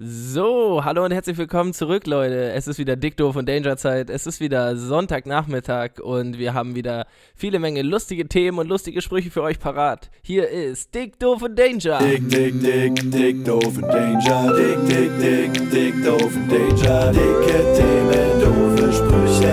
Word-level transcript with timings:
So, 0.00 0.84
hallo 0.84 1.04
und 1.04 1.10
herzlich 1.10 1.36
willkommen 1.38 1.72
zurück, 1.74 2.06
Leute. 2.06 2.52
Es 2.52 2.68
ist 2.68 2.78
wieder 2.78 2.94
Dick 2.94 3.16
Doof 3.16 3.34
und 3.34 3.48
Danger 3.48 3.76
Zeit. 3.76 4.10
Es 4.10 4.28
ist 4.28 4.38
wieder 4.38 4.76
Sonntagnachmittag 4.76 5.98
und 6.00 6.38
wir 6.38 6.54
haben 6.54 6.76
wieder 6.76 7.08
viele 7.34 7.58
Menge 7.58 7.82
lustige 7.82 8.28
Themen 8.28 8.60
und 8.60 8.68
lustige 8.68 9.02
Sprüche 9.02 9.32
für 9.32 9.42
euch 9.42 9.58
parat. 9.58 10.08
Hier 10.22 10.48
ist 10.48 10.94
Dick 10.94 11.18
Doof 11.18 11.42
und 11.42 11.58
Danger. 11.58 11.98
Dick, 11.98 12.30
dick, 12.30 12.60
dick, 12.60 13.10
dick, 13.10 13.44
doof 13.44 13.76
und 13.76 13.88
Danger. 13.88 14.54
Dick, 14.54 14.86
dick, 14.86 15.18
dick, 15.18 15.68
dick, 15.72 16.04
doof 16.04 16.32
und 16.32 16.48
Danger. 16.48 17.10
Dicke 17.10 17.74
Themen, 17.74 18.40
doofe 18.40 18.92
Sprüche. 18.92 19.52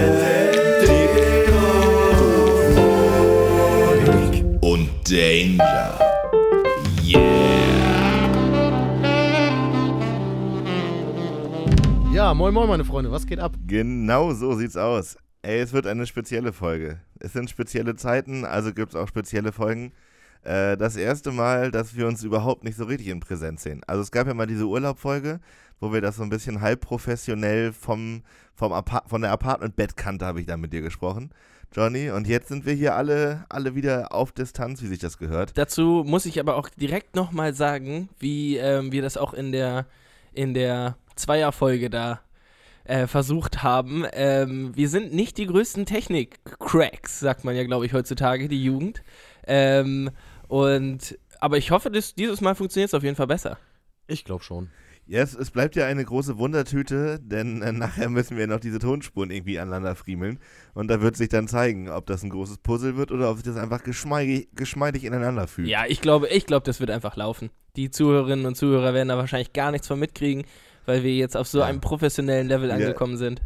Dick 0.83 1.09
doof 3.97 4.61
und 4.61 4.89
Danger. 5.09 6.04
Ja, 12.25 12.33
moin 12.33 12.55
moin 12.55 12.67
meine 12.67 12.83
Freunde, 12.83 13.11
was 13.11 13.27
geht 13.27 13.39
ab? 13.39 13.55
Genau 13.67 14.33
so 14.33 14.55
sieht's 14.55 14.75
aus. 14.75 15.15
Ey, 15.43 15.59
es 15.59 15.73
wird 15.73 15.85
eine 15.85 16.07
spezielle 16.07 16.53
Folge. 16.53 16.99
Es 17.19 17.33
sind 17.33 17.51
spezielle 17.51 17.95
Zeiten, 17.97 18.45
also 18.45 18.73
gibt's 18.73 18.95
auch 18.95 19.07
spezielle 19.07 19.51
Folgen. 19.51 19.91
Äh, 20.41 20.75
das 20.75 20.95
erste 20.95 21.31
Mal, 21.31 21.69
dass 21.69 21.95
wir 21.95 22.07
uns 22.07 22.23
überhaupt 22.23 22.63
nicht 22.63 22.77
so 22.77 22.85
richtig 22.85 23.09
in 23.09 23.19
Präsenz 23.19 23.61
sehen. 23.61 23.83
Also 23.85 24.01
es 24.01 24.09
gab 24.09 24.25
ja 24.25 24.33
mal 24.33 24.47
diese 24.47 24.65
Urlaubfolge, 24.65 25.39
wo 25.79 25.93
wir 25.93 26.01
das 26.01 26.15
so 26.15 26.23
ein 26.23 26.31
bisschen 26.31 26.61
halb 26.61 26.81
professionell 26.81 27.71
vom, 27.71 28.23
vom 28.55 28.73
Apa 28.73 29.03
von 29.05 29.21
der 29.21 29.31
Apartment-Bettkante 29.31 30.25
habe 30.25 30.39
ich 30.39 30.47
da 30.47 30.57
mit 30.57 30.73
dir 30.73 30.81
gesprochen, 30.81 31.29
Johnny. 31.75 32.09
Und 32.09 32.25
jetzt 32.25 32.47
sind 32.47 32.65
wir 32.65 32.73
hier 32.73 32.95
alle, 32.95 33.45
alle 33.49 33.75
wieder 33.75 34.15
auf 34.15 34.31
Distanz, 34.31 34.81
wie 34.81 34.87
sich 34.87 34.97
das 34.97 35.19
gehört. 35.19 35.55
Dazu 35.59 36.03
muss 36.03 36.25
ich 36.25 36.39
aber 36.39 36.55
auch 36.55 36.69
direkt 36.69 37.15
nochmal 37.15 37.53
sagen, 37.53 38.09
wie 38.17 38.57
ähm, 38.57 38.91
wir 38.91 39.03
das 39.03 39.15
auch 39.15 39.35
in 39.35 39.51
der, 39.51 39.85
in 40.33 40.55
der 40.55 40.97
Zweierfolge 41.15 41.89
da 41.89 42.21
äh, 42.85 43.07
versucht 43.07 43.63
haben. 43.63 44.05
Ähm, 44.13 44.75
wir 44.75 44.89
sind 44.89 45.13
nicht 45.13 45.37
die 45.37 45.47
größten 45.47 45.85
Technik-Cracks, 45.85 47.19
sagt 47.19 47.43
man 47.43 47.55
ja, 47.55 47.63
glaube 47.63 47.85
ich, 47.85 47.93
heutzutage, 47.93 48.47
die 48.47 48.63
Jugend. 48.63 49.03
Ähm, 49.47 50.11
und 50.47 51.17
aber 51.39 51.57
ich 51.57 51.71
hoffe, 51.71 51.91
dass 51.91 52.15
dieses 52.15 52.41
Mal 52.41 52.55
funktioniert 52.55 52.89
es 52.89 52.93
auf 52.93 53.03
jeden 53.03 53.15
Fall 53.15 53.27
besser. 53.27 53.57
Ich 54.07 54.23
glaube 54.23 54.43
schon. 54.43 54.69
Ja, 55.07 55.21
es, 55.21 55.35
es 55.35 55.51
bleibt 55.51 55.75
ja 55.75 55.85
eine 55.85 56.03
große 56.03 56.39
Wundertüte, 56.39 57.19
denn 57.21 57.61
äh, 57.61 57.71
nachher 57.71 58.09
müssen 58.09 58.37
wir 58.37 58.47
noch 58.47 58.59
diese 58.59 58.79
Tonspuren 58.79 59.29
irgendwie 59.29 59.59
aneinander 59.59 59.95
friemeln. 59.95 60.39
Und 60.73 60.87
da 60.87 61.01
wird 61.01 61.15
sich 61.15 61.29
dann 61.29 61.47
zeigen, 61.47 61.89
ob 61.89 62.07
das 62.07 62.23
ein 62.23 62.31
großes 62.31 62.57
Puzzle 62.59 62.97
wird 62.97 63.11
oder 63.11 63.29
ob 63.29 63.37
sich 63.37 63.45
das 63.45 63.57
einfach 63.57 63.83
geschmeidig, 63.83 64.49
geschmeidig 64.55 65.03
ineinander 65.03 65.47
fügt. 65.47 65.67
Ja, 65.67 65.85
ich 65.87 66.01
glaube, 66.01 66.27
ich 66.29 66.47
glaube, 66.47 66.65
das 66.65 66.79
wird 66.79 66.89
einfach 66.89 67.15
laufen. 67.17 67.51
Die 67.75 67.91
Zuhörerinnen 67.91 68.47
und 68.47 68.55
Zuhörer 68.55 68.95
werden 68.95 69.09
da 69.09 69.17
wahrscheinlich 69.17 69.53
gar 69.53 69.71
nichts 69.71 69.87
von 69.87 69.99
mitkriegen, 69.99 70.45
weil 70.85 71.03
wir 71.03 71.13
jetzt 71.15 71.35
auf 71.37 71.47
so 71.47 71.59
Ja. 71.59 71.65
einem 71.65 71.81
professionellen 71.81 72.47
Level 72.47 72.69
Ja. 72.69 72.75
angekommen 72.75 73.17
sind. 73.17 73.41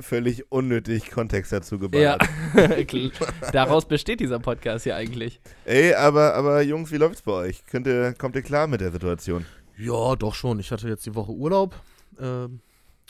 Völlig 0.00 0.50
unnötig 0.52 1.10
Kontext 1.10 1.52
dazu 1.52 1.76
Ja, 1.76 2.16
geballert. 2.16 2.22
daraus 3.54 3.86
besteht 3.86 4.20
dieser 4.20 4.38
Podcast 4.38 4.84
hier 4.84 4.94
eigentlich. 4.96 5.40
Ey, 5.64 5.94
aber, 5.94 6.34
aber 6.34 6.60
Jungs, 6.62 6.92
wie 6.92 6.96
läuft's 6.98 7.22
bei 7.22 7.32
euch? 7.32 7.64
Könnt 7.66 7.86
ihr, 7.86 8.12
kommt 8.12 8.36
ihr 8.36 8.42
klar 8.42 8.66
mit 8.66 8.80
der 8.82 8.92
Situation? 8.92 9.46
Ja, 9.78 10.16
doch 10.16 10.34
schon. 10.34 10.58
Ich 10.60 10.70
hatte 10.70 10.86
jetzt 10.88 11.06
die 11.06 11.14
Woche 11.14 11.32
Urlaub. 11.32 11.74
Ähm, 12.18 12.60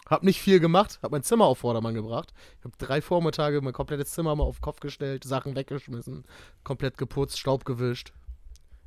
hab 0.09 0.23
nicht 0.23 0.41
viel 0.41 0.61
gemacht, 0.61 1.01
hab 1.03 1.11
mein 1.11 1.23
Zimmer 1.25 1.47
auf 1.47 1.59
Vordermann 1.59 1.95
gebracht. 1.95 2.33
Ich 2.59 2.65
habe 2.65 2.75
drei 2.79 3.01
Vormittage 3.01 3.61
mein 3.61 3.73
komplettes 3.73 4.13
Zimmer 4.13 4.35
mal 4.37 4.45
auf 4.45 4.59
den 4.59 4.63
Kopf 4.63 4.79
gestellt, 4.81 5.25
Sachen 5.25 5.57
weggeschmissen, 5.57 6.25
komplett 6.63 6.99
geputzt, 6.99 7.39
Staub 7.41 7.65
gewischt. 7.65 8.13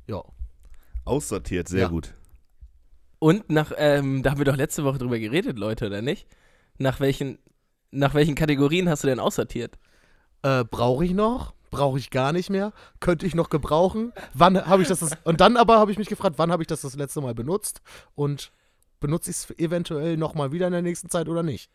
Ja. 0.06 0.22
Aussortiert, 1.04 1.68
sehr 1.68 1.80
Ja. 1.82 1.88
gut. 1.88 2.14
Und 3.24 3.48
nach, 3.48 3.72
ähm, 3.78 4.22
da 4.22 4.32
haben 4.32 4.38
wir 4.38 4.44
doch 4.44 4.54
letzte 4.54 4.84
Woche 4.84 4.98
drüber 4.98 5.18
geredet, 5.18 5.58
Leute, 5.58 5.86
oder 5.86 6.02
nicht? 6.02 6.26
Nach 6.76 7.00
welchen, 7.00 7.38
nach 7.90 8.12
welchen 8.12 8.34
Kategorien 8.34 8.86
hast 8.86 9.02
du 9.02 9.06
denn 9.06 9.18
aussortiert? 9.18 9.78
Äh, 10.42 10.64
brauche 10.64 11.06
ich 11.06 11.14
noch? 11.14 11.54
Brauche 11.70 11.98
ich 11.98 12.10
gar 12.10 12.34
nicht 12.34 12.50
mehr? 12.50 12.74
Könnte 13.00 13.24
ich 13.24 13.34
noch 13.34 13.48
gebrauchen? 13.48 14.12
Wann 14.34 14.66
habe 14.66 14.82
ich 14.82 14.88
das, 14.88 15.00
das 15.00 15.12
Und 15.24 15.40
dann 15.40 15.56
aber 15.56 15.78
habe 15.78 15.90
ich 15.90 15.96
mich 15.96 16.10
gefragt, 16.10 16.34
wann 16.36 16.52
habe 16.52 16.62
ich 16.64 16.66
das 16.66 16.82
das 16.82 16.96
letzte 16.96 17.22
Mal 17.22 17.34
benutzt? 17.34 17.80
Und 18.14 18.52
benutze 19.00 19.30
ich 19.30 19.38
es 19.38 19.50
eventuell 19.58 20.18
nochmal 20.18 20.52
wieder 20.52 20.66
in 20.66 20.74
der 20.74 20.82
nächsten 20.82 21.08
Zeit 21.08 21.26
oder 21.30 21.42
nicht? 21.42 21.70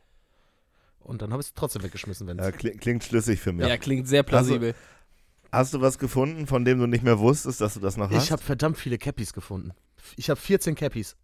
Und 0.99 1.23
dann 1.23 1.31
habe 1.31 1.41
ich 1.41 1.47
es 1.47 1.55
trotzdem 1.55 1.81
weggeschmissen, 1.81 2.27
wenn 2.27 2.37
es. 2.37 2.45
Ja, 2.45 2.51
kli 2.51 2.77
klingt 2.77 3.03
schlüssig 3.03 3.39
für 3.39 3.53
mich. 3.53 3.65
Ja, 3.65 3.77
klingt 3.77 4.07
sehr 4.07 4.21
plausibel. 4.21 4.75
Hast 5.51 5.73
du 5.73 5.81
was 5.81 5.97
gefunden, 5.97 6.45
von 6.45 6.63
dem 6.63 6.77
du 6.77 6.85
nicht 6.85 7.03
mehr 7.03 7.17
wusstest, 7.17 7.59
dass 7.59 7.73
du 7.73 7.79
das 7.79 7.97
noch 7.97 8.11
hast? 8.11 8.23
Ich 8.23 8.31
habe 8.31 8.43
verdammt 8.43 8.77
viele 8.77 8.99
Cappies 8.99 9.33
gefunden. 9.33 9.71
Ich 10.15 10.29
habe 10.29 10.39
14 10.39 10.75
Cappies. 10.75 11.17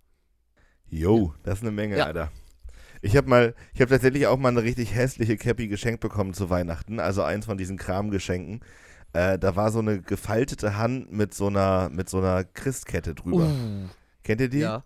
Jo, 0.90 1.34
das 1.44 1.56
ist 1.60 1.62
eine 1.64 1.72
Menge, 1.72 1.98
Ja. 1.98 2.06
Alter. 2.06 2.32
Ich 3.02 3.16
habe 3.16 3.30
mal, 3.30 3.54
ich 3.74 3.82
habe 3.82 3.92
tatsächlich 3.92 4.26
auch 4.28 4.38
mal 4.38 4.50
eine 4.50 4.64
richtig 4.64 4.96
hässliche 4.96 5.38
Cappy 5.38 5.68
geschenkt 5.68 6.00
bekommen 6.00 6.34
zu 6.34 6.50
Weihnachten, 6.50 7.00
also 7.00 7.22
eins 7.22 7.46
von 7.46 7.58
diesen 7.58 7.78
Kramgeschenken. 7.78 8.62
Äh, 9.14 9.38
da 9.38 9.56
war 9.56 9.72
so 9.72 9.80
eine 9.80 10.02
gefaltete 10.02 10.78
Hand 10.78 11.12
mit 11.12 11.34
so 11.34 11.48
einer, 11.48 11.90
mit 11.90 12.10
so 12.10 12.18
einer 12.18 12.44
Christkette 12.44 13.14
drüber. 13.14 13.46
Uh, 13.46 13.88
Kennt 14.24 14.42
ihr 14.42 14.50
die? 14.50 14.60
ja. 14.60 14.84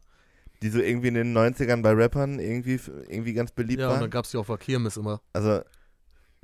Die 0.61 0.69
so 0.69 0.79
irgendwie 0.81 1.07
in 1.07 1.13
den 1.13 1.37
90ern 1.37 1.81
bei 1.81 1.91
Rappern 1.93 2.37
irgendwie, 2.39 2.77
irgendwie 3.07 3.31
ganz 3.33 3.51
beliebt 3.51 3.79
Ja, 3.79 3.87
und 3.87 3.93
dann 3.93 4.01
waren. 4.01 4.09
gab 4.09 4.25
es 4.25 4.31
die 4.31 4.37
auf 4.37 4.47
der 4.47 4.57
Kirmes 4.57 4.97
immer. 4.97 5.21
Also, 5.31 5.61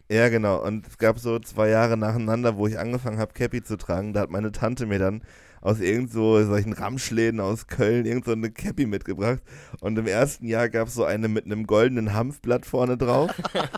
ja, 0.09 0.29
genau. 0.29 0.63
Und 0.65 0.87
es 0.87 0.97
gab 0.97 1.19
so 1.19 1.37
zwei 1.39 1.67
Jahre 1.67 1.97
nacheinander, 1.97 2.55
wo 2.55 2.65
ich 2.67 2.79
angefangen 2.79 3.17
habe, 3.19 3.33
Cappy 3.33 3.61
zu 3.61 3.75
tragen. 3.75 4.13
Da 4.13 4.21
hat 4.21 4.29
meine 4.29 4.53
Tante 4.53 4.85
mir 4.85 4.99
dann 4.99 5.21
aus 5.65 5.79
irgend 5.79 6.11
so 6.11 6.45
solchen 6.45 6.73
Ramschläden 6.73 7.39
aus 7.39 7.65
Köln 7.65 8.05
irgend 8.05 8.25
so 8.25 8.33
eine 8.33 8.51
Cappy 8.51 8.85
mitgebracht. 8.85 9.41
Und 9.79 9.97
im 9.97 10.05
ersten 10.05 10.45
Jahr 10.45 10.69
gab 10.69 10.89
es 10.89 10.93
so 10.93 11.05
eine 11.05 11.27
mit 11.27 11.45
einem 11.45 11.65
goldenen 11.65 12.13
Hanfblatt 12.13 12.67
vorne 12.67 12.97
drauf. 12.97 13.31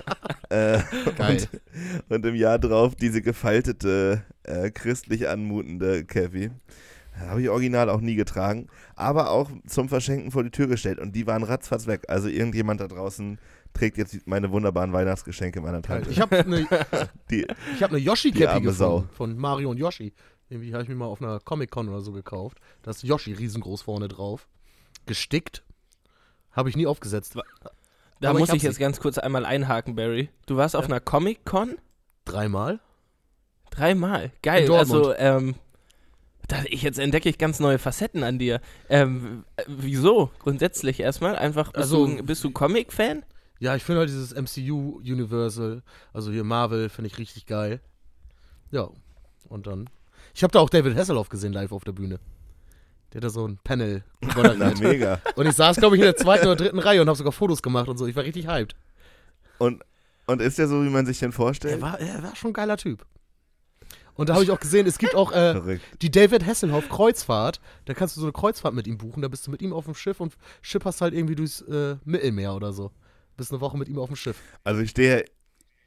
äh, 0.50 0.80
Geil. 1.18 1.48
Und, 2.10 2.16
und 2.18 2.26
im 2.26 2.36
Jahr 2.36 2.60
drauf 2.60 2.96
diese 2.96 3.22
gefaltete, 3.22 4.22
äh, 4.44 4.70
christlich 4.70 5.30
anmutende 5.30 6.04
Cappy. 6.04 6.52
Habe 7.30 7.42
ich 7.42 7.50
original 7.50 7.90
auch 7.90 8.02
nie 8.02 8.16
getragen, 8.16 8.68
aber 8.96 9.32
auch 9.32 9.50
zum 9.66 9.88
Verschenken 9.88 10.30
vor 10.30 10.44
die 10.44 10.52
Tür 10.52 10.68
gestellt 10.68 11.00
und 11.00 11.16
die 11.16 11.26
waren 11.26 11.44
ratzfatz 11.44 11.88
weg. 11.88 12.04
Also 12.10 12.28
irgendjemand 12.28 12.82
da 12.82 12.88
draußen 12.88 13.40
trägt 13.74 13.98
jetzt 13.98 14.28
meine 14.28 14.52
wunderbaren 14.52 14.92
Weihnachtsgeschenke 14.92 15.62
meiner. 15.62 15.82
Tante. 15.82 16.10
Ich 16.10 16.20
habe 16.20 16.38
eine 16.38 16.68
hab 17.80 17.92
ne 17.92 17.98
Yoshi 17.98 18.32
Die 18.32 18.40
Cappy 18.40 18.56
arme 18.58 18.72
Sau. 18.72 19.00
gefunden 19.00 19.16
von 19.16 19.38
Mario 19.38 19.72
und 19.72 19.78
Yoshi. 19.78 20.14
Irgendwie 20.50 20.74
habe 20.74 20.84
ich 20.84 20.90
mir 20.90 20.96
mal 20.96 21.06
auf 21.06 21.22
einer 21.22 21.40
Comic 21.40 21.72
Con 21.72 21.90
oder 21.90 22.02
so 22.02 22.12
gekauft. 22.14 22.60
Da 22.84 22.92
ist 22.92 23.04
Yoshi 23.04 23.34
riesengroß 23.34 23.82
vorne 23.84 24.08
drauf. 24.08 24.48
Gestickt. 25.06 25.64
Habe 26.52 26.70
ich 26.70 26.76
nie 26.78 26.88
aufgesetzt. 26.88 27.36
Da 28.20 28.30
Aber 28.30 28.40
muss 28.40 28.50
ich 28.50 28.56
ich 28.56 28.64
jetzt 28.64 28.76
sie. 28.76 28.82
ganz 28.82 29.00
kurz 29.00 29.18
einmal 29.18 29.46
einhaken, 29.46 29.96
Barry. 29.96 30.30
Du 30.46 30.56
warst 30.58 30.76
auf 30.76 30.86
Ja. 30.86 30.90
einer 30.92 31.00
Comic-Con? 31.00 31.78
Dreimal? 32.26 32.80
Dreimal. 33.70 34.32
Geil. 34.42 34.72
Also, 34.72 35.14
ähm, 35.16 35.56
da, 36.48 36.64
ich, 36.66 36.82
jetzt 36.82 36.98
entdecke 36.98 37.30
ich 37.30 37.38
ganz 37.38 37.60
neue 37.60 37.78
Facetten 37.78 38.24
an 38.24 38.40
dir. 38.40 38.62
Ähm, 38.90 39.44
äh, 39.58 39.64
wieso? 39.68 40.32
Grundsätzlich 40.40 41.00
erstmal? 41.02 41.36
Einfach, 41.36 41.74
bist 41.74 41.84
Also- 41.84 42.08
du, 42.08 42.24
bist 42.24 42.44
du 42.44 42.52
Comic-Fan? 42.52 43.24
Ja, 43.60 43.76
ich 43.76 43.84
finde 43.84 44.00
halt 44.02 44.10
dieses 44.10 44.34
MCU 44.34 44.98
Universal, 45.00 45.82
also 46.14 46.32
hier 46.32 46.44
Marvel, 46.44 46.90
finde 46.90 47.08
ich 47.08 47.18
richtig 47.18 47.48
geil. 47.48 47.82
Ja, 48.72 48.90
und 49.50 49.68
dann. 49.68 49.90
Ich 50.38 50.44
habe 50.44 50.52
da 50.52 50.60
auch 50.60 50.70
David 50.70 50.96
Hasselhoff 50.96 51.30
gesehen 51.30 51.52
live 51.52 51.72
auf 51.72 51.84
der 51.84 51.94
Bühne. 51.94 52.20
Der 53.12 53.18
hat 53.18 53.24
da 53.24 53.30
so 53.32 53.48
ein 53.48 53.58
Panel 53.64 54.04
na, 54.22 54.36
moderiert. 54.36 54.80
mega. 54.80 55.22
Und 55.36 55.48
ich 55.48 55.56
saß, 55.56 55.78
glaube 55.78 55.96
ich, 55.96 56.00
in 56.00 56.06
der 56.06 56.16
zweiten 56.16 56.46
oder 56.46 56.56
dritten 56.56 56.78
Reihe 56.78 57.02
und 57.02 57.08
habe 57.08 57.18
sogar 57.18 57.32
Fotos 57.32 57.64
gemacht 57.64 57.88
und 57.88 57.98
so. 57.98 58.06
Ich 58.06 58.16
war 58.16 58.24
richtig 58.24 58.48
hyped. 58.48 58.76
Und, 59.58 59.84
und 60.28 60.40
ist 60.40 60.60
der 60.60 60.68
so, 60.68 60.84
wie 60.84 60.90
man 60.90 61.08
sich 61.08 61.18
den 61.18 61.32
vorstellt? 61.32 61.74
Er 61.74 61.82
war, 61.82 62.00
er 62.00 62.22
war 62.22 62.36
schon 62.36 62.52
ein 62.52 62.54
geiler 62.54 62.78
Typ. 62.78 63.04
Und 64.14 64.30
da 64.30 64.36
habe 64.36 64.44
ich 64.44 64.52
auch 64.52 64.60
gesehen, 64.60 64.86
es 64.86 65.00
gibt 65.00 65.16
auch 65.16 65.32
äh, 65.32 65.80
die 66.04 66.12
David 66.12 66.46
Hasselhoff 66.46 66.88
Kreuzfahrt. 66.88 67.60
Da 67.86 67.96
kannst 67.96 68.16
du 68.16 68.20
so 68.20 68.28
eine 68.28 68.34
Kreuzfahrt 68.34 68.76
mit 68.76 68.86
ihm 68.86 69.00
buchen. 69.00 69.24
Da 69.24 69.30
bist 69.30 69.48
du 69.48 69.50
mit 69.50 69.64
ihm 69.64 69.74
auf 69.74 69.86
dem 69.86 69.96
Schiff 69.96 70.20
und 70.20 70.38
schipperst 70.62 71.02
halt 71.02 71.16
irgendwie 71.16 71.36
durchs 71.36 71.62
äh, 71.62 71.96
Mittelmeer 72.06 72.54
oder 72.54 72.74
so. 72.74 72.92
Bist 73.38 73.52
eine 73.52 73.60
Woche 73.60 73.80
mit 73.80 73.90
ihm 73.90 73.98
auf 73.98 74.10
dem 74.10 74.16
Schiff. 74.16 74.38
Also 74.64 74.82
ich 74.82 74.92
stehe 74.92 75.26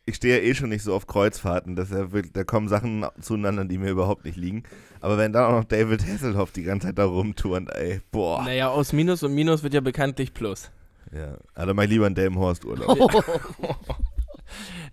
ich 0.06 0.17
stehe 0.17 0.38
ja 0.38 0.43
eh 0.43 0.55
schon 0.55 0.70
nicht 0.70 0.82
so 0.82 0.94
auf 0.94 1.06
Kreuzfahrten, 1.06 1.76
dass 1.76 1.91
er 1.91 2.12
wirklich, 2.12 2.32
da 2.32 2.44
kommen 2.44 2.69
Sachen 2.69 3.06
zueinander, 3.20 3.64
die 3.64 3.79
mir 3.79 3.91
überhaupt 3.91 4.25
nicht 4.25 4.37
liegen. 4.37 4.64
Aber 5.00 5.19
wenn 5.19 5.32
dann 5.32 5.44
auch 5.44 5.58
noch 5.58 5.64
David 5.64 6.06
Hasselhoff 6.06 6.52
die 6.52 6.64
ganze 6.64 6.88
Zeit 6.88 6.99
da 6.99 7.05
rumturnt, 7.05 7.70
ey, 7.75 8.00
boah. 8.11 8.43
Naja, 8.43 8.69
aus 8.69 8.93
Minus 8.93 9.23
und 9.23 9.35
Minus 9.35 9.62
wird 9.62 9.75
ja 9.75 9.81
bekanntlich 9.81 10.35
Plus. 10.35 10.70
Ja, 11.12 11.37
also 11.55 11.75
mal 11.75 11.87
lieber 11.87 12.06
einen 12.06 12.14
Delmenhorst-Urlaub. 12.14 13.25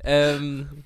Ähm, 0.04 0.84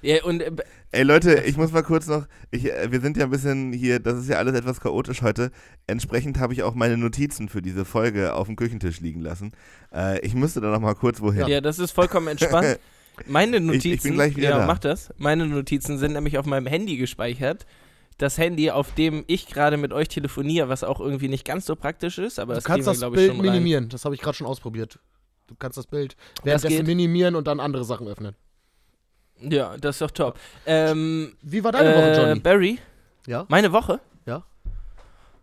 ja, 0.00 0.22
und 0.24 0.40
äh, 0.40 0.52
Ey 0.90 1.04
Leute, 1.04 1.42
ich 1.44 1.56
muss 1.56 1.72
mal 1.72 1.82
kurz 1.82 2.06
noch, 2.06 2.26
ich, 2.50 2.70
äh, 2.70 2.92
wir 2.92 3.00
sind 3.00 3.16
ja 3.16 3.24
ein 3.24 3.30
bisschen 3.30 3.72
hier, 3.72 3.98
das 3.98 4.18
ist 4.18 4.28
ja 4.28 4.36
alles 4.36 4.54
etwas 4.54 4.80
chaotisch 4.80 5.22
heute. 5.22 5.50
Entsprechend 5.86 6.38
habe 6.38 6.52
ich 6.52 6.62
auch 6.62 6.74
meine 6.74 6.96
Notizen 6.96 7.48
für 7.48 7.62
diese 7.62 7.84
Folge 7.84 8.34
auf 8.34 8.46
dem 8.46 8.56
Küchentisch 8.56 9.00
liegen 9.00 9.20
lassen. 9.20 9.52
Äh, 9.94 10.20
ich 10.20 10.34
müsste 10.34 10.60
da 10.60 10.70
noch 10.70 10.80
mal 10.80 10.94
kurz 10.94 11.20
wohin. 11.20 11.46
ja, 11.46 11.60
das 11.60 11.78
ist 11.78 11.92
vollkommen 11.92 12.28
entspannt. 12.28 12.78
Meine 13.26 13.60
Notizen, 13.60 13.92
ich 13.92 14.02
bin 14.02 14.14
gleich 14.14 14.36
wieder 14.36 14.50
ja, 14.50 14.58
da. 14.60 14.66
mach 14.66 14.78
das. 14.78 15.12
Meine 15.18 15.46
Notizen 15.46 15.98
sind 15.98 16.12
nämlich 16.14 16.38
auf 16.38 16.46
meinem 16.46 16.66
Handy 16.66 16.96
gespeichert. 16.96 17.66
das 18.18 18.38
Handy, 18.38 18.70
auf 18.70 18.94
dem 18.94 19.24
ich 19.26 19.46
gerade 19.46 19.76
mit 19.76 19.92
euch 19.92 20.08
telefoniere, 20.08 20.68
was 20.68 20.84
auch 20.84 21.00
irgendwie 21.00 21.28
nicht 21.28 21.44
ganz 21.44 21.66
so 21.66 21.74
praktisch 21.76 22.18
ist, 22.18 22.38
aber 22.38 22.54
Du 22.54 22.58
das 22.58 22.64
kannst 22.64 22.86
wir, 22.86 22.92
das 22.92 22.98
glaube 23.00 23.20
ich, 23.20 23.28
Bild 23.30 23.42
minimieren. 23.42 23.88
Das 23.88 24.04
habe 24.04 24.14
ich 24.14 24.20
gerade 24.20 24.36
schon 24.36 24.46
ausprobiert. 24.46 24.98
Du 25.48 25.54
kannst 25.58 25.76
das 25.76 25.86
Bild 25.86 26.16
währenddessen 26.44 26.86
minimieren 26.86 27.34
und 27.34 27.46
dann 27.46 27.60
andere 27.60 27.84
Sachen 27.84 28.06
öffnen. 28.08 28.34
Ja, 29.40 29.76
das 29.76 29.96
ist 29.96 30.02
doch 30.02 30.10
top. 30.12 30.38
Ähm, 30.66 31.34
Wie 31.42 31.62
war 31.64 31.72
deine 31.72 31.90
Woche, 31.96 32.10
äh, 32.12 32.16
Johnny? 32.28 32.40
Barry, 32.40 32.78
Ja? 33.26 33.44
meine 33.48 33.72
Woche? 33.72 34.00
Ja. 34.24 34.44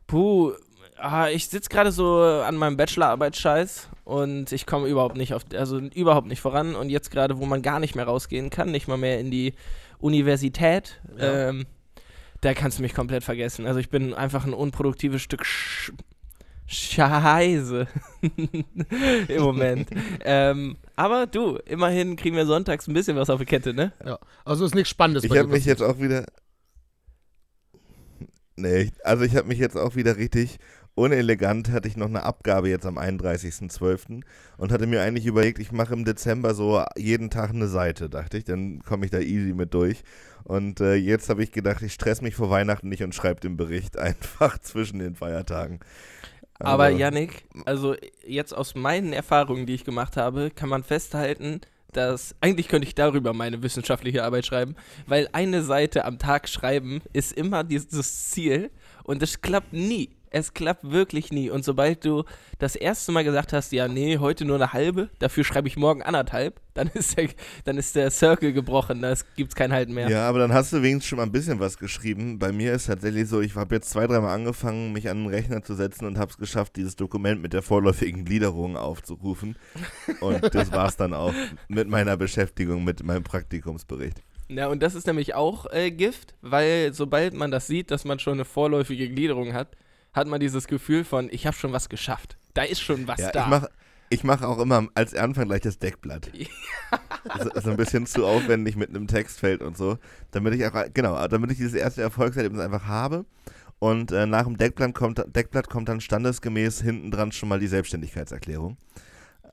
Puh, 0.07 0.53
ah, 0.99 1.29
ich 1.29 1.47
sitze 1.47 1.69
gerade 1.69 1.91
so 1.91 2.21
an 2.21 2.55
meinem 2.55 2.77
Bachelorarbeit-Scheiß 2.77 3.89
und 4.03 4.51
ich 4.51 4.65
komme 4.65 4.87
überhaupt 4.87 5.17
nicht 5.17 5.33
auf, 5.33 5.43
also 5.53 5.77
überhaupt 5.79 6.27
nicht 6.27 6.41
voran. 6.41 6.75
Und 6.75 6.89
jetzt 6.89 7.11
gerade, 7.11 7.39
wo 7.39 7.45
man 7.45 7.61
gar 7.61 7.79
nicht 7.79 7.95
mehr 7.95 8.05
rausgehen 8.05 8.49
kann, 8.49 8.71
nicht 8.71 8.87
mal 8.87 8.97
mehr 8.97 9.19
in 9.19 9.31
die 9.31 9.53
Universität, 9.99 11.01
Ja. 11.17 11.49
ähm, 11.49 11.65
da 12.41 12.53
kannst 12.53 12.77
du 12.77 12.81
mich 12.83 12.93
komplett 12.93 13.23
vergessen. 13.23 13.65
Also 13.65 13.79
ich 13.79 13.89
bin 13.89 14.13
einfach 14.13 14.45
ein 14.45 14.53
unproduktives 14.53 15.21
Stück 15.21 15.45
Sch 15.45 15.91
Scheiße 16.71 17.87
im 19.27 19.41
Moment. 19.41 19.89
ähm, 20.23 20.77
aber 20.95 21.25
du, 21.25 21.55
immerhin 21.65 22.15
kriegen 22.15 22.35
wir 22.35 22.45
sonntags 22.45 22.87
ein 22.87 22.93
bisschen 22.93 23.17
was 23.17 23.31
auf 23.31 23.39
die 23.39 23.45
Kette, 23.45 23.73
ne? 23.73 23.91
Ja. 24.05 24.19
Also 24.45 24.65
ist 24.65 24.75
nichts 24.75 24.89
Spannendes 24.89 25.23
Ich 25.23 25.31
habe 25.35 25.47
mich 25.47 25.65
jetzt 25.65 25.81
auch 25.81 25.97
wieder. 25.99 26.25
Nee, 28.55 28.91
also 29.03 29.23
ich 29.23 29.35
habe 29.35 29.47
mich 29.47 29.57
jetzt 29.57 29.77
auch 29.77 29.95
wieder 29.95 30.17
richtig 30.17 30.59
unelegant, 30.99 31.71
hatte 31.71 31.87
ich 31.87 31.97
noch 31.97 32.07
eine 32.07 32.23
Abgabe 32.23 32.69
jetzt 32.69 32.85
am 32.85 32.97
31.12. 32.97 34.21
und 34.57 34.71
hatte 34.71 34.87
mir 34.87 35.01
eigentlich 35.01 35.25
überlegt, 35.25 35.59
ich 35.59 35.71
mache 35.71 35.93
im 35.93 36.05
Dezember 36.05 36.53
so 36.53 36.83
jeden 36.97 37.29
Tag 37.29 37.51
eine 37.51 37.67
Seite, 37.67 38.09
dachte 38.09 38.37
ich, 38.37 38.43
dann 38.43 38.81
komme 38.83 39.05
ich 39.05 39.11
da 39.11 39.19
easy 39.19 39.53
mit 39.53 39.73
durch. 39.73 40.03
Und 40.43 40.81
äh, 40.81 40.95
jetzt 40.95 41.29
habe 41.29 41.43
ich 41.43 41.51
gedacht, 41.51 41.81
ich 41.81 41.93
stress 41.93 42.21
mich 42.21 42.35
vor 42.35 42.49
Weihnachten 42.49 42.89
nicht 42.89 43.03
und 43.03 43.15
schreibe 43.15 43.39
den 43.39 43.57
Bericht 43.57 43.97
einfach 43.99 44.59
zwischen 44.59 44.99
den 44.99 45.15
Feiertagen. 45.15 45.79
Aber 46.59 46.85
Also, 46.85 46.97
Yannick, 46.97 47.43
also 47.65 47.95
jetzt 48.25 48.53
aus 48.53 48.75
meinen 48.75 49.13
Erfahrungen, 49.13 49.65
die 49.65 49.75
ich 49.75 49.85
gemacht 49.85 50.17
habe, 50.17 50.51
kann 50.53 50.67
man 50.67 50.83
festhalten, 50.83 51.61
dass 51.93 52.35
eigentlich 52.41 52.67
könnte 52.67 52.87
ich 52.87 52.95
darüber 52.95 53.33
meine 53.33 53.63
wissenschaftliche 53.63 54.23
Arbeit 54.23 54.45
schreiben, 54.45 54.75
weil 55.07 55.29
eine 55.31 55.63
Seite 55.63 56.05
am 56.05 56.19
Tag 56.19 56.49
schreiben 56.49 57.01
ist 57.13 57.31
immer 57.31 57.63
dieses 57.63 58.29
Ziel 58.29 58.71
und 59.03 59.23
es 59.23 59.41
klappt 59.41 59.73
nie. 59.73 60.09
Es 60.31 60.53
klappt 60.53 60.89
wirklich 60.89 61.31
nie. 61.31 61.49
Und 61.49 61.65
sobald 61.65 62.05
du 62.05 62.23
das 62.57 62.75
erste 62.75 63.11
Mal 63.11 63.23
gesagt 63.23 63.53
hast, 63.53 63.71
ja, 63.71 63.87
nee, 63.87 64.17
heute 64.17 64.45
nur 64.45 64.55
eine 64.55 64.73
halbe, 64.73 65.09
dafür 65.19 65.43
schreibe 65.43 65.67
ich 65.67 65.77
morgen 65.77 66.01
anderthalb, 66.01 66.59
dann 66.73 66.87
ist 66.93 67.17
der, 67.17 67.29
dann 67.65 67.77
ist 67.77 67.95
der 67.95 68.11
Circle 68.11 68.53
gebrochen, 68.53 69.01
da 69.01 69.13
gibt 69.35 69.51
es 69.51 69.55
kein 69.55 69.71
Halten 69.71 69.93
mehr. 69.93 70.09
Ja, 70.09 70.27
aber 70.27 70.39
dann 70.39 70.53
hast 70.53 70.73
du 70.73 70.81
wenigstens 70.81 71.05
schon 71.05 71.17
mal 71.17 71.23
ein 71.23 71.31
bisschen 71.31 71.59
was 71.59 71.77
geschrieben. 71.77 72.39
Bei 72.39 72.51
mir 72.51 72.73
ist 72.73 72.87
tatsächlich 72.87 73.27
so, 73.27 73.41
ich 73.41 73.55
habe 73.55 73.75
jetzt 73.75 73.89
zwei, 73.89 74.07
dreimal 74.07 74.33
angefangen, 74.33 74.93
mich 74.93 75.09
an 75.09 75.23
den 75.23 75.27
Rechner 75.27 75.63
zu 75.63 75.75
setzen 75.75 76.05
und 76.05 76.17
habe 76.17 76.31
es 76.31 76.37
geschafft, 76.37 76.75
dieses 76.75 76.95
Dokument 76.95 77.41
mit 77.41 77.53
der 77.53 77.61
vorläufigen 77.61 78.25
Gliederung 78.25 78.77
aufzurufen. 78.77 79.57
Und 80.21 80.53
das 80.53 80.71
war's 80.71 80.97
dann 80.97 81.13
auch 81.13 81.33
mit 81.67 81.87
meiner 81.87 82.17
Beschäftigung 82.17 82.83
mit 82.83 83.03
meinem 83.03 83.23
Praktikumsbericht. 83.23 84.21
Ja, 84.49 84.67
und 84.67 84.81
das 84.81 84.95
ist 84.95 85.05
nämlich 85.05 85.35
auch 85.35 85.71
äh, 85.71 85.91
Gift, 85.91 86.33
weil 86.41 86.91
sobald 86.93 87.35
man 87.35 87.51
das 87.51 87.67
sieht, 87.67 87.91
dass 87.91 88.03
man 88.03 88.17
schon 88.17 88.33
eine 88.33 88.45
vorläufige 88.45 89.07
Gliederung 89.07 89.53
hat, 89.53 89.75
hat 90.13 90.27
man 90.27 90.39
dieses 90.39 90.67
Gefühl 90.67 91.03
von, 91.03 91.29
ich 91.31 91.45
habe 91.45 91.55
schon 91.55 91.73
was 91.73 91.89
geschafft. 91.89 92.37
Da 92.53 92.63
ist 92.63 92.81
schon 92.81 93.07
was 93.07 93.19
Ja, 93.19 93.31
da. 93.31 93.43
ich 93.43 93.49
mache 93.49 93.69
ich 94.11 94.23
mach 94.23 94.41
auch 94.41 94.57
immer 94.59 94.87
als 94.95 95.13
Anfang 95.13 95.47
gleich 95.47 95.61
das 95.61 95.77
Deckblatt. 95.77 96.31
so, 97.43 97.61
so 97.61 97.69
ein 97.69 97.77
bisschen 97.77 98.07
zu 98.07 98.25
aufwendig 98.25 98.75
mit 98.75 98.89
einem 98.89 99.07
Textfeld 99.07 99.61
und 99.61 99.77
so. 99.77 99.99
Damit 100.31 100.55
ich 100.55 100.65
auch, 100.65 100.73
genau, 100.93 101.27
damit 101.27 101.51
ich 101.51 101.57
dieses 101.57 101.75
erste 101.75 102.01
Erfolgserlebnis 102.01 102.59
einfach 102.61 102.85
habe. 102.85 103.25
Und 103.77 104.11
äh, 104.11 104.25
nach 104.25 104.43
dem 104.45 104.57
Deckblatt 104.57 104.93
kommt, 104.93 105.23
Deckblatt 105.35 105.69
kommt 105.69 105.89
dann 105.89 106.01
standesgemäß 106.01 106.81
hinten 106.81 107.11
dran 107.11 107.31
schon 107.31 107.49
mal 107.49 107.59
die 107.59 107.67
Selbstständigkeitserklärung. 107.67 108.77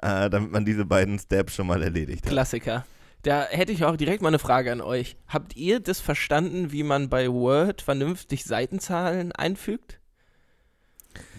Äh, 0.02 0.28
damit 0.30 0.50
man 0.50 0.64
diese 0.64 0.84
beiden 0.84 1.18
Steps 1.18 1.54
schon 1.54 1.66
mal 1.66 1.82
erledigt 1.82 2.24
hat. 2.24 2.32
Klassiker. 2.32 2.84
Da 3.22 3.44
hätte 3.44 3.72
ich 3.72 3.84
auch 3.84 3.96
direkt 3.96 4.22
mal 4.22 4.28
eine 4.28 4.38
Frage 4.38 4.70
an 4.72 4.80
euch. 4.80 5.16
Habt 5.26 5.56
ihr 5.56 5.80
das 5.80 6.00
verstanden, 6.00 6.70
wie 6.70 6.82
man 6.82 7.08
bei 7.08 7.30
Word 7.30 7.82
vernünftig 7.82 8.44
Seitenzahlen 8.44 9.32
einfügt? 9.32 10.00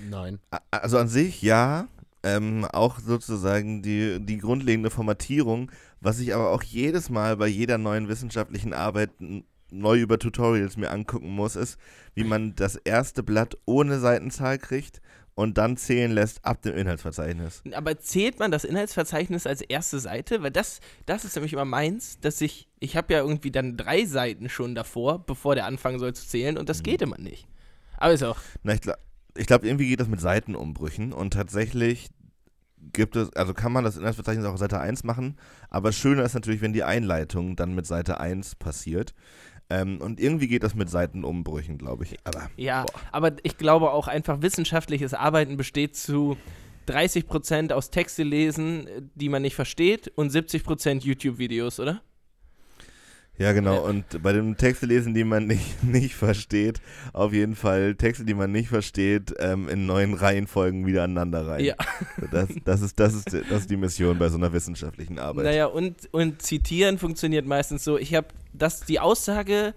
Nein. 0.09 0.39
Also 0.71 0.97
an 0.97 1.07
sich 1.07 1.41
ja, 1.41 1.87
ähm, 2.23 2.65
auch 2.65 2.99
sozusagen 2.99 3.81
die, 3.81 4.19
die 4.19 4.37
grundlegende 4.37 4.89
Formatierung, 4.89 5.71
was 6.01 6.19
ich 6.19 6.33
aber 6.35 6.51
auch 6.51 6.63
jedes 6.63 7.09
Mal 7.09 7.37
bei 7.37 7.47
jeder 7.47 7.77
neuen 7.77 8.07
wissenschaftlichen 8.07 8.73
Arbeit 8.73 9.11
neu 9.71 9.99
über 9.99 10.19
Tutorials 10.19 10.77
mir 10.77 10.91
angucken 10.91 11.29
muss, 11.29 11.55
ist, 11.55 11.77
wie 12.15 12.23
man 12.23 12.55
das 12.55 12.75
erste 12.75 13.23
Blatt 13.23 13.57
ohne 13.65 13.99
Seitenzahl 13.99 14.57
kriegt 14.57 15.01
und 15.35 15.57
dann 15.57 15.77
zählen 15.77 16.11
lässt 16.11 16.43
ab 16.43 16.61
dem 16.63 16.75
Inhaltsverzeichnis. 16.75 17.61
Aber 17.73 17.99
zählt 17.99 18.39
man 18.39 18.49
das 18.49 18.63
Inhaltsverzeichnis 18.63 19.45
als 19.45 19.61
erste 19.61 19.99
Seite? 19.99 20.41
Weil 20.41 20.51
das, 20.51 20.79
das 21.05 21.25
ist 21.25 21.35
nämlich 21.35 21.53
immer 21.53 21.65
meins, 21.65 22.19
dass 22.19 22.41
ich, 22.41 22.67
ich 22.79 22.97
habe 22.97 23.13
ja 23.13 23.19
irgendwie 23.19 23.51
dann 23.51 23.77
drei 23.77 24.05
Seiten 24.05 24.49
schon 24.49 24.73
davor, 24.73 25.23
bevor 25.25 25.53
der 25.53 25.65
anfangen 25.65 25.99
soll 25.99 26.13
zu 26.13 26.27
zählen 26.27 26.57
und 26.57 26.69
das 26.69 26.81
geht 26.81 27.01
immer 27.01 27.19
nicht. 27.19 27.47
Aber 27.97 28.13
ist 28.13 28.23
auch, 28.23 28.39
Na, 28.63 28.73
ich 28.73 28.81
glaube, 28.81 28.99
ich 29.37 29.47
glaub, 29.47 29.63
irgendwie 29.63 29.87
geht 29.87 29.99
das 29.99 30.07
mit 30.07 30.19
Seitenumbrüchen 30.19 31.13
und 31.13 31.33
tatsächlich 31.33 32.09
gibt 32.93 33.15
es, 33.15 33.33
also 33.33 33.53
kann 33.53 33.71
man 33.71 33.83
das 33.83 33.97
Inhaltsverzeichnis 33.97 34.45
auch 34.45 34.53
auf 34.53 34.59
Seite 34.59 34.79
1 34.79 35.03
machen, 35.03 35.37
aber 35.69 35.91
schöner 35.91 36.23
ist 36.23 36.33
natürlich, 36.33 36.61
wenn 36.61 36.73
die 36.73 36.83
Einleitung 36.83 37.55
dann 37.55 37.75
mit 37.75 37.85
Seite 37.85 38.19
1 38.19 38.55
passiert. 38.55 39.13
Ähm, 39.69 39.99
und 39.99 40.19
irgendwie 40.21 40.47
geht 40.47 40.63
das 40.63 40.75
mit 40.75 40.89
Seitenumbrüchen, 40.89 41.77
glaube 41.77 42.05
ich. 42.05 42.15
Aber 42.23 42.49
Ja, 42.55 42.85
aber 43.11 43.33
ich 43.43 43.57
glaube 43.57 43.91
auch 43.91 44.07
einfach 44.07 44.41
wissenschaftliches 44.41 45.13
Arbeiten 45.13 45.57
besteht 45.57 45.97
zu 45.97 46.37
30% 46.87 47.73
aus 47.73 47.89
Texte 47.89 48.23
lesen, 48.23 48.87
die 49.15 49.27
man 49.27 49.41
nicht 49.41 49.55
versteht 49.55 50.07
und 50.15 50.31
70% 50.31 51.03
YouTube-Videos, 51.03 51.81
oder? 51.81 52.01
Ja, 53.37 53.51
genau. 53.53 53.85
Und 53.85 54.21
bei 54.23 54.33
den 54.33 54.57
Texte 54.57 54.85
lesen, 54.85 55.13
die 55.13 55.23
man 55.23 55.47
nicht, 55.47 55.83
nicht 55.83 56.15
versteht, 56.15 56.81
auf 57.13 57.33
jeden 57.33 57.55
Fall 57.55 57.95
Texte, 57.95 58.25
die 58.25 58.33
man 58.33 58.51
nicht 58.51 58.69
versteht, 58.69 59.33
ähm, 59.39 59.69
in 59.69 59.85
neuen 59.85 60.13
Reihenfolgen 60.13 60.85
wieder 60.85 61.03
aneinander 61.03 61.47
rein. 61.47 61.63
Ja. 61.63 61.75
Das, 62.31 62.49
das, 62.65 62.81
ist, 62.81 62.99
das, 62.99 63.13
ist, 63.13 63.33
das 63.33 63.61
ist 63.61 63.69
die 63.69 63.77
Mission 63.77 64.17
bei 64.19 64.27
so 64.29 64.37
einer 64.37 64.51
wissenschaftlichen 64.51 65.19
Arbeit. 65.19 65.45
Naja, 65.45 65.67
und, 65.67 66.11
und 66.11 66.41
zitieren 66.41 66.97
funktioniert 66.97 67.45
meistens 67.45 67.83
so. 67.83 67.97
Ich 67.97 68.13
habe 68.15 68.27
das, 68.53 68.81
die 68.81 68.99
Aussage 68.99 69.73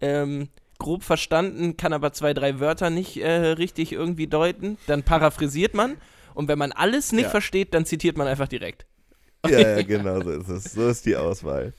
ähm, 0.00 0.48
grob 0.78 1.02
verstanden, 1.02 1.76
kann 1.76 1.92
aber 1.92 2.12
zwei, 2.12 2.34
drei 2.34 2.60
Wörter 2.60 2.90
nicht 2.90 3.16
äh, 3.16 3.30
richtig 3.30 3.92
irgendwie 3.92 4.26
deuten. 4.26 4.76
Dann 4.86 5.02
paraphrasiert 5.02 5.74
man. 5.74 5.96
Und 6.34 6.48
wenn 6.48 6.58
man 6.58 6.72
alles 6.72 7.12
nicht 7.12 7.24
Ja. 7.24 7.30
versteht, 7.30 7.74
dann 7.74 7.86
zitiert 7.86 8.16
man 8.18 8.26
einfach 8.26 8.48
direkt. 8.48 8.86
Ja, 9.48 9.58
ja, 9.60 9.82
genau 9.86 10.20
so 10.20 10.30
ist 10.30 10.48
es. 10.48 10.72
So 10.72 10.88
ist 10.88 11.06
die 11.06 11.16
Auswahl. 11.16 11.72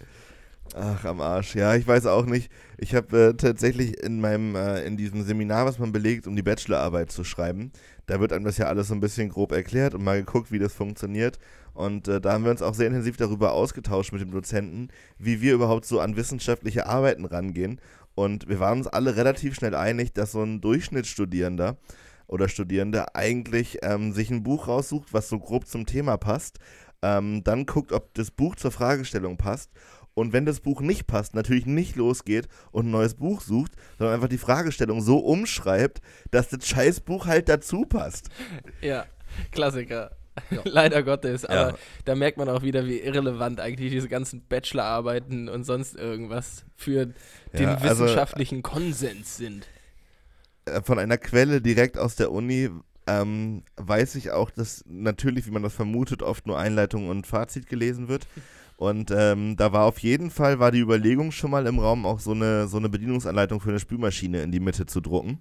Ach, 0.74 1.06
am 1.06 1.22
Arsch. 1.22 1.56
Ja, 1.56 1.76
ich 1.76 1.88
weiß 1.88 2.06
auch 2.08 2.26
nicht. 2.26 2.52
Ich 2.78 2.96
habe 2.96 3.18
äh, 3.18 3.34
tatsächlich 3.36 4.02
in 4.04 4.20
meinem, 4.20 4.56
äh, 4.56 4.84
in 4.84 4.98
diesem 4.98 5.24
Seminar, 5.24 5.66
was 5.66 5.80
man 5.80 5.92
belegt, 5.92 6.28
um 6.28 6.36
die 6.36 6.42
Bachelorarbeit 6.42 7.12
zu 7.12 7.24
schreiben, 7.24 7.72
da 8.08 8.20
wird 8.20 8.34
einem 8.34 8.46
das 8.46 8.58
ja 8.58 8.66
alles 8.66 8.88
so 8.88 8.94
ein 8.94 9.00
bisschen 9.00 9.30
grob 9.30 9.52
erklärt 9.52 9.94
und 9.94 10.04
mal 10.04 10.20
geguckt, 10.20 10.52
wie 10.52 10.60
das 10.60 10.74
funktioniert. 10.74 11.40
Und 11.74 12.08
äh, 12.08 12.20
da 12.20 12.34
haben 12.34 12.44
wir 12.44 12.52
uns 12.52 12.62
auch 12.62 12.74
sehr 12.74 12.88
intensiv 12.88 13.16
darüber 13.16 13.54
ausgetauscht 13.54 14.12
mit 14.12 14.22
dem 14.22 14.32
Dozenten, 14.32 14.90
wie 15.20 15.40
wir 15.42 15.54
überhaupt 15.54 15.86
so 15.86 16.00
an 16.00 16.16
wissenschaftliche 16.16 16.88
Arbeiten 16.88 17.26
rangehen. 17.26 17.80
Und 18.16 18.50
wir 18.50 18.60
waren 18.60 18.80
uns 18.80 18.88
alle 18.88 19.16
relativ 19.16 19.56
schnell 19.56 19.76
einig, 19.76 20.14
dass 20.14 20.32
so 20.32 20.42
ein 20.42 20.62
Durchschnittsstudierender 20.62 21.78
oder 22.28 22.50
Studierende 22.50 23.14
eigentlich 23.14 23.80
ähm, 23.84 24.14
sich 24.14 24.32
ein 24.32 24.44
Buch 24.44 24.68
raussucht, 24.68 25.14
was 25.14 25.30
so 25.30 25.38
grob 25.38 25.68
zum 25.68 25.86
Thema 25.86 26.18
passt, 26.18 26.60
ähm, 27.02 27.44
dann 27.44 27.66
guckt, 27.66 27.92
ob 27.92 28.14
das 28.16 28.32
Buch 28.32 28.56
zur 28.56 28.72
Fragestellung 28.72 29.38
passt 29.38 29.70
und 30.16 30.34
wenn 30.34 30.46
das 30.46 30.62
Buch 30.62 30.82
nicht 30.82 31.06
passt, 31.06 31.36
natürlich 31.36 31.66
nicht 31.68 31.96
losgeht 31.96 32.48
und 32.72 32.88
ein 32.88 32.92
neues 32.92 33.14
Buch 33.14 33.42
sucht, 33.42 33.74
sondern 34.00 34.16
einfach 34.16 34.28
die 34.30 34.38
Fragestellung 34.40 35.02
so 35.02 35.20
umschreibt, 35.20 36.02
dass 36.32 36.50
das 36.50 36.68
Scheißbuch 36.68 37.28
halt 37.28 37.48
dazu 37.50 37.86
passt. 37.86 38.30
Ja, 38.82 39.06
Klassiker. 39.52 40.12
Ja. 40.50 40.62
Leider 40.66 41.04
Gottes. 41.04 41.46
Aber 41.46 41.70
Ja. 41.72 41.78
da 42.06 42.16
merkt 42.16 42.38
man 42.38 42.50
auch 42.50 42.62
wieder, 42.64 42.86
wie 42.88 43.00
irrelevant 43.00 43.60
eigentlich 43.62 43.92
diese 43.92 44.10
ganzen 44.10 44.42
Bachelorarbeiten 44.48 45.48
und 45.48 45.64
sonst 45.64 45.96
irgendwas 45.96 46.66
für 46.76 47.06
den 47.54 47.62
Ja, 47.64 47.76
also- 47.76 48.04
wissenschaftlichen 48.06 48.62
Konsens 48.64 49.38
sind. 49.38 49.68
Äh, 50.66 50.82
Von 50.82 51.00
einer 51.00 51.18
Quelle 51.18 51.62
direkt 51.62 51.98
aus 51.98 52.16
der 52.16 52.32
Uni 52.32 52.70
ähm, 53.08 53.64
weiß 53.78 54.16
ich 54.16 54.32
auch, 54.32 54.50
dass 54.50 54.84
natürlich, 54.88 55.46
wie 55.46 55.52
man 55.52 55.62
das 55.64 55.74
vermutet, 55.76 56.24
oft 56.24 56.48
nur 56.48 56.58
Einleitung 56.58 57.08
und 57.10 57.28
Fazit 57.28 57.68
gelesen 57.68 58.08
wird. 58.08 58.28
Und 58.78 59.12
ähm, 59.12 59.56
da 59.56 59.72
war 59.72 59.86
auf 59.86 60.00
jeden 60.00 60.30
Fall, 60.30 60.60
war 60.60 60.72
die 60.72 60.80
Überlegung 60.80 61.32
schon 61.32 61.52
mal 61.52 61.66
im 61.66 61.80
Raum, 61.80 62.06
auch 62.06 62.20
so 62.20 62.32
eine, 62.32 62.68
so 62.68 62.78
eine 62.78 62.90
Bedienungsanleitung 62.90 63.62
für 63.62 63.70
eine 63.70 63.80
Spülmaschine 63.80 64.42
in 64.42 64.52
die 64.52 64.60
Mitte 64.60 64.86
zu 64.86 65.00
drucken. 65.00 65.40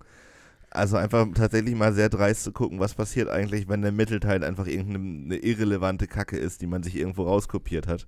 Also 0.70 0.96
einfach 0.96 1.26
tatsächlich 1.34 1.74
mal 1.74 1.92
sehr 1.92 2.08
dreist 2.08 2.44
zu 2.44 2.52
gucken, 2.52 2.80
was 2.80 2.94
passiert 2.94 3.28
eigentlich, 3.28 3.68
wenn 3.68 3.82
der 3.82 3.92
Mittelteil 3.92 4.42
einfach 4.44 4.66
irgendeine 4.66 5.24
eine 5.24 5.36
irrelevante 5.36 6.06
Kacke 6.08 6.36
ist, 6.36 6.62
die 6.62 6.66
man 6.66 6.82
sich 6.82 6.96
irgendwo 6.96 7.24
rauskopiert 7.24 7.86
hat. 7.86 8.06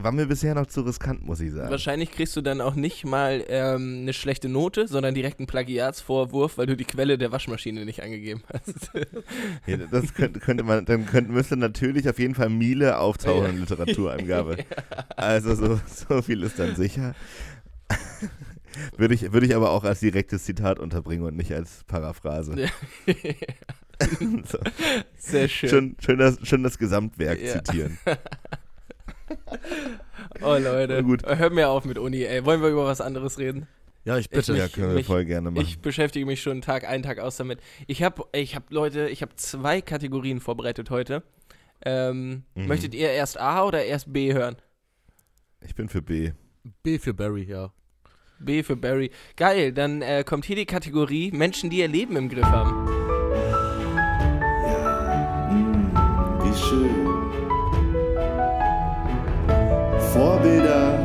War 0.00 0.12
mir 0.12 0.26
bisher 0.26 0.54
noch 0.54 0.66
zu 0.66 0.80
riskant, 0.80 1.24
muss 1.24 1.40
ich 1.40 1.52
sagen. 1.52 1.70
Wahrscheinlich 1.70 2.10
kriegst 2.10 2.34
du 2.34 2.40
dann 2.40 2.60
auch 2.62 2.74
nicht 2.74 3.04
mal 3.04 3.44
ähm, 3.48 4.00
eine 4.02 4.12
schlechte 4.14 4.48
Note, 4.48 4.88
sondern 4.88 5.14
direkt 5.14 5.38
einen 5.38 5.46
Plagiatsvorwurf, 5.46 6.56
weil 6.56 6.66
du 6.66 6.76
die 6.76 6.84
Quelle 6.84 7.18
der 7.18 7.30
Waschmaschine 7.30 7.84
nicht 7.84 8.02
angegeben 8.02 8.42
hast. 8.52 8.90
Ja, 9.66 9.76
das 9.76 10.14
könnte, 10.14 10.40
könnte 10.40 10.64
man, 10.64 10.84
dann 10.84 11.06
könnte, 11.06 11.30
müsste 11.30 11.56
natürlich 11.56 12.08
auf 12.08 12.18
jeden 12.18 12.34
Fall 12.34 12.48
Miele 12.48 12.98
auftauchen 12.98 13.50
in 13.50 13.60
Literaturangabe. 13.60 14.58
Also 15.16 15.54
so, 15.54 15.80
so 15.86 16.22
viel 16.22 16.42
ist 16.42 16.58
dann 16.58 16.74
sicher. 16.74 17.14
Würde 18.96 19.14
ich, 19.14 19.32
würde 19.32 19.44
ich 19.46 19.54
aber 19.54 19.70
auch 19.70 19.84
als 19.84 20.00
direktes 20.00 20.44
Zitat 20.44 20.78
unterbringen 20.78 21.24
und 21.24 21.36
nicht 21.36 21.52
als 21.52 21.84
Paraphrase. 21.84 22.58
Ja. 22.58 22.68
so. 24.46 24.58
Sehr 25.18 25.48
schön. 25.48 25.68
Schön, 25.68 25.96
schön, 26.00 26.18
das, 26.18 26.38
schön 26.42 26.62
das 26.62 26.78
Gesamtwerk 26.78 27.38
zitieren. 27.38 27.98
Oh 30.42 30.56
Leute, 30.58 31.02
gut. 31.02 31.22
hör 31.26 31.50
mir 31.50 31.68
auf 31.68 31.84
mit 31.84 31.98
Uni, 31.98 32.22
ey. 32.24 32.44
Wollen 32.44 32.62
wir 32.62 32.68
über 32.70 32.84
was 32.86 33.00
anderes 33.00 33.38
reden? 33.38 33.66
Ja, 34.04 34.18
ich 34.18 34.28
bitte. 34.30 34.52
Ich- 34.52 34.58
Ja, 34.58 34.68
können 34.68 34.88
wir 34.88 34.94
mich- 34.96 35.06
voll 35.06 35.24
gerne 35.24 35.50
machen. 35.50 35.62
Ich 35.64 35.78
beschäftige 35.80 36.26
mich 36.26 36.42
schon 36.42 36.60
Tag 36.62 36.84
ein, 36.88 37.02
Tag 37.02 37.18
aus 37.18 37.36
damit. 37.36 37.60
Ich 37.86 38.02
habe, 38.02 38.24
ich 38.32 38.54
habe 38.56 38.64
Leute, 38.70 39.08
ich 39.08 39.22
habe 39.22 39.34
zwei 39.36 39.80
Kategorien 39.80 40.40
vorbereitet 40.40 40.90
heute. 40.90 41.22
Ähm, 41.84 42.44
Mhm. 42.54 42.66
Möchtet 42.66 42.94
ihr 42.94 43.10
erst 43.10 43.38
A 43.40 43.64
oder 43.64 43.84
erst 43.84 44.12
B 44.12 44.32
hören? 44.32 44.56
Ich 45.60 45.74
bin 45.74 45.88
für 45.88 46.02
B. 46.02 46.32
B 46.82 46.98
für 46.98 47.14
Barry, 47.14 47.44
ja. 47.44 47.72
B 48.40 48.62
für 48.64 48.76
Barry. 48.76 49.10
Geil, 49.36 49.72
dann 49.72 50.02
äh, 50.02 50.24
kommt 50.24 50.44
hier 50.44 50.56
die 50.56 50.66
Kategorie 50.66 51.30
Menschen, 51.32 51.70
die 51.70 51.78
ihr 51.78 51.88
Leben 51.88 52.16
im 52.16 52.28
Griff 52.28 52.44
haben. 52.44 53.01
Vorbilder, 60.12 60.98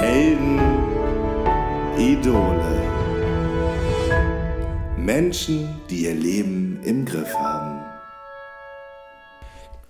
Helden, 0.00 0.58
Idole. 1.98 2.82
Menschen, 4.96 5.68
die 5.90 6.04
ihr 6.04 6.14
Leben 6.14 6.80
im 6.82 7.04
Griff 7.04 7.34
haben. 7.34 7.67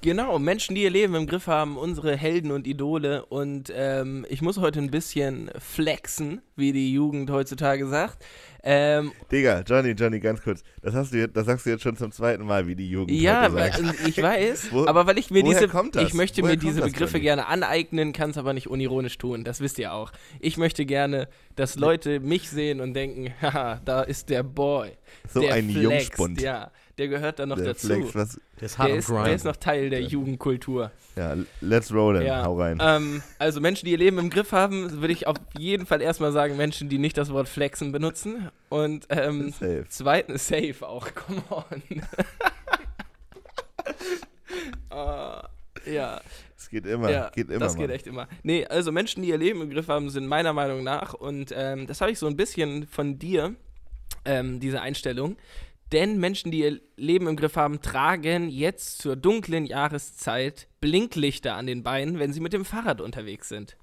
Genau, 0.01 0.39
Menschen, 0.39 0.77
die 0.77 0.85
ihr 0.85 0.91
Leben 0.91 1.17
im 1.17 1.27
Griff 1.27 1.49
haben, 1.49 1.77
unsere 1.77 2.17
Helden 2.17 2.53
und 2.53 2.69
Idole. 2.69 3.27
Und 3.27 3.73
ähm, 3.75 4.25
ich 4.29 4.43
muss 4.43 4.59
heute 4.59 4.79
ein 4.79 4.93
bisschen 4.93 5.51
flexen, 5.59 6.41
wie 6.55 6.71
die 6.73 6.93
Jugend 6.93 7.31
heutzutage 7.31 7.85
sagt. 7.89 8.25
Ähm, 8.63 9.11
Digga, 9.33 9.63
Johnny, 9.67 9.91
Johnny, 9.93 10.21
ganz 10.21 10.41
kurz. 10.43 10.63
Das, 10.83 10.95
hast 10.95 11.13
du 11.13 11.19
jetzt, 11.19 11.37
das 11.37 11.47
sagst 11.47 11.67
du 11.67 11.71
jetzt 11.71 11.83
schon 11.83 11.97
zum 11.97 12.13
zweiten 12.13 12.45
Mal, 12.45 12.67
wie 12.69 12.77
die 12.77 12.89
Jugend 12.89 13.11
ja, 13.11 13.43
heute 13.51 13.55
sagt. 13.83 14.07
ich 14.07 14.23
weiß, 14.23 14.69
Wo- 14.73 14.87
aber 14.87 15.07
weil 15.07 15.19
ich 15.19 15.31
mir 15.33 15.43
diese, 15.43 15.65
ich 15.65 16.15
möchte 16.15 16.43
Woher 16.43 16.53
mir 16.53 16.59
diese 16.59 16.81
das, 16.81 16.93
Begriffe 16.93 17.15
Johnny? 17.15 17.25
gerne 17.25 17.47
aneignen, 17.47 18.13
kann 18.13 18.31
es 18.31 18.39
aber 18.39 18.53
nicht 18.53 18.69
unironisch 18.69 19.19
tun. 19.19 19.43
Das 19.43 19.61
wisst 19.61 19.79
ihr 19.81 19.93
auch. 19.93 20.13
Ich 20.39 20.59
möchte 20.59 20.87
gerne, 20.87 21.29
dass 21.57 21.77
Leute 21.77 22.21
mich 22.21 22.51
sehen 22.51 22.81
und 22.81 22.95
denken, 22.95 23.33
haha, 23.43 23.81
da 23.85 24.03
ist 24.03 24.29
der 24.29 24.43
Boy. 24.45 24.91
So 25.29 25.41
der 25.41 25.55
ein 25.55 25.71
flext, 25.71 25.83
Jungspund. 25.83 26.41
Ja, 26.41 26.71
der 26.99 27.09
gehört 27.09 27.39
da 27.39 27.47
noch 27.47 27.57
Der 27.57 27.67
dazu. 27.67 27.87
Flex, 27.87 28.15
was, 28.15 28.41
Der 28.61 28.67
ist 28.67 28.79
Der 28.79 28.97
ist, 28.97 29.09
der 29.09 29.35
ist 29.35 29.45
noch 29.45 29.57
Teil 29.57 29.89
der 29.91 30.03
Jugendkultur. 30.03 30.91
ja, 31.17 31.37
let's 31.61 31.93
rollen, 31.93 32.27
Ja. 32.27 32.45
hau 32.45 32.59
rein. 32.61 32.79
Ähm, 32.83 33.23
also 33.39 33.61
Menschen, 33.61 33.87
die 33.87 33.93
ihr 33.93 33.99
Leben 33.99 34.19
im 34.19 34.31
Griff 34.31 34.53
haben, 34.53 35.01
würde 35.01 35.13
ich 35.13 35.27
auf 35.27 35.37
jeden 35.57 35.87
Fall 35.87 36.03
erstmal 36.03 36.33
sagen, 36.33 36.57
Menschen, 36.57 36.89
die 36.89 36.99
nicht 36.99 37.17
das 37.17 37.31
Wort 37.33 37.49
flexen 37.49 37.93
benutzen. 37.93 38.51
Und 38.69 39.07
ähm, 39.11 39.51
Safe. 39.53 39.85
zweitens 39.89 40.49
safe 40.49 40.77
auch, 40.87 41.09
come 41.15 41.43
on. 41.51 41.83
Ah, 44.91 45.49
ja, 45.87 46.21
Es 46.57 46.69
geht 46.71 46.87
immer, 46.87 47.11
ja, 47.11 47.31
geht 47.31 47.51
immer. 47.51 47.61
das 47.61 47.77
geht 47.77 47.87
Mann. 47.87 47.91
echt 47.95 48.07
immer. 48.07 48.29
Nee, 48.43 48.67
also 48.67 48.91
Menschen, 48.93 49.23
die 49.23 49.29
ihr 49.29 49.39
Leben 49.39 49.61
im 49.63 49.71
Griff 49.71 49.89
haben, 49.89 50.11
sind 50.11 50.27
meiner 50.27 50.53
Meinung 50.53 50.83
nach, 50.83 51.15
und 51.15 51.53
ähm, 51.55 51.87
das 51.87 52.01
habe 52.01 52.11
ich 52.11 52.19
so 52.19 52.27
ein 52.27 52.37
bisschen 52.37 52.87
von 52.87 53.19
dir, 53.19 53.55
ähm, 54.25 54.61
diese 54.61 54.81
Einstellung, 54.81 55.37
denn 55.93 56.19
Menschen, 56.19 56.51
die 56.51 56.61
ihr 56.61 56.81
Leben 56.97 57.27
im 57.27 57.37
Griff 57.37 57.57
haben, 57.57 57.81
tragen 57.81 58.49
jetzt 58.49 58.99
zur 58.99 59.17
dunklen 59.17 59.67
Jahreszeit 59.67 60.69
Blinklichter 60.81 61.55
an 61.55 61.67
den 61.67 61.83
Beinen, 61.83 62.19
wenn 62.19 62.33
sie 62.33 62.41
mit 62.41 62.53
dem 62.53 62.65
Fahrrad 62.65 63.01
unterwegs 63.01 63.49
sind. 63.49 63.77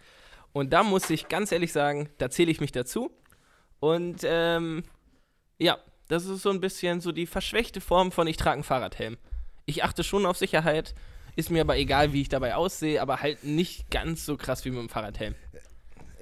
Und 0.54 0.72
da 0.72 0.84
muss 0.84 1.10
ich 1.10 1.28
ganz 1.28 1.52
ehrlich 1.52 1.74
sagen, 1.74 2.10
da 2.18 2.30
zähle 2.30 2.52
ich 2.52 2.62
mich 2.62 2.72
dazu. 2.72 3.12
Und 3.80 4.22
ähm, 4.24 4.84
ja, 5.58 5.80
das 6.08 6.26
ist 6.26 6.44
so 6.44 6.50
ein 6.50 6.62
bisschen 6.62 7.02
so 7.02 7.12
die 7.12 7.26
verschwächte 7.26 7.82
Form 7.82 8.12
von 8.12 8.28
ich 8.28 8.38
trage 8.38 8.54
einen 8.54 8.64
Fahrradhelm. 8.64 9.18
Ich 9.66 9.84
achte 9.84 10.04
schon 10.04 10.26
auf 10.26 10.38
Sicherheit, 10.38 10.94
ist 11.36 11.50
mir 11.50 11.62
aber 11.62 11.78
egal, 11.78 12.14
wie 12.14 12.22
ich 12.22 12.30
dabei 12.30 12.56
aussehe, 12.56 13.02
aber 13.02 13.22
halt 13.22 13.44
nicht 13.44 13.90
ganz 13.92 14.26
so 14.26 14.38
krass 14.38 14.64
wie 14.64 14.70
mit 14.70 14.80
dem 14.80 14.90
Fahrradhelm. 14.90 15.36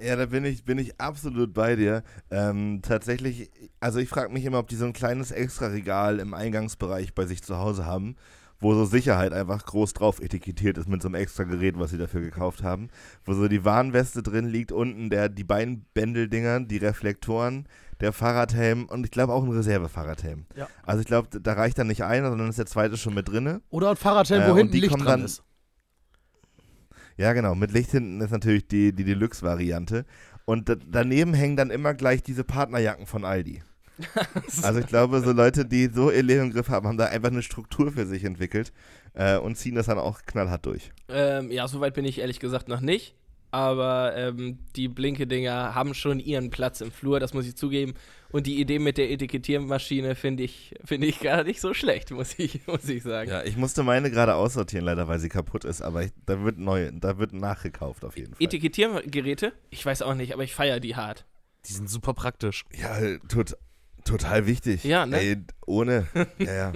Ja, 0.00 0.16
da 0.16 0.26
bin 0.26 0.44
ich, 0.44 0.64
bin 0.64 0.78
ich 0.78 1.00
absolut 1.00 1.54
bei 1.54 1.76
dir. 1.76 2.02
Ähm, 2.30 2.80
tatsächlich, 2.82 3.50
also 3.80 3.98
ich 3.98 4.08
frage 4.08 4.32
mich 4.32 4.44
immer, 4.44 4.58
ob 4.58 4.68
die 4.68 4.76
so 4.76 4.84
ein 4.86 4.92
kleines 4.92 5.30
Extra-Regal 5.30 6.18
im 6.18 6.34
Eingangsbereich 6.34 7.14
bei 7.14 7.26
sich 7.26 7.42
zu 7.42 7.58
Hause 7.58 7.86
haben, 7.86 8.16
wo 8.60 8.74
so 8.74 8.84
Sicherheit 8.84 9.32
einfach 9.32 9.64
groß 9.66 9.92
drauf 9.92 10.20
etikettiert 10.20 10.78
ist 10.78 10.88
mit 10.88 11.02
so 11.02 11.08
einem 11.08 11.16
extra 11.16 11.44
Gerät, 11.44 11.78
was 11.78 11.90
sie 11.90 11.98
dafür 11.98 12.20
gekauft 12.22 12.62
haben, 12.62 12.88
wo 13.24 13.34
so 13.34 13.46
die 13.48 13.64
Warnweste 13.64 14.22
drin 14.22 14.46
liegt, 14.46 14.72
unten 14.72 15.10
der, 15.10 15.28
die 15.28 15.44
Beinbändeldinger, 15.44 16.60
die 16.60 16.78
Reflektoren, 16.78 17.66
der 18.00 18.12
Fahrradhelm 18.12 18.86
und 18.86 19.04
ich 19.04 19.10
glaube 19.10 19.32
auch 19.32 19.44
ein 19.44 19.50
Reservefahrradhelm. 19.50 20.46
Ja. 20.56 20.68
Also 20.82 21.00
ich 21.00 21.06
glaube, 21.06 21.40
da 21.40 21.52
reicht 21.52 21.78
dann 21.78 21.86
nicht 21.86 22.04
einer, 22.04 22.30
sondern 22.30 22.48
ist 22.48 22.58
der 22.58 22.66
zweite 22.66 22.96
schon 22.96 23.14
mit 23.14 23.28
drinne. 23.28 23.60
Oder 23.70 23.90
ein 23.90 23.96
Fahrradhelm, 23.96 24.42
Äh, 24.42 24.50
wo 24.50 24.56
hinten 24.56 24.72
die 24.72 24.80
Licht 24.80 24.94
dran 24.94 25.04
dann- 25.06 25.24
ist. 25.24 25.42
Ja, 27.16 27.32
genau. 27.32 27.54
Mit 27.54 27.72
Licht 27.72 27.90
hinten 27.90 28.20
ist 28.20 28.30
natürlich 28.30 28.66
die, 28.66 28.92
die 28.92 29.04
Deluxe-Variante. 29.04 30.04
Und 30.44 30.68
da, 30.68 30.74
daneben 30.74 31.34
hängen 31.34 31.56
dann 31.56 31.70
immer 31.70 31.94
gleich 31.94 32.22
diese 32.22 32.44
Partnerjacken 32.44 33.06
von 33.06 33.24
Aldi. 33.24 33.62
Also 34.62 34.80
ich 34.80 34.86
glaube, 34.86 35.20
so 35.20 35.30
Leute, 35.32 35.64
die 35.64 35.86
so 35.86 36.10
ihr 36.10 36.22
Leben 36.22 36.46
im 36.46 36.52
Griff 36.52 36.68
haben, 36.68 36.86
haben 36.88 36.96
da 36.96 37.06
einfach 37.06 37.30
eine 37.30 37.42
Struktur 37.42 37.92
für 37.92 38.06
sich 38.06 38.24
entwickelt 38.24 38.72
äh, 39.14 39.36
und 39.38 39.56
ziehen 39.56 39.76
das 39.76 39.86
dann 39.86 39.98
auch 39.98 40.22
knallhart 40.26 40.66
durch. 40.66 40.90
Ähm, 41.08 41.50
ja, 41.50 41.68
soweit 41.68 41.94
bin 41.94 42.04
ich 42.04 42.18
ehrlich 42.18 42.40
gesagt 42.40 42.68
noch 42.68 42.80
nicht. 42.80 43.14
Aber 43.54 44.16
ähm, 44.16 44.58
die 44.74 44.88
Blinke-Dinger 44.88 45.76
haben 45.76 45.94
schon 45.94 46.18
ihren 46.18 46.50
Platz 46.50 46.80
im 46.80 46.90
Flur, 46.90 47.20
das 47.20 47.34
muss 47.34 47.46
ich 47.46 47.54
zugeben. 47.54 47.94
Und 48.32 48.48
die 48.48 48.60
Idee 48.60 48.80
mit 48.80 48.98
der 48.98 49.12
Etikettiermaschine 49.12 50.16
finde 50.16 50.42
ich, 50.42 50.74
finde 50.84 51.06
ich 51.06 51.20
gar 51.20 51.44
nicht 51.44 51.60
so 51.60 51.72
schlecht, 51.72 52.10
muss 52.10 52.36
ich, 52.36 52.60
muss 52.66 52.88
ich 52.88 53.04
sagen. 53.04 53.30
Ja, 53.30 53.44
ich 53.44 53.56
musste 53.56 53.84
meine 53.84 54.10
gerade 54.10 54.34
aussortieren, 54.34 54.84
leider, 54.84 55.06
weil 55.06 55.20
sie 55.20 55.28
kaputt 55.28 55.64
ist, 55.64 55.82
aber 55.82 56.02
ich, 56.02 56.10
da 56.26 56.42
wird 56.42 56.58
neu, 56.58 56.90
da 56.92 57.16
wird 57.18 57.32
nachgekauft 57.32 58.04
auf 58.04 58.16
jeden 58.16 58.34
Fall. 58.34 58.42
Etikettiergeräte? 58.44 59.52
Ich 59.70 59.86
weiß 59.86 60.02
auch 60.02 60.14
nicht, 60.14 60.32
aber 60.34 60.42
ich 60.42 60.52
feiere 60.52 60.80
die 60.80 60.96
hart. 60.96 61.24
Die 61.68 61.72
sind 61.74 61.88
super 61.88 62.12
praktisch. 62.12 62.64
Ja, 62.76 62.98
tot, 63.28 63.56
total 64.04 64.48
wichtig. 64.48 64.82
Ja, 64.82 65.06
ne? 65.06 65.20
Ey, 65.20 65.36
ohne, 65.64 66.08
ja, 66.40 66.54
ja. 66.54 66.72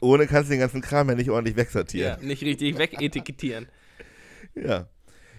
Ohne 0.00 0.26
kannst 0.26 0.50
du 0.50 0.54
den 0.54 0.60
ganzen 0.60 0.80
Kram 0.80 1.08
ja 1.10 1.14
nicht 1.14 1.30
ordentlich 1.30 1.54
Ja, 1.54 1.62
wegsortieren. 1.62 2.26
nicht 2.26 2.42
richtig 2.42 2.76
wegetikettieren. 2.76 3.68
Ja. 4.56 4.88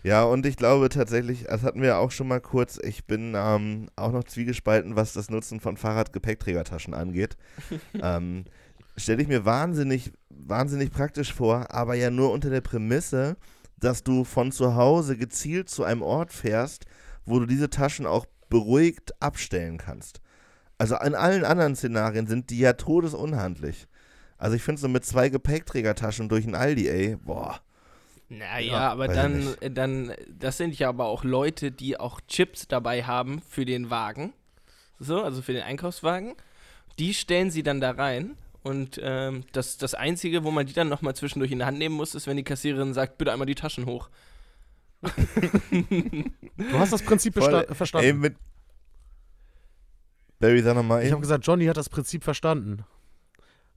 Ja, 0.03 0.23
und 0.23 0.45
ich 0.45 0.55
glaube 0.55 0.89
tatsächlich, 0.89 1.45
das 1.45 1.63
hatten 1.63 1.81
wir 1.81 1.97
auch 1.97 2.11
schon 2.11 2.27
mal 2.27 2.39
kurz, 2.39 2.79
ich 2.81 3.05
bin 3.05 3.33
ähm, 3.35 3.89
auch 3.95 4.11
noch 4.11 4.23
zwiegespalten, 4.23 4.95
was 4.95 5.13
das 5.13 5.29
Nutzen 5.29 5.59
von 5.59 5.77
Fahrradgepäckträgertaschen 5.77 6.93
angeht. 6.93 7.37
ähm, 8.01 8.45
Stelle 8.95 9.21
ich 9.21 9.27
mir 9.29 9.45
wahnsinnig, 9.45 10.11
wahnsinnig 10.29 10.91
praktisch 10.91 11.33
vor, 11.33 11.73
aber 11.73 11.95
ja 11.95 12.09
nur 12.09 12.31
unter 12.31 12.49
der 12.49 12.61
Prämisse, 12.61 13.37
dass 13.77 14.03
du 14.03 14.25
von 14.25 14.51
zu 14.51 14.75
Hause 14.75 15.15
gezielt 15.15 15.69
zu 15.69 15.83
einem 15.83 16.01
Ort 16.01 16.33
fährst, 16.33 16.85
wo 17.25 17.39
du 17.39 17.45
diese 17.45 17.69
Taschen 17.69 18.05
auch 18.05 18.25
beruhigt 18.49 19.13
abstellen 19.21 19.77
kannst. 19.77 20.21
Also 20.77 20.97
in 20.97 21.15
allen 21.15 21.45
anderen 21.45 21.75
Szenarien 21.75 22.27
sind 22.27 22.49
die 22.49 22.59
ja 22.59 22.73
todesunhandlich. 22.73 23.87
Also 24.37 24.55
ich 24.55 24.63
finde 24.63 24.81
so 24.81 24.87
mit 24.87 25.05
zwei 25.05 25.29
Gepäckträgertaschen 25.29 26.29
durch 26.29 26.45
ein 26.45 26.55
Aldi, 26.55 26.87
ey, 26.87 27.17
boah. 27.17 27.59
Naja, 28.29 28.71
Ja, 28.71 28.91
aber 28.91 29.07
dann, 29.07 29.55
äh, 29.59 29.71
dann, 29.71 30.13
das 30.27 30.57
sind 30.57 30.77
ja 30.77 30.89
aber 30.89 31.05
auch 31.05 31.23
Leute, 31.23 31.71
die 31.71 31.99
auch 31.99 32.21
Chips 32.27 32.67
dabei 32.67 33.03
haben 33.03 33.41
für 33.41 33.65
den 33.65 33.89
Wagen. 33.89 34.33
So, 34.99 35.23
also 35.23 35.41
für 35.41 35.53
den 35.53 35.63
Einkaufswagen. 35.63 36.35
Die 36.99 37.13
stellen 37.13 37.49
sie 37.49 37.63
dann 37.63 37.81
da 37.81 37.91
rein. 37.91 38.35
Und 38.61 38.99
ähm, 39.01 39.45
das, 39.53 39.77
das 39.77 39.93
Einzige, 39.95 40.43
wo 40.43 40.51
man 40.51 40.65
die 40.65 40.73
dann 40.73 40.89
nochmal 40.89 41.15
zwischendurch 41.15 41.51
in 41.51 41.59
die 41.59 41.65
Hand 41.65 41.79
nehmen 41.79 41.95
muss, 41.95 42.13
ist, 42.13 42.27
wenn 42.27 42.37
die 42.37 42.43
Kassiererin 42.43 42.93
sagt, 42.93 43.17
bitte 43.17 43.31
einmal 43.31 43.47
die 43.47 43.55
Taschen 43.55 43.85
hoch. 43.85 44.09
Du 45.01 46.77
hast 46.77 46.91
das 46.91 47.01
Prinzip 47.01 47.35
Voll, 47.35 47.65
verstanden. 47.71 48.05
Ey, 48.05 48.13
mit. 48.13 48.35
Barry, 50.39 50.61
sag 50.61 50.75
nochmal. 50.75 51.05
Ich 51.05 51.11
habe 51.11 51.21
gesagt, 51.21 51.47
Johnny 51.47 51.65
hat 51.65 51.77
das 51.77 51.89
Prinzip 51.89 52.23
verstanden. 52.23 52.83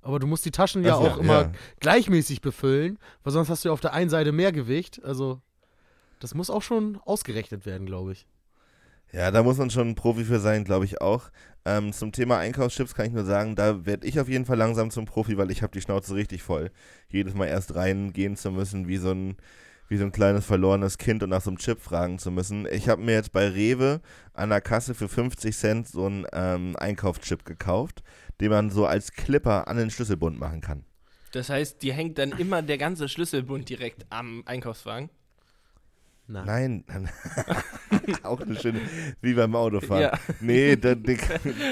Aber 0.03 0.19
du 0.19 0.27
musst 0.27 0.45
die 0.45 0.51
Taschen 0.51 0.85
ja 0.85 0.95
Ach 0.95 1.01
so, 1.01 1.09
auch 1.09 1.19
immer 1.19 1.43
ja. 1.43 1.53
gleichmäßig 1.81 2.41
befüllen, 2.41 2.99
weil 3.23 3.33
sonst 3.33 3.49
hast 3.49 3.65
du 3.65 3.69
ja 3.69 3.73
auf 3.73 3.81
der 3.81 3.93
einen 3.93 4.11
Seite 4.11 4.33
mehr 4.33 4.53
Gewicht. 4.53 5.03
Also, 5.05 5.41
das 6.19 6.35
muss 6.35 6.51
auch 6.51 6.63
schon 6.63 6.99
ausgerechnet 7.05 7.65
werden, 7.65 7.87
glaube 7.87 8.13
ich. 8.13 8.27
Ja, 9.13 9.31
da 9.31 9.43
muss 9.43 9.59
man 9.59 9.71
schon 9.71 9.91
ein 9.91 9.95
Profi 9.95 10.25
für 10.25 10.41
sein, 10.41 10.65
glaube 10.65 10.87
ich 10.87 11.01
auch. 11.03 11.31
Ähm, 11.65 11.93
zum 11.93 12.13
Thema 12.13 12.39
Einkaufschips 12.39 12.95
kann 12.95 13.07
ich 13.07 13.13
nur 13.13 13.25
sagen, 13.25 13.55
da 13.55 13.85
werde 13.85 14.07
ich 14.07 14.19
auf 14.19 14.29
jeden 14.29 14.47
Fall 14.47 14.57
langsam 14.57 14.91
zum 14.91 15.05
Profi, 15.05 15.37
weil 15.37 15.51
ich 15.51 15.63
habe 15.63 15.73
die 15.73 15.83
Schnauze 15.83 16.15
richtig 16.15 16.43
voll. 16.43 16.71
Jedes 17.09 17.35
Mal 17.35 17.47
erst 17.47 17.75
reingehen 17.75 18.37
zu 18.37 18.51
müssen, 18.51 18.89
wie 18.89 18.97
so 18.97 19.11
ein, 19.11 19.37
wie 19.89 19.99
so 19.99 20.05
ein 20.05 20.13
kleines 20.13 20.47
verlorenes 20.47 20.97
Kind 20.97 21.23
und 21.23 21.29
nach 21.29 21.43
so 21.43 21.51
einem 21.51 21.59
Chip 21.59 21.81
fragen 21.83 22.19
zu 22.19 22.31
müssen. 22.31 22.67
Ich 22.73 22.89
habe 22.89 23.03
mir 23.03 23.13
jetzt 23.13 23.33
bei 23.33 23.47
Rewe 23.49 24.01
an 24.33 24.49
der 24.49 24.63
Kasse 24.63 24.95
für 24.95 25.09
50 25.09 25.55
Cent 25.55 25.89
so 25.89 26.07
einen 26.07 26.27
ähm, 26.33 26.75
Einkaufschip 26.77 27.45
gekauft, 27.45 28.03
den 28.41 28.51
man 28.51 28.71
so 28.71 28.87
als 28.87 29.13
Clipper 29.13 29.69
an 29.69 29.77
den 29.77 29.91
Schlüsselbund 29.91 30.39
machen 30.39 30.61
kann. 30.61 30.85
Das 31.33 31.49
heißt, 31.49 31.83
die 31.83 31.93
hängt 31.93 32.19
dann 32.19 32.33
immer 32.33 32.63
der 32.63 32.79
ganze 32.79 33.09
Schlüsselbund 33.09 33.69
direkt 33.69 34.05
am 34.11 34.43
Einkaufswagen. 34.47 35.09
Nein. 36.29 36.85
Nein, 36.87 37.11
auch 38.23 38.41
eine 38.41 38.59
schöne, 38.59 38.81
wie 39.21 39.35
beim 39.35 39.55
Autofahren. 39.57 40.03
Ja. 40.03 40.19
Nee, 40.41 40.77
da, 40.77 40.95
die, 40.95 41.19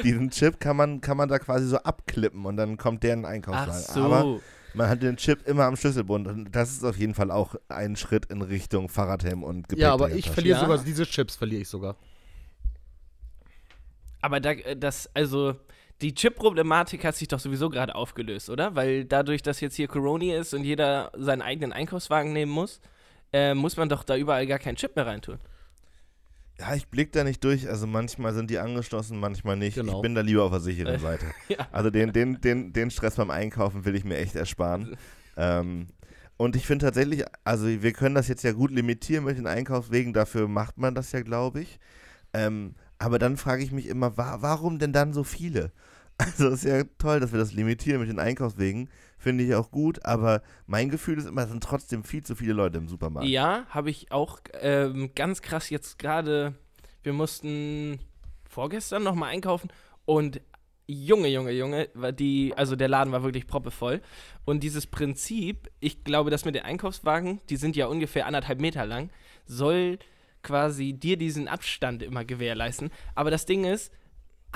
diesen 0.03 0.31
Chip 0.31 0.61
kann 0.61 0.77
man, 0.77 1.01
kann 1.01 1.17
man 1.17 1.29
da 1.29 1.39
quasi 1.39 1.67
so 1.67 1.79
abklippen 1.79 2.45
und 2.45 2.57
dann 2.57 2.77
kommt 2.77 3.03
der 3.03 3.15
in 3.15 3.21
den 3.21 3.27
Ach 3.27 3.31
Einkaufswagen. 3.31 3.95
so. 3.95 4.05
Aber 4.05 4.41
man 4.75 4.89
hat 4.89 5.03
den 5.03 5.17
Chip 5.17 5.47
immer 5.47 5.65
am 5.65 5.77
Schlüsselbund 5.77 6.27
und 6.27 6.53
das 6.53 6.73
ist 6.73 6.85
auf 6.85 6.97
jeden 6.97 7.15
Fall 7.15 7.31
auch 7.31 7.55
ein 7.69 7.97
Schritt 7.97 8.27
in 8.27 8.43
Richtung 8.43 8.89
Fahrradhelm 8.89 9.45
und 9.45 9.69
Gepäck. 9.69 9.83
Ja, 9.83 9.93
aber 9.93 10.11
ich 10.11 10.31
verliere 10.31 10.59
Ja? 10.59 10.65
sogar, 10.65 10.79
diese 10.85 11.07
Chips 11.07 11.37
verliere 11.37 11.63
ich 11.63 11.69
sogar. 11.69 11.97
Aber 14.21 14.41
da, 14.41 14.51
äh, 14.53 14.77
das, 14.77 15.09
also, 15.15 15.55
die 16.01 16.15
Chip-Problematik 16.15 17.05
hat 17.05 17.17
sich 17.17 17.29
doch 17.29 17.41
sowieso 17.41 17.69
gerade 17.71 17.95
aufgelöst, 17.95 18.51
oder? 18.51 18.75
Weil 18.75 19.05
dadurch, 19.05 19.43
dass 19.43 19.61
jetzt 19.61 19.77
hier 19.77 19.89
Corona 19.89 20.37
ist 20.37 20.55
und 20.55 20.65
jeder 20.65 21.11
seinen 21.17 21.43
eigenen 21.43 21.73
Einkaufswagen 21.73 22.33
nehmen 22.33 22.53
muss, 22.53 22.81
äh, 23.33 23.55
muss 23.55 23.77
man 23.77 23.89
doch 23.89 24.03
da 24.05 24.17
überall 24.17 24.47
gar 24.47 24.59
keinen 24.59 24.77
Chip 24.77 24.97
mehr 24.97 25.07
reintun. 25.07 25.39
Ja, 26.59 26.75
ich 26.75 26.89
blick 26.89 27.13
da 27.13 27.25
nicht 27.25 27.43
durch. 27.45 27.69
Also 27.69 27.87
manchmal 27.87 28.35
sind 28.35 28.51
die 28.51 28.59
angeschlossen, 28.59 29.19
manchmal 29.19 29.57
nicht. 29.57 29.77
Genau. 29.77 29.97
Ich 29.97 30.03
bin 30.03 30.15
da 30.15 30.21
lieber 30.21 30.45
auf 30.45 30.51
der 30.51 30.61
sicheren 30.61 30.95
Äh, 30.97 30.99
Seite. 30.99 31.27
ja. 31.49 31.67
Also 31.73 31.91
den, 31.91 32.13
den, 32.13 32.41
den, 32.41 32.73
den 32.73 32.91
Stress 32.91 33.17
beim 33.17 33.31
Einkaufen 33.31 33.85
will 33.85 33.95
ich 33.95 34.05
mir 34.05 34.19
echt 34.19 34.37
ersparen. 34.37 34.97
ähm, 35.37 35.89
und 36.37 36.57
ich 36.57 36.67
finde 36.67 36.87
tatsächlich, 36.87 37.25
also 37.45 37.67
wir 37.67 37.93
können 37.93 38.15
das 38.15 38.27
jetzt 38.29 38.43
ja 38.45 38.53
gut 38.53 38.71
limitieren 38.71 39.25
mit 39.25 39.37
den 39.37 39.47
Einkaufswegen, 39.47 40.15
dafür 40.15 40.49
macht 40.49 40.79
man 40.79 40.95
das 40.95 41.13
ja, 41.13 41.21
glaube 41.21 41.61
ich. 41.61 41.79
Ähm, 42.33 42.75
aber 43.01 43.19
dann 43.19 43.37
frage 43.37 43.65
ich 43.65 43.73
mich 43.73 43.87
immer, 43.87 44.17
wa 44.17 44.39
warum 44.41 44.79
denn 44.79 44.93
dann 44.93 45.13
so 45.13 45.25
viele? 45.25 45.73
Also 46.19 46.51
ist 46.51 46.65
ja 46.65 46.85
toll, 46.99 47.19
dass 47.19 47.33
wir 47.33 47.39
das 47.39 47.55
limitieren 47.55 47.99
mit 47.99 48.11
den 48.11 48.19
Einkaufswegen, 48.19 48.91
finde 49.17 49.43
ich 49.43 49.55
auch 49.55 49.71
gut, 49.71 50.05
aber 50.05 50.43
mein 50.67 50.91
Gefühl 50.91 51.17
ist 51.17 51.25
immer, 51.25 51.45
es 51.45 51.49
sind 51.49 51.65
trotzdem 51.65 52.05
viel 52.05 52.23
zu 52.23 52.35
viele 52.35 52.53
Leute 52.53 52.77
im 52.77 52.89
Supermarkt. 52.89 53.27
Ja, 53.27 53.65
habe 53.71 53.89
ich 53.89 54.13
auch 54.13 54.39
ähm, 54.61 55.13
ganz 55.15 55.41
krass 55.41 55.71
jetzt 55.71 55.99
gerade. 55.99 56.55
Wir 57.03 57.15
mussten 57.15 58.01
vorgestern 58.45 59.03
nochmal 59.03 59.31
einkaufen 59.31 59.71
und 60.05 60.43
Junge, 60.87 61.29
Junge, 61.29 61.53
Junge, 61.53 61.89
die, 62.13 62.53
also 62.55 62.77
der 62.77 62.89
Laden 62.89 63.15
war 63.15 63.23
wirklich 63.23 63.47
proppevoll. 63.47 64.03
Und 64.45 64.63
dieses 64.63 64.87
Prinzip, 64.87 65.71
ich 65.81 66.05
glaube, 66.05 66.29
das 66.29 66.45
mit 66.45 66.55
den 66.55 66.65
Einkaufswagen, 66.65 67.41
die 67.49 67.57
sind 67.57 67.77
ja 67.77 67.87
ungefähr 67.87 68.27
anderthalb 68.27 68.61
Meter 68.61 68.85
lang, 68.85 69.09
soll 69.47 69.99
quasi 70.43 70.93
dir 70.93 71.17
diesen 71.17 71.49
Abstand 71.49 72.03
immer 72.03 72.25
gewährleisten. 72.25 72.91
Aber 73.15 73.31
das 73.31 73.47
Ding 73.47 73.65
ist, 73.65 73.93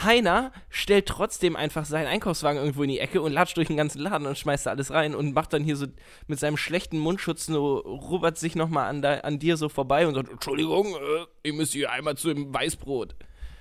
Heiner 0.02 0.50
stellt 0.70 1.06
trotzdem 1.06 1.54
einfach 1.54 1.84
seinen 1.84 2.08
Einkaufswagen 2.08 2.58
irgendwo 2.60 2.82
in 2.82 2.88
die 2.88 2.98
Ecke 2.98 3.22
und 3.22 3.32
latscht 3.32 3.56
durch 3.56 3.68
den 3.68 3.76
ganzen 3.76 4.00
Laden 4.00 4.26
und 4.26 4.36
schmeißt 4.36 4.66
da 4.66 4.70
alles 4.70 4.90
rein 4.90 5.14
und 5.14 5.34
macht 5.34 5.52
dann 5.52 5.62
hier 5.62 5.76
so 5.76 5.86
mit 6.26 6.40
seinem 6.40 6.56
schlechten 6.56 6.98
Mundschutz 6.98 7.46
so, 7.46 7.76
rubbert 7.76 8.36
sich 8.36 8.56
nochmal 8.56 8.88
an, 8.88 9.02
da- 9.02 9.20
an 9.20 9.38
dir 9.38 9.56
so 9.56 9.68
vorbei 9.68 10.08
und 10.08 10.14
sagt, 10.14 10.30
Entschuldigung, 10.30 10.94
äh, 10.94 11.26
ich 11.44 11.52
muss 11.52 11.70
hier 11.70 11.92
einmal 11.92 12.16
zu 12.16 12.34
dem 12.34 12.52
Weißbrot. 12.52 13.14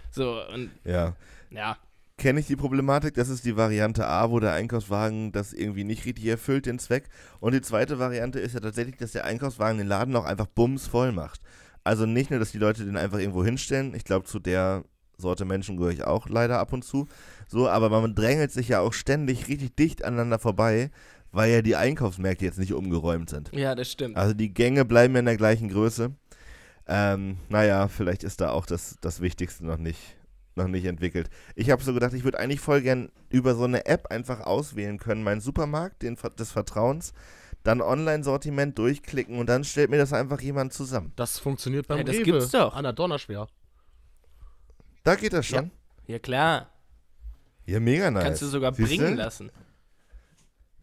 So, 0.10 0.42
und 0.52 0.72
ja. 0.84 1.16
ja, 1.52 1.78
kenne 2.18 2.40
ich 2.40 2.48
die 2.48 2.56
Problematik. 2.56 3.14
Das 3.14 3.30
ist 3.30 3.46
die 3.46 3.56
Variante 3.56 4.08
A, 4.08 4.32
wo 4.32 4.40
der 4.40 4.54
Einkaufswagen 4.54 5.32
das 5.34 5.54
irgendwie 5.54 5.84
nicht 5.84 6.06
richtig 6.06 6.26
erfüllt, 6.26 6.66
den 6.66 6.80
Zweck. 6.80 7.10
Und 7.42 7.54
die 7.54 7.62
zweite 7.62 8.00
Variante 8.00 8.40
ist 8.40 8.54
ja 8.54 8.60
tatsächlich, 8.60 8.98
dass 8.98 9.12
der 9.12 9.26
Einkaufswagen 9.26 9.78
den 9.78 9.88
Laden 9.88 10.16
auch 10.16 10.26
einfach 10.26 10.48
bumsvoll 10.48 11.12
macht. 11.12 11.42
Also 11.84 12.06
nicht 12.06 12.30
nur, 12.30 12.40
dass 12.40 12.52
die 12.52 12.58
Leute 12.60 12.86
den 12.86 12.98
einfach 12.98 13.20
irgendwo 13.20 13.44
hinstellen. 13.44 13.94
Ich 13.94 14.06
glaube, 14.06 14.26
zu 14.26 14.40
der 14.40 14.84
Sorte 15.18 15.46
Menschen 15.46 15.78
gehöre 15.78 15.92
ich 15.92 16.04
auch 16.04 16.28
leider 16.28 16.60
ab 16.60 16.74
und 16.74 16.84
zu. 16.84 17.08
So, 17.48 17.70
aber 17.70 17.90
man 17.90 18.16
drängelt 18.16 18.52
sich 18.52 18.70
ja 18.70 18.80
auch 18.80 18.94
ständig 18.94 19.48
richtig 19.48 19.76
dicht 19.76 20.04
aneinander 20.04 20.40
vorbei, 20.40 20.92
weil 21.32 21.52
ja 21.52 21.62
die 21.62 21.76
Einkaufsmärkte 21.76 22.46
jetzt 22.46 22.60
nicht 22.60 22.74
umgeräumt 22.74 23.30
sind. 23.30 23.52
ja, 23.54 23.76
das 23.76 23.92
stimmt. 23.92 24.18
Also 24.18 24.34
die 24.34 24.54
Gänge 24.54 24.86
bleiben 24.86 25.14
ja 25.16 25.20
in 25.20 25.26
der 25.26 25.38
gleichen 25.38 25.70
Größe. 25.70 26.12
Ähm, 26.88 27.38
naja, 27.50 27.88
vielleicht 27.88 28.24
ist 28.24 28.42
da 28.42 28.52
auch 28.52 28.66
das, 28.66 28.98
das 29.02 29.22
Wichtigste 29.22 29.66
noch 29.66 29.78
nicht, 29.78 30.00
noch 30.56 30.68
nicht 30.68 30.86
entwickelt. 30.86 31.30
Ich 31.56 31.70
habe 31.70 31.82
so 31.84 31.94
gedacht, 31.94 32.14
ich 32.14 32.24
würde 32.24 32.40
eigentlich 32.40 32.60
voll 32.60 32.82
gern 32.82 33.10
über 33.30 33.56
so 33.56 33.64
eine 33.64 33.86
App 33.86 34.08
einfach 34.08 34.42
auswählen 34.42 35.00
können, 35.00 35.24
meinen 35.24 35.42
Supermarkt 35.42 36.04
den, 36.04 36.18
des 36.38 36.52
Vertrauens, 36.52 37.14
dann 37.64 37.82
Online-Sortiment 37.82 38.78
durchklicken 38.78 39.40
und 39.40 39.48
dann 39.48 39.64
stellt 39.64 39.90
mir 39.90 39.98
das 39.98 40.12
einfach 40.14 40.42
jemand 40.42 40.74
zusammen. 40.74 41.14
Das 41.16 41.40
funktioniert 41.40 41.88
beim 41.88 42.00
Ja, 42.00 42.04
das 42.04 42.16
Rewe. 42.16 42.24
gibt's 42.24 42.50
doch. 42.52 42.76
An 42.76 42.84
der 42.84 42.94
Donnerschwer. 42.94 43.48
Da 45.04 45.16
geht 45.16 45.34
das 45.34 45.46
schon. 45.46 45.72
Ja, 46.08 46.20
klar. 46.20 46.70
Ja, 47.66 47.80
mega 47.80 48.12
nice. 48.12 48.24
Kannst 48.24 48.42
du 48.42 48.48
sogar 48.48 48.74
Siehste? 48.74 48.98
bringen 48.98 49.16
lassen. 49.18 49.52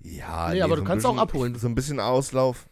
Ja, 0.03 0.51
Nee, 0.51 0.63
aber 0.63 0.77
so 0.77 0.83
du 0.83 0.87
kannst 0.87 1.05
auch 1.05 1.11
bisschen- 1.13 1.23
abholen. 1.23 1.55
So 1.57 1.67
ein 1.69 1.75
bisschen 1.75 2.01
Auslauf. 2.01 2.67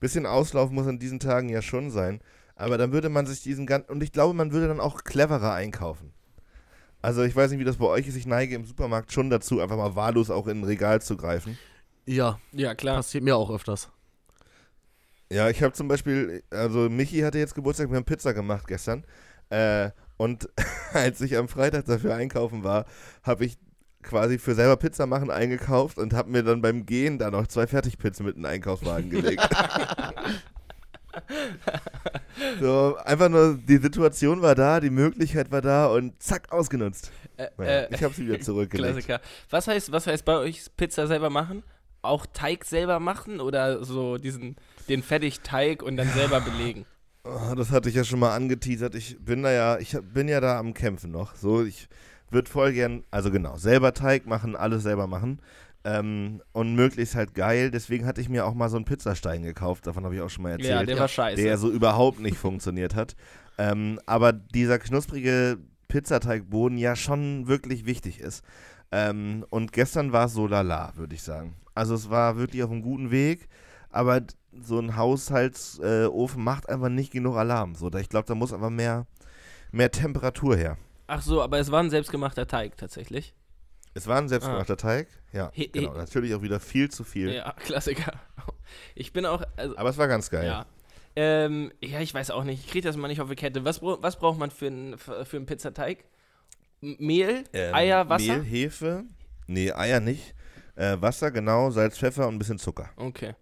Bisschen 0.00 0.26
Auslauf 0.26 0.70
muss 0.70 0.86
an 0.86 0.98
diesen 0.98 1.20
Tagen 1.20 1.48
ja 1.48 1.62
schon 1.62 1.90
sein. 1.90 2.20
Aber 2.56 2.76
dann 2.78 2.92
würde 2.92 3.08
man 3.08 3.26
sich 3.26 3.42
diesen 3.42 3.66
ganzen. 3.66 3.90
Und 3.90 4.02
ich 4.02 4.12
glaube, 4.12 4.34
man 4.34 4.52
würde 4.52 4.66
dann 4.68 4.80
auch 4.80 5.04
cleverer 5.04 5.52
einkaufen. 5.54 6.12
Also 7.02 7.22
ich 7.22 7.34
weiß 7.34 7.50
nicht, 7.50 7.60
wie 7.60 7.64
das 7.64 7.76
bei 7.76 7.86
euch 7.86 8.06
ist. 8.08 8.16
Ich 8.16 8.26
neige 8.26 8.54
im 8.54 8.64
Supermarkt 8.64 9.12
schon 9.12 9.30
dazu, 9.30 9.60
einfach 9.60 9.76
mal 9.76 9.94
wahllos 9.94 10.30
auch 10.30 10.46
in 10.48 10.60
ein 10.60 10.64
Regal 10.64 11.00
zu 11.00 11.16
greifen. 11.16 11.56
Ja, 12.06 12.40
Ja, 12.52 12.74
klar. 12.74 12.96
passiert 12.96 13.24
mir 13.24 13.36
auch 13.36 13.50
öfters. 13.50 13.88
Ja, 15.32 15.48
ich 15.48 15.62
habe 15.62 15.72
zum 15.74 15.86
Beispiel, 15.86 16.42
also 16.50 16.88
Michi 16.90 17.20
hatte 17.20 17.38
jetzt 17.38 17.54
Geburtstag, 17.54 17.88
wir 17.90 17.96
haben 17.96 18.04
Pizza 18.04 18.34
gemacht 18.34 18.66
gestern. 18.66 19.04
Äh, 19.48 19.90
und 20.16 20.48
als 20.92 21.20
ich 21.20 21.36
am 21.36 21.48
Freitag 21.48 21.84
dafür 21.84 22.14
einkaufen 22.14 22.64
war, 22.64 22.84
habe 23.22 23.44
ich 23.44 23.58
quasi 24.02 24.38
für 24.38 24.54
selber 24.54 24.76
Pizza 24.76 25.06
machen 25.06 25.30
eingekauft 25.30 25.98
und 25.98 26.14
habe 26.14 26.30
mir 26.30 26.42
dann 26.42 26.62
beim 26.62 26.86
Gehen 26.86 27.18
da 27.18 27.30
noch 27.30 27.46
zwei 27.46 27.66
Fertigpizzen 27.66 28.24
mit 28.26 28.34
in 28.36 28.42
den 28.42 28.50
Einkaufswagen 28.50 29.10
gelegt. 29.10 29.42
so, 32.60 32.96
einfach 33.04 33.28
nur, 33.28 33.56
die 33.58 33.76
Situation 33.78 34.42
war 34.42 34.54
da, 34.54 34.80
die 34.80 34.90
Möglichkeit 34.90 35.50
war 35.50 35.60
da 35.60 35.86
und 35.86 36.20
zack, 36.22 36.50
ausgenutzt. 36.52 37.10
Äh, 37.36 37.48
Naja, 37.58 37.70
äh, 37.82 37.94
ich 37.94 38.02
habe 38.02 38.14
sie 38.14 38.26
wieder 38.26 38.40
zurückgelegt. 38.40 38.92
Klassiker. 39.06 39.20
Was 39.50 39.68
heißt, 39.68 39.92
was 39.92 40.06
heißt 40.06 40.24
bei 40.24 40.36
euch 40.38 40.64
Pizza 40.76 41.06
selber 41.06 41.30
machen? 41.30 41.62
Auch 42.02 42.26
Teig 42.26 42.64
selber 42.64 43.00
machen 43.00 43.40
oder 43.40 43.84
so 43.84 44.16
diesen, 44.16 44.56
den 44.88 45.02
Fertigteig 45.02 45.82
und 45.82 45.96
dann 45.96 46.08
selber 46.08 46.40
belegen? 46.40 46.86
Oh, 47.24 47.54
das 47.54 47.70
hatte 47.70 47.88
ich 47.88 47.94
ja 47.94 48.04
schon 48.04 48.18
mal 48.18 48.34
angeteasert. 48.34 48.94
Ich 48.94 49.18
bin 49.18 49.42
da 49.42 49.52
ja, 49.52 49.78
ich 49.78 49.96
bin 50.14 50.28
ja 50.28 50.40
da 50.40 50.58
am 50.58 50.72
Kämpfen 50.72 51.10
noch. 51.10 51.34
So, 51.34 51.62
ich 51.62 51.88
würde 52.30 52.50
voll 52.50 52.72
gern, 52.72 53.04
also 53.10 53.30
genau, 53.30 53.56
selber 53.56 53.92
Teig 53.92 54.26
machen, 54.26 54.56
alles 54.56 54.82
selber 54.82 55.06
machen. 55.06 55.40
Ähm, 55.82 56.42
und 56.52 56.74
möglichst 56.74 57.14
halt 57.14 57.34
geil. 57.34 57.70
Deswegen 57.70 58.06
hatte 58.06 58.20
ich 58.20 58.28
mir 58.28 58.46
auch 58.46 58.54
mal 58.54 58.68
so 58.68 58.76
einen 58.76 58.84
Pizzastein 58.84 59.42
gekauft. 59.42 59.86
Davon 59.86 60.04
habe 60.04 60.14
ich 60.14 60.20
auch 60.20 60.28
schon 60.28 60.42
mal 60.42 60.50
erzählt. 60.50 60.70
Ja, 60.70 60.84
der 60.84 60.98
war 60.98 61.08
scheiße. 61.08 61.42
der 61.42 61.56
so 61.58 61.70
überhaupt 61.70 62.20
nicht 62.20 62.36
funktioniert 62.36 62.94
hat. 62.94 63.16
Ähm, 63.58 63.98
aber 64.06 64.32
dieser 64.32 64.78
knusprige 64.78 65.58
Pizzateigboden 65.88 66.78
ja 66.78 66.96
schon 66.96 67.48
wirklich 67.48 67.84
wichtig 67.86 68.20
ist. 68.20 68.44
Ähm, 68.92 69.44
und 69.50 69.72
gestern 69.72 70.12
war 70.12 70.26
es 70.26 70.32
so 70.32 70.46
lala, 70.46 70.92
würde 70.96 71.14
ich 71.14 71.22
sagen. 71.22 71.56
Also 71.80 71.94
es 71.94 72.10
war 72.10 72.36
wirklich 72.36 72.62
auf 72.62 72.70
einem 72.70 72.82
guten 72.82 73.10
Weg, 73.10 73.48
aber 73.88 74.20
so 74.60 74.78
ein 74.78 74.96
Haushaltsofen 74.96 76.40
äh, 76.40 76.42
macht 76.44 76.68
einfach 76.68 76.90
nicht 76.90 77.10
genug 77.10 77.36
Alarm. 77.36 77.74
So, 77.74 77.90
ich 77.94 78.10
glaube, 78.10 78.26
da 78.28 78.34
muss 78.34 78.52
einfach 78.52 78.68
mehr, 78.68 79.06
mehr 79.72 79.90
Temperatur 79.90 80.56
her. 80.58 80.76
Ach 81.06 81.22
so, 81.22 81.40
aber 81.40 81.58
es 81.58 81.70
war 81.70 81.82
ein 81.82 81.88
selbstgemachter 81.88 82.46
Teig 82.46 82.76
tatsächlich. 82.76 83.34
Es 83.94 84.06
war 84.06 84.18
ein 84.18 84.28
selbstgemachter 84.28 84.76
Teig, 84.76 85.08
ja. 85.32 85.50
He- 85.54 85.68
genau, 85.68 85.94
natürlich 85.94 86.34
auch 86.34 86.42
wieder 86.42 86.60
viel 86.60 86.90
zu 86.90 87.02
viel. 87.02 87.32
Ja, 87.32 87.52
Klassiker. 87.64 88.12
Ich 88.94 89.14
bin 89.14 89.24
auch, 89.24 89.42
also, 89.56 89.74
Aber 89.78 89.88
es 89.88 89.96
war 89.96 90.06
ganz 90.06 90.28
geil. 90.28 90.44
ja. 90.46 90.66
Ähm, 91.16 91.72
ja, 91.82 92.00
ich 92.00 92.12
weiß 92.12 92.30
auch 92.30 92.44
nicht. 92.44 92.62
Ich 92.66 92.70
kriege 92.70 92.86
das 92.86 92.98
mal 92.98 93.08
nicht 93.08 93.22
auf 93.22 93.30
die 93.30 93.36
Kette. 93.36 93.64
Was, 93.64 93.80
was 93.80 94.18
braucht 94.18 94.38
man 94.38 94.50
für 94.50 94.66
einen 94.66 94.98
für 94.98 95.26
einen 95.32 95.46
Pizzateig? 95.46 96.04
Mehl, 96.82 97.44
Ähm, 97.54 97.74
Eier, 97.74 98.06
Wasser? 98.10 98.36
Mehl, 98.36 98.44
Hefe, 98.44 99.04
nee, 99.46 99.72
Eier 99.72 100.00
nicht. 100.00 100.34
Äh, 100.76 100.96
Wasser, 101.00 101.30
genau, 101.30 101.70
Salz, 101.70 101.98
Pfeffer 101.98 102.26
und 102.28 102.34
ein 102.36 102.38
bisschen 102.38 102.58
Zucker. 102.58 102.90
Okay. 102.96 103.34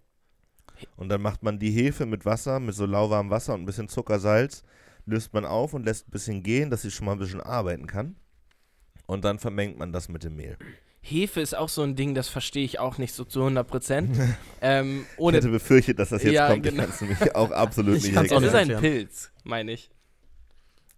Und 0.95 1.09
dann 1.09 1.21
macht 1.21 1.43
man 1.43 1.59
die 1.59 1.71
Hefe 1.71 2.05
mit 2.05 2.25
Wasser, 2.25 2.59
mit 2.59 2.75
so 2.75 2.85
lauwarmem 2.85 3.29
Wasser 3.29 3.53
und 3.53 3.61
ein 3.61 3.65
bisschen 3.65 3.89
Zucker, 3.89 4.19
Salz, 4.19 4.63
löst 5.05 5.33
man 5.33 5.45
auf 5.45 5.73
und 5.73 5.85
lässt 5.85 6.07
ein 6.07 6.11
bisschen 6.11 6.43
gehen, 6.43 6.69
dass 6.69 6.81
sie 6.83 6.91
schon 6.91 7.05
mal 7.05 7.13
ein 7.13 7.19
bisschen 7.19 7.41
arbeiten 7.41 7.87
kann. 7.87 8.15
Und 9.05 9.25
dann 9.25 9.39
vermengt 9.39 9.77
man 9.77 9.91
das 9.91 10.07
mit 10.07 10.23
dem 10.23 10.35
Mehl. 10.35 10.57
Hefe 11.01 11.41
ist 11.41 11.55
auch 11.57 11.69
so 11.69 11.81
ein 11.81 11.95
Ding, 11.95 12.13
das 12.13 12.27
verstehe 12.27 12.63
ich 12.63 12.79
auch 12.79 12.97
nicht 12.97 13.13
so 13.13 13.23
zu 13.23 13.39
100 13.39 13.67
Prozent. 13.67 14.17
ähm, 14.61 15.05
Ich 15.17 15.31
hätte 15.33 15.49
befürchtet, 15.49 15.97
dass 15.97 16.09
das 16.09 16.23
jetzt 16.23 16.33
Ja, 16.33 16.49
kommt. 16.49 16.63
genau. 16.63 16.83
Ich 16.83 16.89
kann 16.89 16.89
es 16.95 17.01
nämlich 17.01 17.35
auch 17.35 17.51
absolut 17.51 17.97
Ich 17.97 18.03
nicht 18.03 18.17
auch 18.17 18.23
es 18.23 18.31
ist 18.47 18.53
ein 18.55 18.69
erklären. 18.69 18.81
Pilz, 18.81 19.31
meine 19.43 19.71
ich. 19.71 19.89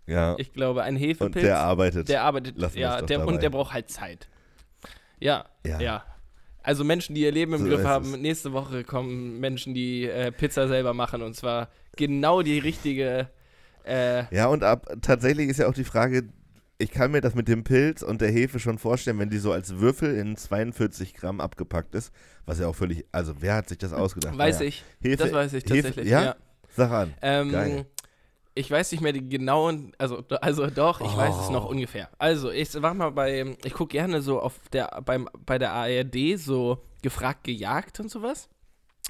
Ja, 0.08 0.36
Ich 0.40 0.52
glaube, 0.52 0.84
ein 0.84 0.96
und 0.96 1.02
Hefepilz. 1.02 1.44
der 1.46 1.60
arbeitet. 1.60 2.10
Der 2.10 2.24
arbeitet, 2.24 2.58
ja, 2.76 3.02
der, 3.02 3.26
und 3.26 3.42
der 3.42 3.50
braucht 3.50 3.74
halt 3.74 3.90
Zeit. 3.90 4.28
Ja, 5.20 5.46
Ja. 5.66 5.80
ja. 5.80 6.04
Also 6.64 6.84
Menschen, 6.84 7.16
die 7.16 7.22
ihr 7.22 7.32
Leben 7.32 7.54
im 7.54 7.62
So 7.64 7.68
Griff 7.68 7.84
haben. 7.86 8.14
es. 8.14 8.18
Nächste 8.20 8.54
Woche 8.54 8.84
kommen 8.84 9.40
Menschen, 9.40 9.74
die 9.74 10.06
äh, 10.08 10.32
Pizza 10.32 10.68
selber 10.68 10.94
machen 10.94 11.22
und 11.22 11.36
zwar 11.36 11.70
genau 11.98 12.42
die 12.42 12.60
richtige. 12.60 13.30
Äh, 13.84 14.24
Ja, 14.36 14.48
und 14.48 14.64
ab, 14.64 14.88
tatsächlich 15.02 15.50
ist 15.50 15.58
ja 15.58 15.68
auch 15.68 15.74
die 15.74 15.84
Frage, 15.84 16.30
ich 16.78 16.92
kann 16.92 17.12
mir 17.12 17.22
das 17.22 17.36
mit 17.36 17.48
dem 17.48 17.64
Pilz 17.64 18.02
und 18.04 18.22
der 18.22 18.32
Hefe 18.32 18.60
schon 18.60 18.78
vorstellen, 18.78 19.18
wenn 19.20 19.30
die 19.30 19.38
so 19.40 19.52
als 19.52 19.78
Würfel 19.80 20.16
in 20.16 20.36
42 20.38 21.14
Gramm 21.16 21.40
abgepackt 21.42 21.94
ist, 21.96 22.12
was 22.46 22.60
ja 22.60 22.68
auch 22.68 22.76
völlig, 22.76 23.06
also 23.12 23.34
wer 23.40 23.56
hat 23.56 23.70
sich 23.70 23.78
das 23.80 23.94
ausgedacht? 23.94 24.38
weiß 24.38 24.56
Naja, 24.60 24.68
ich. 24.68 24.84
Hefe, 25.02 25.18
Das 25.24 25.34
weiß 25.34 25.54
ich 25.54 25.64
Hefe- 25.66 25.84
tatsächlich. 25.84 26.10
ja? 26.10 26.24
ja. 26.24 26.36
Sag 26.76 26.92
an. 26.92 27.14
Ähm. 27.22 27.86
Ich 28.54 28.70
weiß 28.70 28.92
nicht 28.92 29.02
mehr 29.02 29.14
die 29.14 29.28
genauen, 29.28 29.94
also, 29.98 30.24
also 30.42 30.68
doch, 30.70 31.00
ich 31.02 31.16
weiß 31.16 31.36
es 31.40 31.50
noch 31.50 31.66
Oh. 31.66 31.70
ungefähr. 31.70 32.10
Also, 32.18 32.52
ich 32.52 32.74
war 32.82 32.94
mal 32.94 33.12
bei, 33.12 33.56
ich 33.64 33.74
gucke 33.74 33.94
gerne 33.94 34.22
so 34.22 34.40
auf 34.42 34.60
der, 34.74 35.02
beim, 35.06 35.30
bei 35.46 35.58
der 35.58 35.72
ARD 35.72 36.38
so 36.38 36.80
gefragt, 37.02 37.44
gejagt 37.46 38.00
und 38.00 38.10
sowas. 38.12 38.50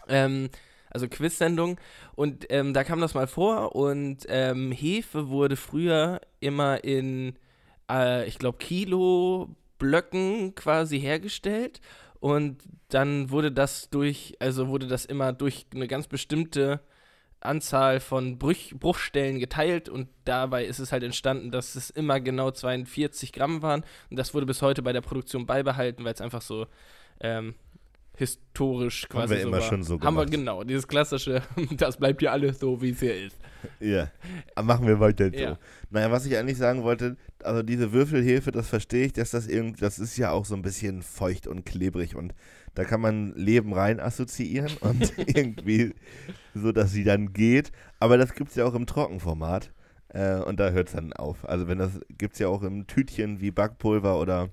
Ähm, 0.08 0.50
also 0.90 1.08
Quiz-Sendung. 1.08 1.80
Und 2.16 2.46
ähm, 2.50 2.74
da 2.74 2.84
kam 2.84 3.02
das 3.02 3.14
mal 3.14 3.28
vor 3.28 3.76
und 3.76 4.26
ähm, 4.28 4.72
Hefe 4.72 5.30
wurde 5.30 5.56
früher 5.56 6.22
immer 6.40 6.84
in, 6.84 7.38
äh, 7.90 8.28
ich 8.28 8.38
glaube, 8.40 8.58
Kilo-Blöcken 8.60 10.56
quasi 10.56 11.00
hergestellt. 11.00 11.82
Und 12.20 12.58
dann 12.90 13.32
wurde 13.32 13.52
das 13.52 13.90
durch, 13.90 14.36
also 14.40 14.68
wurde 14.68 14.88
das 14.88 15.06
immer 15.06 15.34
durch 15.34 15.66
eine 15.74 15.88
ganz 15.88 16.08
bestimmte 16.08 16.82
Anzahl 17.42 18.00
von 18.00 18.38
Brüch, 18.38 18.76
Bruchstellen 18.80 19.40
geteilt 19.40 19.90
und 19.90 20.08
dabei 20.26 20.66
ist 20.66 20.80
es 20.80 20.92
halt 20.92 21.04
entstanden, 21.04 21.52
dass 21.52 21.76
es 21.76 21.90
immer 21.90 22.20
genau 22.20 22.52
42 22.52 23.34
Gramm 23.34 23.62
waren 23.62 23.84
und 24.10 24.18
das 24.18 24.34
wurde 24.34 24.46
bis 24.46 24.62
heute 24.62 24.82
bei 24.82 24.94
der 24.94 25.02
Produktion 25.02 25.46
beibehalten, 25.46 26.04
weil 26.06 26.14
es 26.14 26.22
einfach 26.22 26.42
so 26.42 26.68
ähm, 27.20 27.56
historisch 28.16 29.04
Haben 29.04 29.10
quasi 29.12 29.36
wir 29.36 29.42
so 29.42 29.48
immer 29.48 29.58
war. 29.58 29.64
schon 29.64 29.84
so 29.84 29.94
Haben 29.96 30.16
wir 30.16 30.26
gemacht. 30.26 30.32
genau, 30.32 30.64
dieses 30.64 30.88
klassische, 30.88 31.42
das 31.72 31.98
bleibt 31.98 32.22
ja 32.22 32.32
alles 32.32 32.60
so, 32.60 32.82
wie 32.82 32.92
es 32.92 33.00
hier 33.00 33.16
ist. 33.26 33.38
Ja, 33.80 34.12
machen 34.62 34.88
wir 34.88 35.00
weiter 35.00 35.30
so. 35.30 35.36
Ja. 35.38 35.58
Naja, 35.90 36.12
was 36.12 36.26
ich 36.26 36.38
eigentlich 36.38 36.58
sagen 36.58 36.84
wollte, 36.84 37.18
also 37.44 37.64
diese 37.64 37.92
Würfelhefe, 37.92 38.52
das 38.52 38.68
verstehe 38.68 39.06
ich, 39.06 39.14
dass 39.14 39.32
das 39.32 39.48
irgendwie, 39.48 39.82
das 39.82 40.00
ist 40.00 40.18
ja 40.18 40.32
auch 40.32 40.46
so 40.46 40.56
ein 40.56 40.62
bisschen 40.62 41.02
feucht 41.02 41.48
und 41.48 41.66
klebrig 41.66 42.16
und 42.16 42.34
da 42.76 42.86
kann 42.86 43.02
man 43.02 43.34
Leben 43.36 43.74
rein 43.74 44.00
assoziieren 44.00 44.72
und 44.80 45.14
irgendwie 45.28 45.94
so, 46.54 46.72
dass 46.72 46.92
sie 46.92 47.04
dann 47.04 47.34
geht. 47.34 47.72
Aber 48.00 48.18
das 48.18 48.34
gibt 48.34 48.52
es 48.52 48.56
ja 48.56 48.66
auch 48.66 48.76
im 48.76 48.86
Trockenformat 48.86 49.72
äh, 50.10 50.36
und 50.38 50.60
da 50.60 50.70
hört 50.70 50.88
es 50.88 50.94
dann 50.94 51.14
auf. 51.14 51.48
Also 51.48 51.68
wenn 51.68 51.78
das 51.78 52.00
gibt 52.18 52.34
es 52.34 52.40
ja 52.40 52.48
auch 52.48 52.64
im 52.64 52.88
Tütchen 52.88 53.42
wie 53.42 53.52
Backpulver 53.52 54.20
oder, 54.20 54.50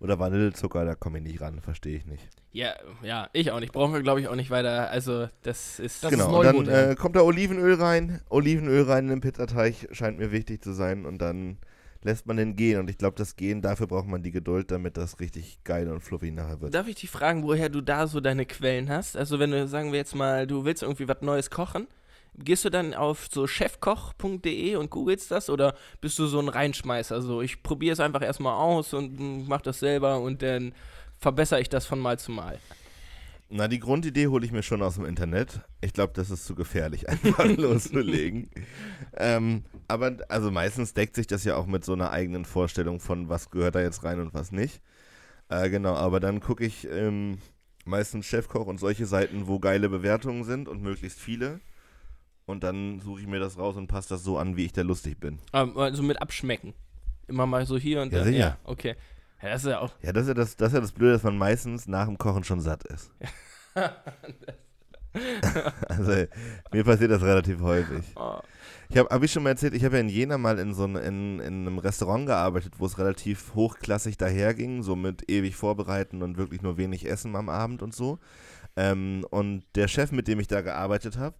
oder 0.00 0.18
Vanillezucker, 0.18 0.84
da 0.84 0.94
komme 0.94 1.18
ich 1.18 1.24
nicht 1.24 1.40
ran, 1.40 1.60
verstehe 1.60 1.96
ich 1.96 2.06
nicht. 2.06 2.28
Ja, 2.52 2.72
ja, 3.02 3.28
ich 3.32 3.50
auch 3.52 3.60
nicht. 3.60 3.72
Brauchen 3.72 3.92
wir, 3.92 4.02
glaube 4.02 4.20
ich, 4.20 4.28
auch 4.28 4.34
nicht 4.34 4.50
weiter. 4.50 4.90
Also, 4.90 5.28
das 5.42 5.78
ist. 5.78 6.02
Das 6.02 6.10
genau, 6.10 6.42
ist 6.42 6.54
und 6.54 6.66
dann 6.66 6.90
äh, 6.90 6.94
kommt 6.94 7.14
da 7.14 7.20
Olivenöl 7.20 7.74
rein. 7.74 8.20
Olivenöl 8.30 8.82
rein 8.84 9.04
in 9.04 9.10
den 9.10 9.20
Pizzateig 9.20 9.88
scheint 9.92 10.18
mir 10.18 10.32
wichtig 10.32 10.62
zu 10.62 10.72
sein. 10.72 11.04
Und 11.04 11.18
dann 11.18 11.58
lässt 12.02 12.26
man 12.26 12.36
den 12.36 12.56
gehen. 12.56 12.80
Und 12.80 12.90
ich 12.90 12.98
glaube, 12.98 13.16
das 13.16 13.36
Gehen, 13.36 13.62
dafür 13.62 13.86
braucht 13.86 14.06
man 14.06 14.22
die 14.22 14.30
Geduld, 14.30 14.70
damit 14.70 14.96
das 14.96 15.20
richtig 15.20 15.62
geil 15.64 15.90
und 15.90 16.00
fluffy 16.00 16.30
nachher 16.30 16.60
wird. 16.60 16.74
Darf 16.74 16.88
ich 16.88 16.96
dich 16.96 17.10
fragen, 17.10 17.42
woher 17.42 17.68
du 17.68 17.80
da 17.80 18.06
so 18.06 18.20
deine 18.20 18.46
Quellen 18.46 18.88
hast? 18.88 19.16
Also, 19.16 19.38
wenn 19.38 19.50
du, 19.50 19.66
sagen 19.68 19.92
wir 19.92 19.98
jetzt 19.98 20.14
mal, 20.14 20.46
du 20.46 20.64
willst 20.64 20.82
irgendwie 20.82 21.08
was 21.08 21.20
Neues 21.22 21.50
kochen, 21.50 21.88
gehst 22.36 22.64
du 22.64 22.70
dann 22.70 22.94
auf 22.94 23.28
so 23.30 23.46
chefkoch.de 23.46 24.76
und 24.76 24.90
googelst 24.90 25.30
das 25.30 25.50
oder 25.50 25.74
bist 26.00 26.18
du 26.18 26.26
so 26.26 26.38
ein 26.38 26.48
Reinschmeißer? 26.48 27.20
So, 27.22 27.42
ich 27.42 27.62
probiere 27.62 27.92
es 27.92 28.00
einfach 28.00 28.22
erstmal 28.22 28.54
aus 28.54 28.94
und 28.94 29.18
mm, 29.18 29.44
mach 29.48 29.60
das 29.60 29.80
selber 29.80 30.20
und 30.20 30.42
dann 30.42 30.72
verbessere 31.18 31.60
ich 31.60 31.68
das 31.68 31.86
von 31.86 31.98
Mal 31.98 32.18
zu 32.18 32.30
Mal. 32.30 32.58
Na, 33.50 33.66
die 33.66 33.78
Grundidee 33.78 34.26
hole 34.26 34.44
ich 34.44 34.52
mir 34.52 34.62
schon 34.62 34.82
aus 34.82 34.96
dem 34.96 35.06
Internet. 35.06 35.60
Ich 35.80 35.94
glaube, 35.94 36.12
das 36.14 36.30
ist 36.30 36.44
zu 36.44 36.54
gefährlich, 36.54 37.08
einfach 37.08 37.46
loszulegen. 37.46 38.50
Ähm, 39.16 39.64
aber 39.88 40.18
also 40.28 40.50
meistens 40.50 40.92
deckt 40.92 41.14
sich 41.14 41.26
das 41.26 41.44
ja 41.44 41.56
auch 41.56 41.66
mit 41.66 41.84
so 41.84 41.94
einer 41.94 42.10
eigenen 42.10 42.44
Vorstellung 42.44 43.00
von, 43.00 43.28
was 43.30 43.50
gehört 43.50 43.74
da 43.74 43.80
jetzt 43.80 44.04
rein 44.04 44.20
und 44.20 44.34
was 44.34 44.52
nicht. 44.52 44.82
Äh, 45.48 45.70
genau, 45.70 45.94
aber 45.94 46.20
dann 46.20 46.40
gucke 46.40 46.64
ich 46.64 46.86
ähm, 46.90 47.38
meistens 47.86 48.26
Chefkoch 48.26 48.66
und 48.66 48.78
solche 48.78 49.06
Seiten, 49.06 49.46
wo 49.46 49.58
geile 49.58 49.88
Bewertungen 49.88 50.44
sind 50.44 50.68
und 50.68 50.82
möglichst 50.82 51.18
viele. 51.18 51.60
Und 52.44 52.64
dann 52.64 53.00
suche 53.00 53.22
ich 53.22 53.26
mir 53.26 53.40
das 53.40 53.56
raus 53.58 53.76
und 53.76 53.88
passe 53.88 54.10
das 54.10 54.22
so 54.24 54.36
an, 54.38 54.56
wie 54.56 54.66
ich 54.66 54.72
da 54.74 54.82
lustig 54.82 55.18
bin. 55.20 55.38
Ähm, 55.54 55.76
Also 55.78 56.02
mit 56.02 56.20
Abschmecken. 56.20 56.74
Immer 57.28 57.46
mal 57.46 57.64
so 57.66 57.78
hier 57.78 58.02
und 58.02 58.12
Ja, 58.12 58.18
da. 58.20 58.24
sicher. 58.24 58.38
Ja, 58.38 58.58
okay. 58.64 58.94
Ja, 59.42 59.50
das 59.50 59.64
ist 59.64 59.70
ja 59.70 59.80
auch. 59.80 59.92
Ja, 60.02 60.12
das 60.12 60.22
ist 60.22 60.28
ja 60.28 60.34
das, 60.34 60.56
das, 60.56 60.68
ist 60.68 60.74
ja 60.74 60.80
das 60.80 60.92
Blöde, 60.92 61.12
dass 61.12 61.22
man 61.22 61.38
meistens 61.38 61.86
nach 61.86 62.06
dem 62.06 62.18
Kochen 62.18 62.44
schon 62.44 62.60
satt 62.60 62.84
ist. 62.84 63.10
also 65.88 66.12
mir 66.72 66.84
passiert 66.84 67.10
das 67.10 67.22
relativ 67.22 67.60
häufig. 67.60 68.04
Oh. 68.16 68.38
Ich 68.88 68.96
habe 68.96 69.08
hab 69.10 69.22
ich 69.22 69.30
schon 69.30 69.42
mal 69.42 69.50
erzählt, 69.50 69.74
ich 69.74 69.84
habe 69.84 69.96
ja 69.96 70.00
in 70.00 70.08
Jena 70.08 70.38
mal 70.38 70.58
in 70.58 70.74
so 70.74 70.84
ein, 70.84 70.96
in, 70.96 71.40
in 71.40 71.66
einem 71.66 71.78
Restaurant 71.78 72.26
gearbeitet, 72.26 72.74
wo 72.78 72.86
es 72.86 72.98
relativ 72.98 73.54
hochklassig 73.54 74.16
daherging, 74.16 74.82
so 74.82 74.96
mit 74.96 75.30
ewig 75.30 75.56
vorbereiten 75.56 76.22
und 76.22 76.38
wirklich 76.38 76.62
nur 76.62 76.78
wenig 76.78 77.08
Essen 77.08 77.36
am 77.36 77.48
Abend 77.48 77.82
und 77.82 77.94
so. 77.94 78.18
Ähm, 78.76 79.24
und 79.30 79.64
der 79.74 79.88
Chef, 79.88 80.10
mit 80.10 80.26
dem 80.26 80.40
ich 80.40 80.46
da 80.46 80.62
gearbeitet 80.62 81.18
habe, 81.18 81.36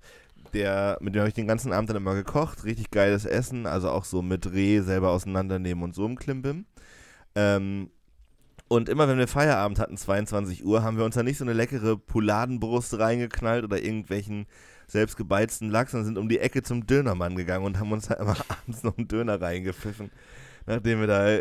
der, 0.52 0.98
mit 1.00 1.14
dem 1.14 1.20
habe 1.20 1.28
ich 1.28 1.34
den 1.34 1.46
ganzen 1.46 1.72
Abend 1.72 1.90
dann 1.90 1.96
immer 1.96 2.14
gekocht, 2.14 2.64
richtig 2.64 2.90
geiles 2.90 3.24
Essen, 3.24 3.66
also 3.66 3.90
auch 3.90 4.04
so 4.04 4.22
mit 4.22 4.52
Reh 4.52 4.80
selber 4.80 5.11
auseinandernehmen 5.11 5.84
und 5.84 5.94
so 5.94 6.06
im 6.06 6.16
Klimbim. 6.16 6.66
Ähm, 7.35 7.91
und 8.69 8.91
immer 8.91 9.09
wenn 9.09 9.19
wir 9.19 9.29
Feierabend 9.29 9.79
hatten, 9.79 9.97
22 9.97 10.64
Uhr, 10.64 10.83
haben 10.83 10.99
wir 10.99 11.05
uns 11.05 11.14
da 11.14 11.23
nicht 11.23 11.38
so 11.38 11.45
eine 11.45 11.55
leckere 11.55 11.97
Pouladenbrust 11.97 12.99
reingeknallt 12.99 13.64
oder 13.64 13.83
irgendwelchen 13.83 14.47
selbstgebeizten 14.87 15.71
Lachs 15.71 15.95
und 15.95 16.05
sind 16.05 16.19
um 16.19 16.29
die 16.29 16.38
Ecke 16.38 16.62
zum 16.62 16.87
Dönermann 16.87 17.35
gegangen 17.37 17.64
und 17.64 17.79
haben 17.79 17.93
uns 17.93 18.09
da 18.09 18.14
immer 18.14 18.37
abends 18.49 18.83
noch 18.83 18.97
einen 18.99 19.09
Döner 19.09 19.41
reingepfiffen, 19.41 20.11
nachdem 20.67 21.01
wir 21.01 21.07
da 21.07 21.38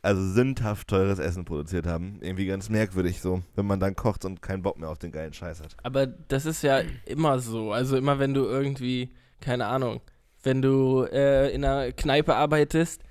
also 0.00 0.22
sündhaft 0.22 0.88
teures 0.88 1.18
Essen 1.18 1.44
produziert 1.44 1.86
haben. 1.86 2.18
Irgendwie 2.20 2.46
ganz 2.46 2.68
merkwürdig 2.68 3.20
so, 3.20 3.42
wenn 3.54 3.66
man 3.66 3.80
dann 3.80 3.96
kocht 3.96 4.24
und 4.24 4.40
keinen 4.40 4.62
Bock 4.62 4.78
mehr 4.78 4.88
auf 4.88 4.98
den 4.98 5.12
geilen 5.12 5.32
Scheiß 5.32 5.60
hat. 5.60 5.76
Aber 5.82 6.06
das 6.06 6.46
ist 6.46 6.62
ja 6.62 6.82
immer 7.04 7.38
so. 7.38 7.72
Also 7.72 7.96
immer 7.96 8.18
wenn 8.18 8.32
du 8.32 8.44
irgendwie, 8.44 9.10
keine 9.40 9.66
Ahnung, 9.66 10.00
wenn 10.42 10.62
du 10.62 11.04
äh, 11.04 11.52
in 11.52 11.64
einer 11.64 11.92
Kneipe 11.92 12.34
arbeitest 12.34 13.02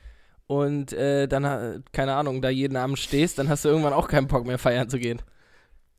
und 0.62 0.94
äh, 0.94 1.28
dann, 1.28 1.84
keine 1.92 2.14
Ahnung, 2.16 2.42
da 2.42 2.50
jeden 2.50 2.76
Abend 2.78 3.00
stehst, 3.00 3.38
dann 3.40 3.50
hast 3.50 3.66
du 3.66 3.70
irgendwann 3.70 3.94
auch 3.94 4.08
keinen 4.08 4.28
Bock 4.28 4.46
mehr 4.46 4.58
feiern 4.58 4.90
zu 4.90 5.00
gehen. 5.00 5.22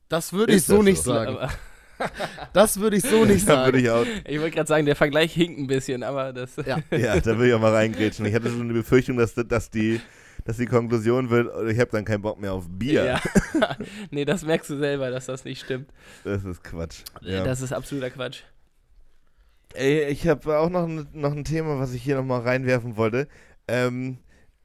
Das 0.08 0.32
würde 0.32 0.54
ich 0.54 0.64
so 0.64 0.82
nicht 0.82 1.02
so? 1.02 1.12
sagen. 1.12 1.36
Aber, 1.36 1.50
Das 2.52 2.78
würde 2.80 2.96
ich 2.96 3.02
so 3.04 3.24
nicht 3.24 3.46
sagen. 3.46 3.76
ich 3.78 3.84
ich 3.84 4.40
wollte 4.40 4.50
gerade 4.56 4.66
sagen, 4.68 4.84
der 4.86 4.96
Vergleich 4.96 5.32
hinkt 5.32 5.58
ein 5.60 5.66
bisschen, 5.66 6.02
aber 6.02 6.32
das. 6.32 6.56
Ja. 6.56 6.78
ja, 6.90 7.18
da 7.20 7.26
würde 7.36 7.48
ich 7.48 7.54
auch 7.54 7.60
mal 7.60 7.72
reingrätschen. 7.74 8.26
Ich 8.26 8.34
hatte 8.34 8.48
schon 8.50 8.68
die 8.68 8.74
Befürchtung, 8.74 9.16
dass, 9.16 9.34
dass, 9.34 9.70
die, 9.70 10.00
dass 10.44 10.56
die 10.56 10.66
Konklusion 10.66 11.30
wird, 11.30 11.48
ich 11.70 11.78
habe 11.78 11.90
dann 11.92 12.04
keinen 12.04 12.22
Bock 12.22 12.40
mehr 12.40 12.52
auf 12.52 12.66
Bier. 12.68 13.04
Ja. 13.04 13.20
nee, 14.10 14.24
das 14.24 14.44
merkst 14.44 14.70
du 14.70 14.76
selber, 14.76 15.10
dass 15.10 15.26
das 15.26 15.44
nicht 15.44 15.64
stimmt. 15.64 15.88
Das 16.24 16.44
ist 16.44 16.62
Quatsch. 16.64 17.00
Äh, 17.24 17.34
Ja. 17.36 17.44
Das 17.44 17.60
ist 17.60 17.72
absoluter 17.72 18.10
Quatsch. 18.10 18.40
Ey, 19.74 20.04
ich 20.08 20.28
habe 20.28 20.58
auch 20.58 20.70
noch, 20.70 20.86
ein- 20.86 21.08
noch 21.12 21.32
ein 21.32 21.44
Thema, 21.44 21.78
was 21.78 21.92
ich 21.94 22.02
hier 22.02 22.16
nochmal 22.16 22.42
reinwerfen 22.42 22.96
wollte. 22.96 23.26
Ähm, 23.66 24.18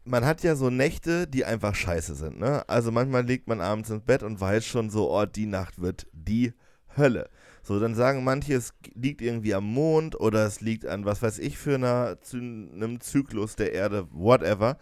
man 0.09 0.25
hat 0.25 0.43
ja 0.43 0.55
so 0.55 0.69
Nächte, 0.69 1.27
die 1.27 1.45
einfach 1.45 1.75
scheiße 1.75 2.15
sind, 2.15 2.39
ne? 2.39 2.67
Also 2.67 2.91
manchmal 2.91 3.23
liegt 3.25 3.47
man 3.47 3.61
abends 3.61 3.89
ins 3.89 4.03
Bett 4.03 4.23
und 4.23 4.41
weiß 4.41 4.65
schon 4.65 4.89
so, 4.89 5.11
oh, 5.11 5.25
die 5.25 5.45
Nacht 5.45 5.79
wird 5.81 6.07
die 6.11 6.53
Hölle. 6.97 7.29
So, 7.61 7.79
dann 7.79 7.93
sagen 7.93 8.23
manche, 8.23 8.55
es 8.55 8.73
liegt 8.95 9.21
irgendwie 9.21 9.53
am 9.53 9.65
Mond 9.65 10.19
oder 10.19 10.45
es 10.45 10.61
liegt 10.61 10.87
an, 10.87 11.05
was 11.05 11.21
weiß 11.21 11.37
ich, 11.39 11.57
für 11.57 11.75
einer, 11.75 12.17
einem 12.33 12.99
Zyklus 12.99 13.55
der 13.55 13.73
Erde, 13.73 14.07
whatever. 14.11 14.77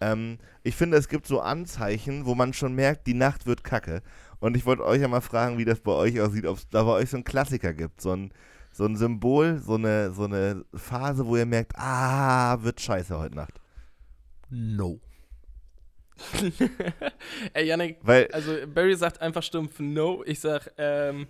Ähm, 0.00 0.38
ich 0.64 0.74
finde, 0.74 0.96
es 0.96 1.08
gibt 1.08 1.26
so 1.26 1.40
Anzeichen, 1.40 2.26
wo 2.26 2.34
man 2.34 2.52
schon 2.52 2.74
merkt, 2.74 3.06
die 3.06 3.14
Nacht 3.14 3.46
wird 3.46 3.62
kacke. 3.62 4.02
Und 4.40 4.56
ich 4.56 4.66
wollte 4.66 4.84
euch 4.84 5.00
ja 5.00 5.08
mal 5.08 5.20
fragen, 5.20 5.58
wie 5.58 5.64
das 5.64 5.80
bei 5.80 5.92
euch 5.92 6.20
aussieht, 6.20 6.46
ob 6.46 6.58
es 6.58 6.68
da 6.68 6.82
bei 6.82 6.92
euch 6.92 7.10
so 7.10 7.16
einen 7.16 7.24
Klassiker 7.24 7.72
gibt, 7.72 8.00
so 8.00 8.10
ein, 8.12 8.32
so 8.72 8.84
ein 8.84 8.96
Symbol, 8.96 9.58
so 9.58 9.74
eine, 9.74 10.10
so 10.12 10.24
eine 10.24 10.64
Phase, 10.74 11.26
wo 11.26 11.36
ihr 11.36 11.46
merkt, 11.46 11.74
ah, 11.76 12.60
wird 12.62 12.80
scheiße 12.80 13.16
heute 13.16 13.36
Nacht. 13.36 13.61
No. 14.52 15.00
Ey, 17.54 17.66
Janik, 17.66 17.96
Weil, 18.02 18.28
also 18.32 18.52
Barry 18.72 18.94
sagt 18.94 19.20
einfach 19.22 19.42
stumpf 19.42 19.80
No. 19.80 20.22
Ich 20.26 20.40
sag, 20.40 20.70
ähm, 20.76 21.26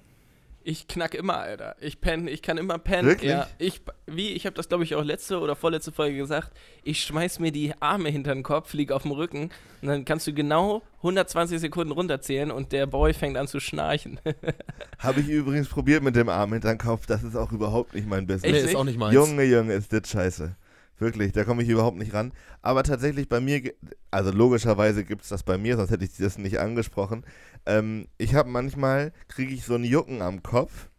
ich 0.64 0.88
knack 0.88 1.14
immer, 1.14 1.38
Alter. 1.38 1.76
Ich 1.80 2.00
penne, 2.00 2.30
ich 2.30 2.42
kann 2.42 2.58
immer 2.58 2.78
pennen. 2.78 3.06
Wirklich? 3.06 3.30
Ja, 3.30 3.46
ich, 3.58 3.80
wie, 4.06 4.30
ich 4.30 4.44
habe 4.44 4.54
das 4.54 4.68
glaube 4.68 4.82
ich 4.82 4.96
auch 4.96 5.04
letzte 5.04 5.38
oder 5.38 5.54
vorletzte 5.54 5.92
Folge 5.92 6.16
gesagt. 6.16 6.52
Ich 6.82 7.02
schmeiß 7.04 7.38
mir 7.38 7.52
die 7.52 7.72
Arme 7.80 8.08
hinter 8.08 8.34
den 8.34 8.42
Kopf, 8.42 8.72
lieg 8.74 8.90
auf 8.90 9.02
dem 9.02 9.12
Rücken 9.12 9.50
und 9.82 9.88
dann 9.88 10.04
kannst 10.04 10.26
du 10.26 10.32
genau 10.32 10.82
120 10.98 11.60
Sekunden 11.60 11.92
runterzählen 11.92 12.50
und 12.50 12.72
der 12.72 12.86
Boy 12.86 13.14
fängt 13.14 13.36
an 13.36 13.46
zu 13.46 13.60
schnarchen. 13.60 14.18
habe 14.98 15.20
ich 15.20 15.28
übrigens 15.28 15.68
probiert 15.68 16.02
mit 16.02 16.16
dem 16.16 16.28
Arm 16.28 16.52
hinter 16.52 16.74
den 16.74 16.78
Kopf, 16.78 17.06
das 17.06 17.22
ist 17.22 17.36
auch 17.36 17.52
überhaupt 17.52 17.94
nicht 17.94 18.08
mein 18.08 18.26
Business. 18.26 18.52
Nee, 18.52 18.58
ist 18.58 18.76
auch 18.76 18.84
nicht 18.84 18.98
meins. 18.98 19.14
Junge, 19.14 19.44
Junge, 19.44 19.74
ist 19.74 19.92
das 19.92 20.08
scheiße. 20.08 20.56
Wirklich, 21.02 21.32
da 21.32 21.42
komme 21.42 21.64
ich 21.64 21.68
überhaupt 21.68 21.98
nicht 21.98 22.14
ran. 22.14 22.32
Aber 22.62 22.84
tatsächlich 22.84 23.28
bei 23.28 23.40
mir, 23.40 23.74
also 24.12 24.30
logischerweise 24.30 25.04
gibt 25.04 25.22
es 25.22 25.30
das 25.30 25.42
bei 25.42 25.58
mir, 25.58 25.76
sonst 25.76 25.90
hätte 25.90 26.04
ich 26.04 26.16
das 26.16 26.38
nicht 26.38 26.60
angesprochen. 26.60 27.24
Ähm, 27.66 28.06
ich 28.18 28.36
habe 28.36 28.48
manchmal, 28.48 29.12
kriege 29.26 29.52
ich 29.52 29.64
so 29.64 29.74
einen 29.74 29.82
Jucken 29.82 30.22
am 30.22 30.44
Kopf. 30.44 30.90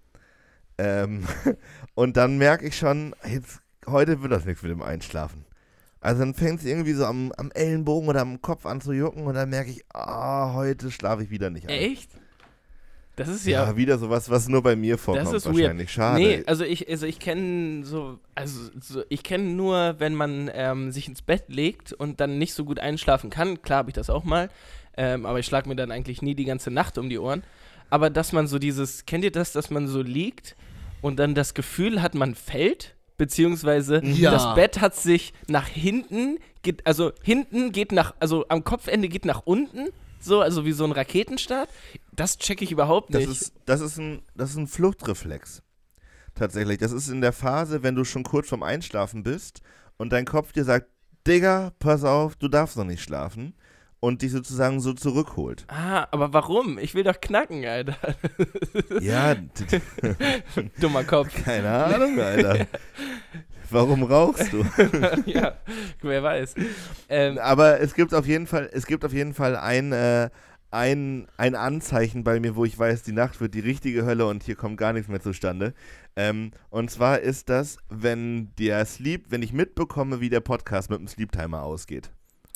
Ähm, 0.77 1.25
und 1.95 2.17
dann 2.17 2.37
merke 2.37 2.67
ich 2.67 2.77
schon, 2.77 3.15
jetzt, 3.25 3.61
heute 3.87 4.21
wird 4.21 4.33
das 4.33 4.43
nichts 4.43 4.61
mit 4.61 4.71
dem 4.71 4.81
Einschlafen. 4.81 5.45
Also 6.01 6.19
dann 6.19 6.33
fängt 6.33 6.59
es 6.59 6.65
irgendwie 6.65 6.91
so 6.91 7.05
am, 7.05 7.31
am 7.37 7.49
Ellenbogen 7.51 8.09
oder 8.09 8.21
am 8.21 8.41
Kopf 8.41 8.65
an 8.65 8.81
zu 8.81 8.91
jucken 8.91 9.25
und 9.25 9.35
dann 9.35 9.49
merke 9.49 9.71
ich, 9.71 9.85
ah, 9.93 10.53
heute 10.53 10.91
schlafe 10.91 11.23
ich 11.23 11.29
wieder 11.29 11.49
nicht 11.49 11.69
ein. 11.69 11.79
Echt? 11.79 12.11
Das 13.15 13.27
ist 13.27 13.45
Ja, 13.45 13.65
ja. 13.65 13.77
wieder 13.77 13.97
sowas, 13.99 14.29
was 14.29 14.47
nur 14.47 14.63
bei 14.63 14.75
mir 14.75 14.97
vorkommt 14.97 15.33
ist 15.35 15.45
weird. 15.45 15.55
wahrscheinlich. 15.57 15.91
Schade. 15.91 16.19
Nee, 16.19 16.43
also 16.47 16.63
ich, 16.63 16.89
also 16.89 17.05
ich 17.05 17.19
kenne 17.19 17.85
so, 17.85 18.17
also 18.33 18.69
so, 18.79 19.03
ich 19.09 19.21
kenne 19.23 19.43
nur, 19.43 19.95
wenn 19.99 20.15
man 20.15 20.49
ähm, 20.53 20.91
sich 20.91 21.07
ins 21.07 21.21
Bett 21.21 21.43
legt 21.47 21.93
und 21.93 22.19
dann 22.19 22.39
nicht 22.39 22.53
so 22.55 22.65
gut 22.65 22.79
einschlafen 22.79 23.29
kann. 23.29 23.61
Klar 23.61 23.79
habe 23.79 23.91
ich 23.91 23.93
das 23.95 24.09
auch 24.09 24.23
mal, 24.23 24.49
ähm, 24.97 25.25
aber 25.27 25.37
ich 25.39 25.45
schlage 25.45 25.69
mir 25.69 25.75
dann 25.75 25.91
eigentlich 25.91 26.21
nie 26.23 26.33
die 26.33 26.45
ganze 26.45 26.71
Nacht 26.71 26.97
um 26.97 27.07
die 27.09 27.19
Ohren. 27.19 27.43
Aber 27.91 28.09
dass 28.09 28.31
man 28.31 28.47
so 28.47 28.57
dieses, 28.57 29.05
kennt 29.05 29.23
ihr 29.23 29.31
das, 29.31 29.51
dass 29.51 29.69
man 29.69 29.87
so 29.87 30.01
liegt 30.01 30.55
und 31.01 31.17
dann 31.19 31.35
das 31.35 31.53
Gefühl 31.53 32.01
hat, 32.01 32.15
man 32.15 32.33
fällt, 32.33 32.95
beziehungsweise 33.17 34.01
Ja. 34.03 34.31
das 34.31 34.55
Bett 34.55 34.81
hat 34.81 34.95
sich 34.95 35.33
nach 35.47 35.67
hinten, 35.67 36.39
geht, 36.63 36.85
also 36.87 37.11
hinten 37.21 37.71
geht 37.71 37.91
nach, 37.91 38.15
also 38.19 38.45
am 38.49 38.63
Kopfende 38.63 39.07
geht 39.07 39.25
nach 39.25 39.43
unten, 39.45 39.89
so, 40.23 40.41
also 40.41 40.65
wie 40.65 40.71
so 40.71 40.83
ein 40.85 40.91
Raketenstart. 40.91 41.69
Das 42.11 42.37
checke 42.37 42.63
ich 42.63 42.71
überhaupt 42.71 43.13
Das 43.13 43.21
nicht. 43.27 43.41
ist, 43.41 43.53
das, 43.65 43.81
ist 43.81 43.97
ein, 43.97 44.21
das 44.35 44.51
ist 44.51 44.57
ein 44.57 44.67
Fluchtreflex. 44.67 45.61
Tatsächlich. 46.35 46.77
Das 46.79 46.91
ist 46.91 47.09
in 47.09 47.21
der 47.21 47.33
Phase, 47.33 47.83
wenn 47.83 47.95
du 47.95 48.03
schon 48.05 48.23
kurz 48.23 48.49
vorm 48.49 48.63
Einschlafen 48.63 49.23
bist 49.23 49.61
und 49.97 50.11
dein 50.13 50.25
Kopf 50.25 50.51
dir 50.51 50.63
sagt, 50.63 50.87
Digga, 51.27 51.71
pass 51.79 52.03
auf, 52.03 52.35
du 52.35 52.47
darfst 52.47 52.75
noch 52.77 52.83
nicht 52.85 53.01
schlafen. 53.03 53.53
Und 53.99 54.21
dich 54.21 54.33
sozusagen 54.33 54.81
so 54.81 54.91
zurückholt. 54.91 55.63
Ah, 55.69 56.05
aber 56.11 56.33
warum? 56.33 56.77
Ich 56.77 56.93
will 56.93 57.05
doch 57.05 57.21
knacken, 57.21 57.63
Alter. 57.65 57.95
Ja, 58.99 59.33
Dummer 60.81 61.05
Kopf. 61.05 61.33
keine 61.45 61.69
Ahnung, 61.69 62.19
Alter. 62.19 62.67
Warum 63.73 64.03
rauchst 64.03 64.53
du? 64.53 64.63
ja, 65.25 65.57
wer 66.01 66.23
weiß. 66.23 66.55
Ähm, 67.09 67.37
Aber 67.39 67.79
es 67.81 67.93
gibt 67.93 68.13
auf 68.13 68.25
jeden 68.25 68.47
Fall, 68.47 68.69
es 68.71 68.85
gibt 68.85 69.03
auf 69.03 69.13
jeden 69.13 69.33
Fall 69.33 69.55
ein, 69.55 69.91
äh, 69.91 70.29
ein, 70.71 71.27
ein 71.37 71.55
Anzeichen 71.55 72.23
bei 72.23 72.39
mir, 72.39 72.55
wo 72.55 72.65
ich 72.65 72.77
weiß, 72.77 73.03
die 73.03 73.11
Nacht 73.11 73.41
wird 73.41 73.53
die 73.53 73.59
richtige 73.59 74.05
Hölle 74.05 74.25
und 74.27 74.43
hier 74.43 74.55
kommt 74.55 74.77
gar 74.77 74.93
nichts 74.93 75.07
mehr 75.09 75.21
zustande. 75.21 75.73
Ähm, 76.15 76.51
und 76.69 76.89
zwar 76.91 77.19
ist 77.19 77.49
das, 77.49 77.77
wenn 77.89 78.51
der 78.57 78.85
Sleep, 78.85 79.25
wenn 79.29 79.41
ich 79.43 79.53
mitbekomme, 79.53 80.19
wie 80.21 80.29
der 80.29 80.39
Podcast 80.41 80.89
mit 80.89 80.99
dem 80.99 81.07
Sleep-Timer 81.07 81.63
ausgeht. 81.63 82.11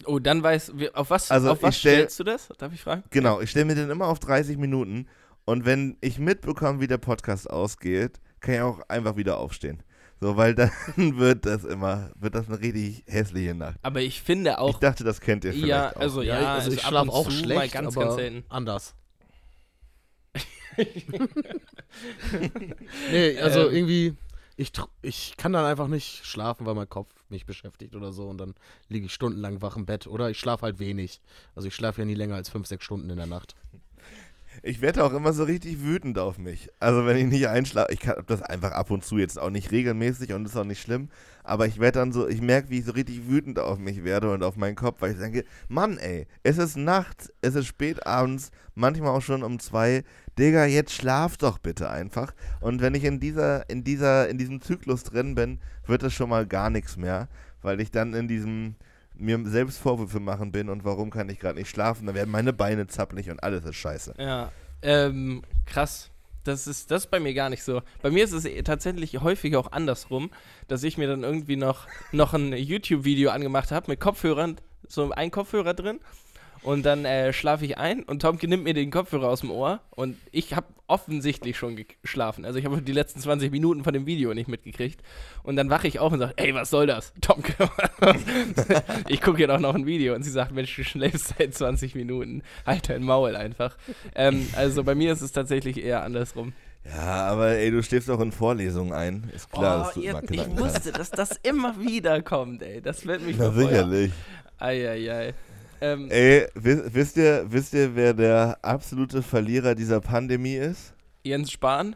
oh, 0.05 0.19
dann 0.19 0.41
weiß, 0.43 0.73
auf 0.93 1.09
was, 1.09 1.29
Also 1.31 1.51
auf 1.51 1.63
was 1.63 1.77
stell- 1.77 1.93
stellst 1.95 2.19
du 2.19 2.23
das? 2.23 2.49
Darf 2.57 2.73
ich 2.73 2.81
fragen? 2.81 3.03
Genau, 3.09 3.41
ich 3.41 3.49
stelle 3.51 3.65
mir 3.65 3.75
den 3.75 3.89
immer 3.89 4.07
auf 4.07 4.19
30 4.19 4.57
Minuten 4.57 5.07
und 5.45 5.65
wenn 5.65 5.97
ich 6.01 6.19
mitbekomme, 6.19 6.79
wie 6.81 6.87
der 6.87 6.97
Podcast 6.99 7.49
ausgeht, 7.49 8.19
kann 8.41 8.53
ich 8.55 8.61
auch 8.61 8.79
einfach 8.89 9.15
wieder 9.15 9.37
aufstehen. 9.39 9.81
So, 10.19 10.35
weil 10.35 10.55
dann 10.55 10.71
wird 10.95 11.45
das 11.45 11.63
immer, 11.63 12.11
wird 12.15 12.35
das 12.35 12.47
eine 12.47 12.59
richtig 12.59 13.03
hässliche 13.07 13.53
Nacht. 13.53 13.77
Aber 13.83 14.01
ich 14.01 14.21
finde 14.21 14.51
Ich 14.51 14.57
auch, 14.57 14.79
dachte, 14.79 15.03
das 15.03 15.21
kennt 15.21 15.45
ihr 15.45 15.53
vielleicht 15.53 15.67
ja, 15.67 15.91
auch. 15.91 15.95
also 15.99 16.21
ja, 16.21 16.55
also 16.55 16.71
ich 16.71 16.83
ab 16.83 16.89
schlafe 16.89 17.11
auch 17.11 17.29
schlecht, 17.29 17.59
mal 17.59 17.69
ganz, 17.69 17.95
aber 17.95 18.05
ganz 18.05 18.15
selten. 18.15 18.43
anders. 18.49 18.95
nee, 23.11 23.37
also 23.39 23.67
Ähm. 23.67 23.75
irgendwie, 23.75 24.13
ich, 24.55 24.71
ich 25.01 25.35
kann 25.37 25.53
dann 25.53 25.65
einfach 25.65 25.87
nicht 25.87 26.25
schlafen, 26.25 26.65
weil 26.65 26.75
mein 26.75 26.89
Kopf 26.89 27.11
mich 27.29 27.45
beschäftigt 27.45 27.95
oder 27.95 28.11
so 28.11 28.27
und 28.27 28.37
dann 28.37 28.55
liege 28.87 29.05
ich 29.05 29.13
stundenlang 29.13 29.61
wach 29.61 29.75
im 29.75 29.85
Bett 29.85 30.07
oder 30.07 30.29
ich 30.29 30.39
schlafe 30.39 30.63
halt 30.63 30.79
wenig. 30.79 31.21
Also 31.55 31.67
ich 31.67 31.75
schlafe 31.75 32.01
ja 32.01 32.05
nie 32.05 32.15
länger 32.15 32.35
als 32.35 32.49
fünf, 32.49 32.67
sechs 32.67 32.85
Stunden 32.85 33.09
in 33.09 33.17
der 33.17 33.27
Nacht. 33.27 33.55
Ich 34.67 34.81
werde 34.81 35.05
auch 35.05 35.13
immer 35.13 35.31
so 35.31 35.45
richtig 35.45 35.81
wütend 35.81 36.19
auf 36.19 36.37
mich. 36.37 36.67
Also 36.81 37.05
wenn 37.05 37.15
ich 37.15 37.27
nicht 37.27 37.47
einschlafe, 37.47 37.93
ich 37.93 38.01
kann 38.01 38.21
das 38.27 38.41
einfach 38.41 38.73
ab 38.73 38.91
und 38.91 39.01
zu 39.01 39.17
jetzt 39.17 39.39
auch 39.39 39.49
nicht 39.49 39.71
regelmäßig 39.71 40.33
und 40.33 40.43
ist 40.43 40.57
auch 40.57 40.65
nicht 40.65 40.81
schlimm, 40.81 41.07
aber 41.45 41.67
ich 41.67 41.79
werde 41.79 41.99
dann 41.99 42.11
so, 42.11 42.27
ich 42.27 42.41
merke, 42.41 42.69
wie 42.69 42.79
ich 42.79 42.85
so 42.85 42.91
richtig 42.91 43.29
wütend 43.29 43.59
auf 43.59 43.79
mich 43.79 44.03
werde 44.03 44.29
und 44.29 44.43
auf 44.43 44.57
meinen 44.57 44.75
Kopf, 44.75 44.97
weil 44.99 45.13
ich 45.13 45.19
denke, 45.19 45.45
Mann 45.69 45.97
ey, 45.97 46.27
es 46.43 46.57
ist 46.57 46.75
Nacht, 46.75 47.31
es 47.39 47.55
ist 47.55 47.65
spät 47.65 48.05
abends, 48.05 48.51
manchmal 48.75 49.11
auch 49.11 49.21
schon 49.21 49.41
um 49.41 49.57
zwei, 49.59 50.03
Digga, 50.37 50.65
jetzt 50.65 50.91
schlaf 50.91 51.37
doch 51.37 51.59
bitte 51.59 51.89
einfach. 51.89 52.33
Und 52.59 52.81
wenn 52.81 52.93
ich 52.93 53.05
in 53.05 53.21
dieser, 53.21 53.69
in 53.69 53.85
dieser, 53.85 54.27
in 54.27 54.37
diesem 54.37 54.59
Zyklus 54.59 55.05
drin 55.05 55.33
bin, 55.33 55.61
wird 55.85 56.03
es 56.03 56.13
schon 56.13 56.27
mal 56.27 56.45
gar 56.45 56.69
nichts 56.69 56.97
mehr, 56.97 57.29
weil 57.61 57.79
ich 57.79 57.89
dann 57.89 58.13
in 58.13 58.27
diesem 58.27 58.75
mir 59.19 59.39
selbst 59.45 59.79
Vorwürfe 59.79 60.19
machen 60.19 60.51
bin 60.51 60.69
und 60.69 60.83
warum 60.83 61.09
kann 61.09 61.29
ich 61.29 61.39
gerade 61.39 61.59
nicht 61.59 61.69
schlafen, 61.69 62.05
dann 62.05 62.15
werden 62.15 62.31
meine 62.31 62.53
Beine 62.53 62.87
zappelig 62.87 63.29
und 63.29 63.41
alles 63.41 63.65
ist 63.65 63.75
scheiße. 63.75 64.15
Ja, 64.17 64.51
ähm, 64.81 65.43
krass. 65.65 66.11
Das 66.43 66.65
ist, 66.65 66.91
das 66.91 67.03
ist 67.03 67.11
bei 67.11 67.19
mir 67.19 67.33
gar 67.33 67.49
nicht 67.49 67.63
so. 67.63 67.81
Bei 68.01 68.09
mir 68.09 68.23
ist 68.23 68.31
es 68.31 68.45
eh 68.45 68.61
tatsächlich 68.63 69.19
häufig 69.19 69.57
auch 69.57 69.73
andersrum, 69.73 70.31
dass 70.69 70.83
ich 70.83 70.97
mir 70.97 71.07
dann 71.07 71.23
irgendwie 71.23 71.57
noch, 71.57 71.87
noch 72.13 72.33
ein 72.33 72.53
YouTube-Video 72.53 73.31
angemacht 73.31 73.71
habe 73.71 73.91
mit 73.91 73.99
Kopfhörern, 73.99 74.55
so 74.87 75.11
ein 75.11 75.29
Kopfhörer 75.29 75.73
drin. 75.73 75.99
Und 76.63 76.85
dann 76.85 77.05
äh, 77.05 77.33
schlafe 77.33 77.65
ich 77.65 77.77
ein 77.77 78.03
und 78.03 78.21
Tomke 78.21 78.47
nimmt 78.47 78.63
mir 78.63 78.73
den 78.73 78.91
Kopfhörer 78.91 79.29
aus 79.29 79.41
dem 79.41 79.51
Ohr 79.51 79.79
und 79.91 80.17
ich 80.31 80.55
habe 80.55 80.67
offensichtlich 80.87 81.57
schon 81.57 81.75
geschlafen. 82.01 82.45
Also 82.45 82.59
ich 82.59 82.65
habe 82.65 82.81
die 82.81 82.93
letzten 82.93 83.19
20 83.19 83.51
Minuten 83.51 83.83
von 83.83 83.93
dem 83.93 84.05
Video 84.05 84.33
nicht 84.33 84.47
mitgekriegt. 84.47 85.01
Und 85.43 85.57
dann 85.57 85.69
wache 85.69 85.87
ich 85.87 85.99
auf 85.99 86.13
und 86.13 86.19
sage, 86.19 86.33
ey, 86.37 86.53
was 86.53 86.69
soll 86.69 86.87
das? 86.87 87.13
Tomke, 87.21 87.53
ich 89.07 89.21
gucke 89.21 89.37
hier 89.37 89.47
doch 89.47 89.59
noch 89.59 89.75
ein 89.75 89.85
Video. 89.85 90.15
Und 90.15 90.23
sie 90.23 90.31
sagt, 90.31 90.51
Mensch, 90.53 90.75
du 90.75 90.83
schläfst 90.83 91.33
seit 91.37 91.53
20 91.53 91.95
Minuten. 91.95 92.41
Halt 92.65 92.89
dein 92.89 93.03
Maul 93.03 93.35
einfach. 93.35 93.77
Ähm, 94.15 94.47
also 94.55 94.83
bei 94.83 94.95
mir 94.95 95.11
ist 95.11 95.21
es 95.21 95.31
tatsächlich 95.33 95.83
eher 95.83 96.03
andersrum. 96.03 96.53
Ja, 96.85 97.27
aber 97.27 97.49
ey, 97.49 97.69
du 97.69 97.83
stehst 97.83 98.09
auch 98.09 98.21
in 98.21 98.31
Vorlesungen 98.31 98.93
ein. 98.93 99.29
Ist 99.35 99.51
klar, 99.51 99.79
dass 99.79 99.93
du 99.93 99.99
Oh, 99.99 100.03
ihr, 100.03 100.11
immer 100.11 100.23
ich 100.31 100.57
wusste, 100.57 100.91
dass 100.93 101.11
das 101.11 101.31
immer 101.43 101.79
wieder 101.81 102.21
kommt, 102.21 102.61
ey. 102.63 102.81
Das 102.81 103.05
wird 103.05 103.23
mich 103.23 103.35
Na 103.37 103.51
sicherlich. 103.51 104.13
Eieiei. 104.57 105.33
Ähm, 105.81 106.09
Ey, 106.09 106.47
wisst, 106.55 106.93
wisst, 106.93 107.17
ihr, 107.17 107.45
wisst 107.47 107.73
ihr, 107.73 107.95
wer 107.95 108.13
der 108.13 108.57
absolute 108.61 109.21
Verlierer 109.21 109.75
dieser 109.75 110.01
Pandemie 110.01 110.55
ist? 110.55 110.93
Jens 111.23 111.51
Spahn? 111.51 111.95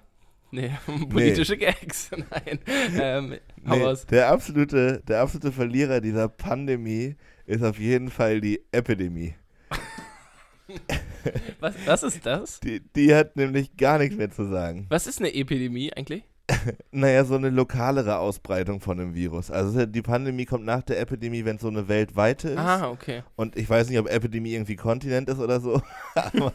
Nee, 0.52 0.72
politische 1.10 1.58
Gags. 1.58 2.12
Nein. 2.12 2.60
Ähm, 3.00 3.36
Nee, 3.64 3.94
der, 4.10 4.30
absolute, 4.30 5.04
der 5.08 5.22
absolute 5.22 5.52
Verlierer 5.52 6.02
dieser 6.02 6.28
Pandemie 6.28 7.16
ist 7.46 7.64
auf 7.64 7.78
jeden 7.78 8.10
Fall 8.10 8.42
die 8.42 8.62
Epidemie. 8.72 9.36
Was, 11.60 11.76
was 11.86 12.02
ist 12.02 12.26
das? 12.26 12.60
Die, 12.62 12.80
die 12.96 13.14
hat 13.14 13.36
nämlich 13.36 13.78
gar 13.78 14.00
nichts 14.00 14.16
mehr 14.18 14.32
zu 14.32 14.50
sagen. 14.50 14.88
Was 14.90 15.06
ist 15.06 15.20
eine 15.20 15.32
Epidemie 15.32 15.94
eigentlich? 15.94 16.24
Naja, 16.92 17.24
so 17.24 17.36
eine 17.36 17.50
lokalere 17.50 18.18
Ausbreitung 18.20 18.80
von 18.82 18.98
dem 18.98 19.14
Virus. 19.14 19.52
Also 19.52 19.86
die 19.86 20.02
Pandemie 20.02 20.46
kommt 20.46 20.66
nach 20.66 20.82
der 20.82 21.00
Epidemie, 21.00 21.46
wenn 21.46 21.56
es 21.56 21.62
so 21.62 21.68
eine 21.68 21.88
weltweite 21.88 22.50
ist. 22.50 22.58
Ah, 22.58 22.90
okay. 22.90 23.24
Und 23.36 23.56
ich 23.56 23.70
weiß 23.70 23.90
nicht, 23.90 24.00
ob 24.00 24.10
Epidemie 24.10 24.54
irgendwie 24.54 24.76
Kontinent 24.76 25.30
ist 25.30 25.40
oder 25.40 25.60
so. 25.60 25.82
Aber 26.16 26.54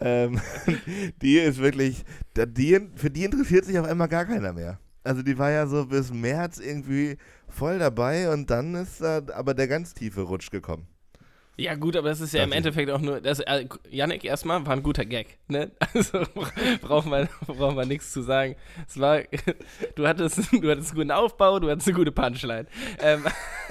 ähm, 0.00 0.40
die 1.22 1.38
ist 1.38 1.58
wirklich, 1.58 2.04
die, 2.36 2.80
für 2.94 3.10
die 3.10 3.24
interessiert 3.24 3.64
sich 3.64 3.78
auf 3.78 3.86
einmal 3.86 4.08
gar 4.08 4.24
keiner 4.24 4.52
mehr. 4.52 4.78
Also 5.04 5.22
die 5.22 5.36
war 5.38 5.50
ja 5.50 5.66
so 5.66 5.86
bis 5.86 6.12
März 6.12 6.58
irgendwie 6.58 7.16
voll 7.48 7.78
dabei 7.78 8.32
und 8.32 8.50
dann 8.50 8.74
ist 8.74 9.00
da 9.00 9.20
aber 9.34 9.54
der 9.54 9.66
ganz 9.66 9.94
tiefe 9.94 10.22
Rutsch 10.22 10.50
gekommen. 10.50 10.86
Ja, 11.58 11.74
gut, 11.74 11.96
aber 11.96 12.08
das 12.08 12.20
ist 12.20 12.32
ja 12.32 12.42
im 12.42 12.48
Okay. 12.48 12.58
Endeffekt 12.58 12.90
auch 12.90 13.00
nur. 13.00 13.20
Das, 13.20 13.40
äh, 13.40 13.66
Yannick, 13.90 14.24
erstmal 14.24 14.64
war 14.64 14.72
ein 14.72 14.82
guter 14.82 15.04
Gag, 15.04 15.38
ne? 15.48 15.70
Also 15.94 16.22
braucht 16.80 17.06
man, 17.06 17.28
braucht 17.46 17.76
man 17.76 17.88
nichts 17.88 18.10
zu 18.10 18.22
sagen. 18.22 18.56
Es 18.88 18.98
war, 18.98 19.20
du 19.94 20.06
hattest, 20.08 20.38
du 20.52 20.70
hattest 20.70 20.92
einen 20.92 21.00
guten 21.00 21.10
Aufbau, 21.10 21.60
du 21.60 21.70
hattest 21.70 21.88
eine 21.88 21.96
gute 21.96 22.10
Punchline. 22.12 22.66
Ähm, 23.00 23.24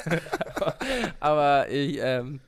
aber 1.19 1.69
ich, 1.69 1.97
ähm, 1.99 2.39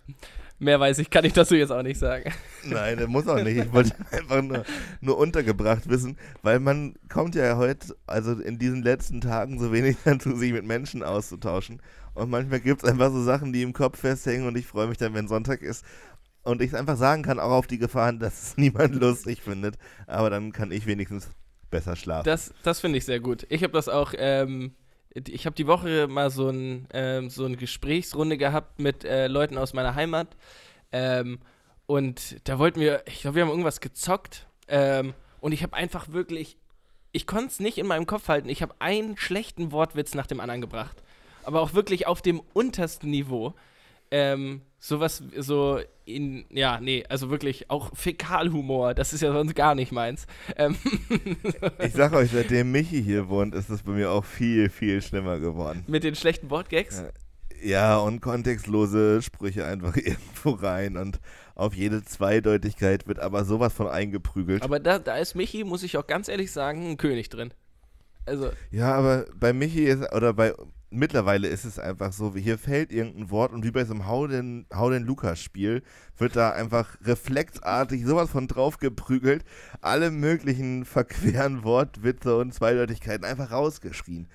mehr 0.59 0.79
weiß 0.79 0.99
ich, 0.99 1.09
kann 1.09 1.25
ich 1.25 1.33
dazu 1.33 1.55
jetzt 1.55 1.71
auch 1.71 1.83
nicht 1.83 1.99
sagen. 1.99 2.31
Nein, 2.63 2.97
das 2.97 3.07
muss 3.07 3.27
auch 3.27 3.41
nicht. 3.41 3.57
Ich 3.57 3.73
wollte 3.73 3.95
einfach 4.11 4.41
nur, 4.41 4.63
nur 5.01 5.17
untergebracht 5.17 5.89
wissen, 5.89 6.17
weil 6.41 6.59
man 6.59 6.95
kommt 7.09 7.35
ja 7.35 7.57
heute, 7.57 7.95
also 8.05 8.33
in 8.33 8.59
diesen 8.59 8.83
letzten 8.83 9.19
Tagen 9.19 9.59
so 9.59 9.73
wenig 9.73 9.97
dazu, 10.05 10.35
sich 10.35 10.53
mit 10.53 10.65
Menschen 10.65 11.03
auszutauschen. 11.03 11.81
Und 12.13 12.29
manchmal 12.29 12.59
gibt 12.59 12.83
es 12.83 12.89
einfach 12.89 13.11
so 13.11 13.23
Sachen, 13.23 13.53
die 13.53 13.63
im 13.63 13.73
Kopf 13.73 13.99
festhängen 13.99 14.47
und 14.47 14.57
ich 14.57 14.67
freue 14.67 14.87
mich 14.87 14.97
dann, 14.97 15.13
wenn 15.13 15.27
Sonntag 15.27 15.61
ist. 15.61 15.83
Und 16.43 16.61
ich 16.61 16.69
es 16.69 16.73
einfach 16.75 16.97
sagen 16.97 17.23
kann, 17.23 17.39
auch 17.39 17.51
auf 17.51 17.67
die 17.67 17.77
Gefahren, 17.77 18.19
dass 18.19 18.41
es 18.41 18.57
niemand 18.57 18.95
lustig 18.95 19.41
findet. 19.41 19.77
Aber 20.07 20.29
dann 20.29 20.51
kann 20.51 20.71
ich 20.71 20.85
wenigstens 20.85 21.29
besser 21.69 21.95
schlafen. 21.95 22.25
Das, 22.25 22.53
das 22.63 22.79
finde 22.79 22.97
ich 22.97 23.05
sehr 23.05 23.19
gut. 23.19 23.45
Ich 23.49 23.63
habe 23.63 23.73
das 23.73 23.89
auch, 23.89 24.13
ähm, 24.17 24.75
ich 25.13 25.45
habe 25.45 25.55
die 25.55 25.67
Woche 25.67 26.07
mal 26.07 26.29
so, 26.29 26.49
ein, 26.49 26.87
ähm, 26.93 27.29
so 27.29 27.45
eine 27.45 27.57
Gesprächsrunde 27.57 28.37
gehabt 28.37 28.79
mit 28.79 29.03
äh, 29.05 29.27
Leuten 29.27 29.57
aus 29.57 29.73
meiner 29.73 29.95
Heimat. 29.95 30.35
Ähm, 30.91 31.39
und 31.85 32.47
da 32.47 32.59
wollten 32.59 32.79
wir, 32.79 33.03
ich 33.07 33.21
glaube, 33.21 33.35
wir 33.35 33.43
haben 33.43 33.49
irgendwas 33.49 33.81
gezockt. 33.81 34.47
Ähm, 34.67 35.13
und 35.39 35.51
ich 35.51 35.63
habe 35.63 35.73
einfach 35.73 36.11
wirklich, 36.11 36.57
ich 37.11 37.25
konnte 37.27 37.47
es 37.47 37.59
nicht 37.59 37.77
in 37.77 37.87
meinem 37.87 38.05
Kopf 38.05 38.27
halten. 38.27 38.49
Ich 38.49 38.61
habe 38.61 38.75
einen 38.79 39.17
schlechten 39.17 39.71
Wortwitz 39.71 40.13
nach 40.13 40.27
dem 40.27 40.39
anderen 40.39 40.61
gebracht. 40.61 41.03
Aber 41.45 41.61
auch 41.61 41.73
wirklich 41.73 42.07
auf 42.07 42.21
dem 42.21 42.41
untersten 42.53 43.09
Niveau. 43.09 43.53
Ähm, 44.11 44.61
sowas, 44.79 45.23
so 45.39 45.79
in, 46.05 46.45
ja, 46.49 46.79
nee, 46.79 47.03
also 47.09 47.29
wirklich 47.29 47.69
auch 47.71 47.95
Fäkalhumor, 47.95 48.93
das 48.93 49.13
ist 49.13 49.21
ja 49.21 49.31
sonst 49.31 49.55
gar 49.55 49.73
nicht 49.73 49.91
meins. 49.91 50.27
Ähm, 50.57 50.75
Ich 51.79 51.93
sag 51.93 52.13
euch, 52.13 52.29
seitdem 52.31 52.71
Michi 52.71 53.01
hier 53.01 53.29
wohnt, 53.29 53.55
ist 53.55 53.69
das 53.69 53.83
bei 53.83 53.91
mir 53.91 54.11
auch 54.11 54.25
viel, 54.25 54.69
viel 54.69 55.01
schlimmer 55.01 55.39
geworden. 55.39 55.83
mit 55.87 56.03
den 56.03 56.15
schlechten 56.15 56.49
Wortgags. 56.49 56.99
Ja. 56.99 57.09
Ja, 57.63 57.97
und 57.97 58.19
kontextlose 58.19 59.21
Sprüche 59.21 59.65
einfach 59.65 59.95
irgendwo 59.97 60.49
rein 60.51 60.97
und 60.97 61.21
auf 61.55 61.73
jede 61.73 62.03
Zweideutigkeit 62.03 63.07
wird 63.07 63.19
aber 63.19 63.45
sowas 63.45 63.71
von 63.73 63.87
eingeprügelt. 63.87 64.63
Aber 64.63 64.79
da, 64.79 64.99
da 64.99 65.15
ist 65.17 65.33
Michi, 65.35 65.63
muss 65.63 65.81
ich 65.83 65.97
auch 65.97 66.05
ganz 66.05 66.27
ehrlich 66.27 66.51
sagen, 66.51 66.85
ein 66.91 66.97
König 66.97 67.29
drin. 67.29 67.53
Also, 68.25 68.51
Ja, 68.69 68.93
aber 68.95 69.27
bei 69.39 69.53
Michi 69.53 69.85
ist, 69.85 70.11
oder 70.13 70.33
bei, 70.33 70.53
mittlerweile 70.93 71.47
ist 71.47 71.65
es 71.65 71.79
einfach 71.79 72.13
so, 72.13 72.35
wie 72.35 72.41
hier 72.41 72.57
fällt 72.57 72.91
irgendein 72.91 73.29
Wort 73.31 73.51
und 73.51 73.65
wie 73.65 73.71
bei 73.71 73.83
so 73.83 73.93
einem 73.93 74.07
Hau 74.07 74.27
den, 74.27 74.65
Hau 74.73 74.89
den 74.89 75.03
Lukas-Spiel 75.03 75.81
wird 76.17 76.35
da 76.35 76.51
einfach 76.51 76.97
reflexartig 77.03 78.05
sowas 78.05 78.29
von 78.29 78.47
drauf 78.47 78.77
geprügelt, 78.77 79.43
alle 79.81 80.11
möglichen 80.11 80.85
verqueren 80.85 81.63
Wortwitze 81.63 82.37
und 82.37 82.53
Zweideutigkeiten 82.53 83.25
einfach 83.25 83.51
rausgeschrien. 83.51 84.27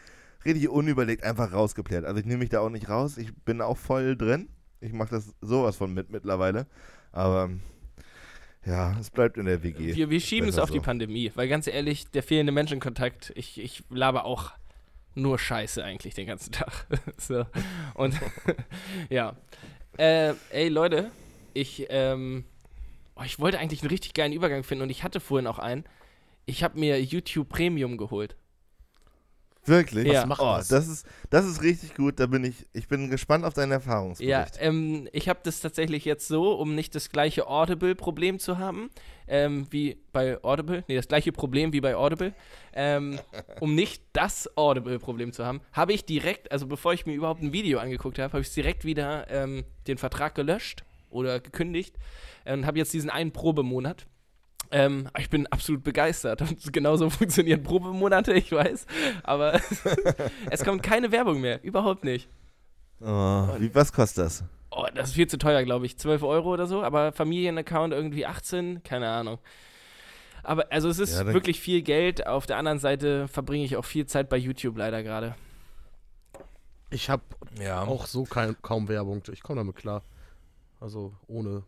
Richtig 0.45 0.69
unüberlegt, 0.69 1.25
einfach 1.25 1.53
rausgeplärt. 1.53 2.05
Also 2.05 2.21
ich 2.21 2.27
nehme 2.27 2.41
mich 2.41 2.51
da 2.51 2.61
auch 2.61 2.71
nicht 2.71 2.89
raus, 2.89 3.19
ich 3.19 3.35
bin 3.35 3.61
auch 3.61 3.77
voll 3.77 4.17
drin. 4.17 4.49
Ich 4.81 4.93
mache 4.93 5.11
das 5.11 5.35
sowas 5.41 5.77
von 5.77 5.93
mit 5.93 6.11
mittlerweile. 6.11 6.67
Aber 7.11 7.51
ja, 8.65 8.97
es 9.01 9.11
bleibt 9.11 9.37
in 9.37 9.47
der 9.47 9.63
WG. 9.63 9.95
wir, 9.97 10.11
wir 10.11 10.21
schieben 10.21 10.49
es 10.49 10.59
auf 10.59 10.71
die 10.71 10.79
so. 10.79 10.83
Pandemie, 10.83 11.33
weil 11.35 11.49
ganz 11.49 11.67
ehrlich, 11.67 12.11
der 12.11 12.23
fehlende 12.23 12.53
Menschenkontakt, 12.53 13.33
ich, 13.35 13.61
ich 13.61 13.85
laber 13.89 14.25
auch 14.25 14.53
nur 15.19 15.39
Scheiße 15.39 15.85
eigentlich 15.85 16.15
den 16.15 16.27
ganzen 16.27 16.53
Tag. 16.53 16.87
so. 17.17 17.45
Und 17.95 18.15
ja. 19.11 19.37
Äh, 19.97 20.35
ey, 20.51 20.69
Leute, 20.69 21.11
ich, 21.55 21.87
ähm, 21.91 22.45
oh, 23.17 23.23
ich 23.25 23.41
wollte 23.41 23.59
eigentlich 23.59 23.83
einen 23.83 23.91
richtig 23.91 24.15
geilen 24.15 24.33
Übergang 24.33 24.63
finden 24.63 24.83
und 24.83 24.91
ich 24.91 25.03
hatte 25.03 25.21
vorhin 25.21 25.47
auch 25.47 25.59
einen. 25.59 25.85
Ich 26.47 26.63
habe 26.63 26.79
mir 26.79 27.03
YouTube 27.03 27.49
Premium 27.49 27.97
geholt. 27.97 28.37
Wirklich? 29.69 30.07
Ja. 30.07 30.27
macht 30.27 30.41
oh, 30.41 30.57
das? 30.57 30.69
das 30.69 30.89
ist, 30.89 31.07
das 31.31 31.47
ist 31.47 31.63
richtig 31.63 31.95
gut. 31.95 32.19
Da 32.21 32.27
bin 32.27 32.45
ich, 32.45 32.67
ich 32.73 32.89
bin 32.89 33.11
gespannt 33.11 33.45
auf 33.45 33.55
deinen 33.55 33.71
Ja, 33.71 33.77
Erfahrungsbericht. 33.77 34.59
ähm, 34.61 35.09
ich 35.13 35.29
habe 35.29 35.41
das 35.43 35.61
tatsächlich 35.61 36.05
jetzt 36.05 36.27
so, 36.29 36.53
um 36.53 36.75
nicht 36.75 36.95
das 36.95 37.11
gleiche 37.11 37.47
Audible-Problem 37.47 38.39
zu 38.39 38.59
haben, 38.59 38.91
ähm, 39.27 39.67
wie 39.71 39.99
bei 40.13 40.43
Audible, 40.43 40.85
nee, 40.89 40.97
das 40.97 41.09
gleiche 41.09 41.33
Problem 41.33 41.73
wie 41.73 41.81
bei 41.81 41.95
Audible, 41.97 42.35
ähm, 42.73 43.19
um 43.61 43.75
nicht 43.75 44.03
das 44.13 44.57
Audible-Problem 44.57 45.33
zu 45.33 45.45
haben, 45.45 45.61
habe 45.73 45.93
ich 45.93 46.05
direkt, 46.05 46.51
also 46.51 46.67
bevor 46.67 46.93
ich 46.93 47.07
mir 47.07 47.15
überhaupt 47.15 47.43
ein 47.43 47.53
Video 47.53 47.79
angeguckt 47.79 48.19
habe, 48.19 48.33
habe 48.33 48.43
ich 48.43 48.53
direkt 48.53 48.85
wieder 48.85 49.31
ähm, 49.31 49.65
den 49.87 49.99
Vertrag 49.99 50.35
gelöscht 50.35 50.85
oder 51.11 51.41
gekündigt 51.41 51.97
und 52.45 52.67
habe 52.67 52.79
jetzt 52.79 52.93
diesen 52.93 53.11
einen 53.11 53.33
Probemonat. 53.33 54.07
Ähm, 54.71 55.09
ich 55.19 55.31
bin 55.31 55.47
absolut 55.47 55.83
begeistert. 55.83 56.43
Und 56.43 56.73
genauso 56.73 57.09
funktionieren 57.11 57.63
Probemonate, 57.63 58.33
ich 58.35 58.53
weiß. 58.53 58.87
Aber 59.23 59.61
es 60.51 60.65
kommt 60.65 60.83
keine 60.83 61.11
Werbung 61.13 61.41
mehr. 61.41 61.63
Überhaupt 61.65 62.05
nicht. 62.05 62.29
Oh, 63.01 63.49
wie, 63.59 63.75
was 63.75 63.93
kostet 63.93 64.25
das? 64.27 64.45
Oh, 64.71 64.87
das 64.95 65.09
ist 65.11 65.15
viel 65.15 65.27
zu 65.29 65.39
teuer, 65.39 65.63
glaube 65.65 65.87
ich. 65.87 65.99
12 65.99 66.23
Euro 66.23 66.53
oder 66.53 66.67
so, 66.67 66.83
aber 66.83 67.13
Familienaccount 67.13 67.93
irgendwie 67.95 68.27
18, 68.27 68.83
keine 68.83 69.09
Ahnung. 69.09 69.39
Aber 70.43 70.71
also 70.71 70.89
es 70.89 70.99
ist 70.99 71.19
Ja, 71.19 71.27
wirklich 71.33 71.61
viel 71.61 71.83
Geld. 71.83 72.27
Auf 72.27 72.47
der 72.47 72.59
anderen 72.59 72.79
Seite 72.79 73.29
verbringe 73.29 73.65
ich 73.65 73.77
auch 73.77 73.85
viel 73.85 74.07
Zeit 74.07 74.29
bei 74.29 74.37
YouTube 74.37 74.77
leider 74.77 75.03
gerade. 75.03 75.35
Ich 76.91 77.11
habe 77.11 77.23
Ja. 77.61 77.83
auch 77.83 78.07
so 78.07 78.25
kein, 78.25 78.57
kaum 78.63 78.89
Werbung. 78.89 79.23
Ich 79.33 79.43
komme 79.43 79.61
damit 79.61 79.77
klar. 79.77 80.03
Also 80.81 81.15
ohne 81.27 81.65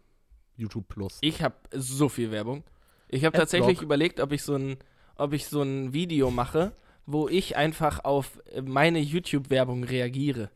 YouTube 0.56 0.88
Plus. 0.88 1.18
Ich 1.20 1.42
habe 1.42 1.56
so 1.72 2.08
viel 2.08 2.30
Werbung. 2.30 2.64
Ich 3.10 3.24
habe 3.24 3.36
tatsächlich 3.36 3.82
überlegt, 3.82 4.20
ob 4.20 4.32
ich 4.32 4.42
so 4.42 4.54
ein, 4.54 4.76
ob 5.16 5.32
ich 5.32 5.46
so 5.46 5.62
ein 5.62 5.92
Video 5.92 6.30
mache, 6.30 6.72
wo 7.06 7.28
ich 7.28 7.56
einfach 7.56 8.04
auf 8.04 8.40
meine 8.62 9.00
YouTube-Werbung 9.00 9.84
reagiere. 9.84 10.50